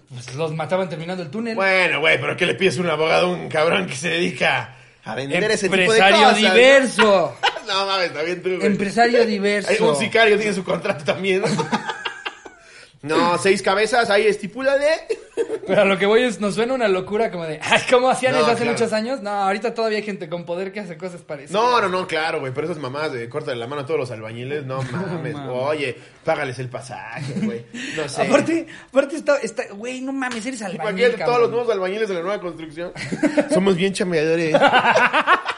[0.09, 1.55] pues los mataban terminando el túnel.
[1.55, 4.75] Bueno, güey, pero ¿qué le pides a un abogado a un cabrón que se dedica
[5.03, 6.37] a vender ese tipo de Empresario cosas?
[6.37, 7.37] diverso.
[7.65, 8.65] No mames, está bien tú, güey.
[8.67, 9.69] Empresario diverso.
[9.71, 11.41] Hay un sicario tiene su contrato también.
[13.05, 14.89] No, seis cabezas, ahí estipula de.
[15.67, 18.33] Pero a lo que voy es, nos suena una locura como de, ay, ¿cómo hacían
[18.33, 18.71] No, eso hace claro.
[18.71, 19.21] muchos años?
[19.21, 21.61] No, ahorita todavía hay gente con poder que hace cosas parecidas.
[21.61, 24.11] No, no, no, claro, güey, pero esas mamás de córtale la mano a todos los
[24.11, 25.35] albañiles, no mames.
[25.49, 27.65] Oye, págales el pasaje, güey.
[27.95, 28.21] No sé.
[28.23, 32.15] Aparte, aparte está, está, güey, no mames, eres albañil, Imagínate todos los nuevos albañiles de
[32.15, 32.91] la nueva construcción.
[33.53, 34.55] Somos bien chameadores.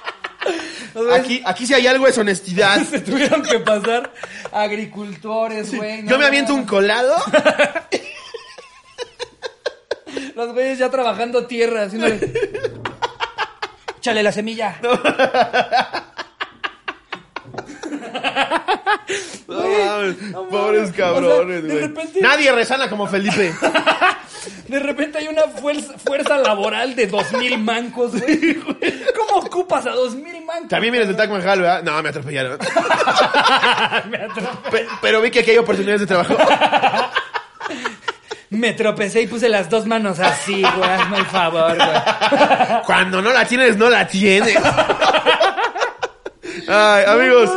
[1.13, 2.81] Aquí, aquí si hay algo es honestidad.
[2.89, 4.11] Se tuvieron que pasar
[4.51, 6.03] agricultores, güey.
[6.03, 7.15] no Yo me aviento un colado.
[10.35, 12.19] Los güeyes ya trabajando tierra, haciéndole...
[13.97, 14.77] Échale la semilla.
[14.81, 14.91] No
[19.47, 21.87] mames, no pobres cabrones, O sea, güey.
[21.87, 23.53] repente- Nadie resana como Felipe.
[24.67, 28.55] De repente hay una fuerza, fuerza laboral de dos mil mancos, güey.
[29.15, 30.67] ¿Cómo ocupas a dos mil mancos?
[30.69, 31.83] También vienes del Taj Mahal, ¿verdad?
[31.83, 32.57] No, me atropellaron.
[34.09, 36.35] Me, atro- Pe- pero vi que aquí hay oportunidades de trabajo.
[38.49, 40.89] me tropecé y puse las dos manos así, güey.
[40.89, 42.79] Hazme el favor, güey.
[42.85, 44.55] Cuando no la tienes, no la tienes.
[46.67, 47.49] Ay, amigos,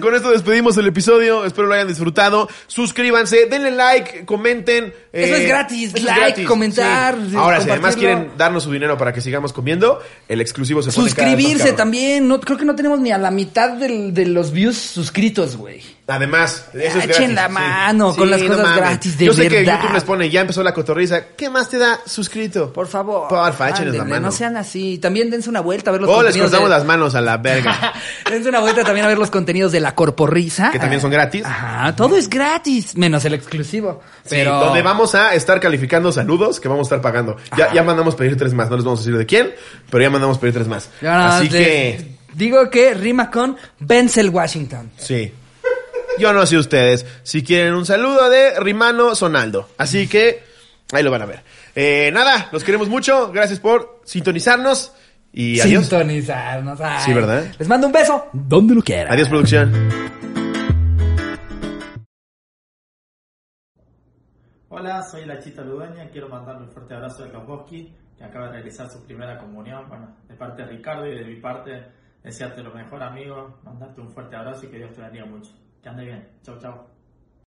[0.00, 1.44] con esto despedimos el episodio.
[1.44, 2.48] Espero lo hayan disfrutado.
[2.66, 4.86] Suscríbanse, denle like, comenten.
[5.12, 7.36] eh, Eso es gratis, eso es like, comentar, sí.
[7.36, 11.10] Ahora, si además quieren darnos su dinero para que sigamos comiendo, el exclusivo se pone
[11.12, 11.76] cada vez más Suscribirse cabrón.
[11.76, 12.28] también.
[12.28, 15.80] No, creo que no tenemos ni a la mitad del- de los views suscritos, güey.
[16.06, 17.34] Además, eso es Echen gratis.
[17.34, 17.52] la sí.
[17.54, 19.64] mano con las cosas gratis, de Yo sé que.
[19.64, 21.28] YouTube les pone, ya empezó la cotorriza.
[21.34, 22.70] ¿Qué más te da suscrito?
[22.74, 23.26] Por favor.
[23.28, 24.20] Porfa, échenos la mano.
[24.26, 24.98] No sean así.
[24.98, 27.22] También dense una vuelta a ver los O les contenidos cortamos de- las manos a
[27.22, 27.94] la verga.
[28.30, 30.70] dense una vuelta también a ver los contenidos de la corporrisa.
[30.72, 31.42] Que también son gratis.
[31.46, 34.02] Ajá, todo es gratis, menos el exclusivo.
[34.28, 37.38] Pero Sí, donde vamos a estar calificando saludos que vamos a estar pagando.
[37.56, 39.54] Ya, ya mandamos pedir tres más, no les vamos a decir de quién,
[39.90, 40.90] pero ya mandamos pedir tres más.
[41.00, 44.90] Ya Así que, digo que rima con Benzel Washington.
[44.98, 45.32] sí.
[46.18, 47.04] Yo no sé ustedes.
[47.22, 49.68] Si quieren un saludo de Rimano Sonaldo.
[49.78, 50.42] Así que
[50.92, 51.42] ahí lo van a ver.
[51.74, 53.32] Eh, nada, los queremos mucho.
[53.32, 54.92] Gracias por sintonizarnos.
[55.32, 55.82] Y adiós.
[55.82, 56.80] Sintonizarnos.
[56.80, 57.02] ay.
[57.04, 57.44] Sí, ¿verdad?
[57.58, 58.26] Les mando un beso.
[58.32, 59.12] Donde lo quiera.
[59.12, 59.72] Adiós, producción.
[64.68, 66.08] Hola, soy la Chita Ludueña.
[66.10, 69.88] Quiero mandarle un fuerte abrazo a Kaboski, que acaba de realizar su primera comunión.
[69.88, 71.86] Bueno, de parte de Ricardo y de mi parte,
[72.22, 73.58] desearte lo mejor, amigo.
[73.64, 75.50] Mandarte un fuerte abrazo y que Dios te bendiga mucho.
[75.84, 76.26] Que ande bien.
[76.42, 76.93] Chau, chau.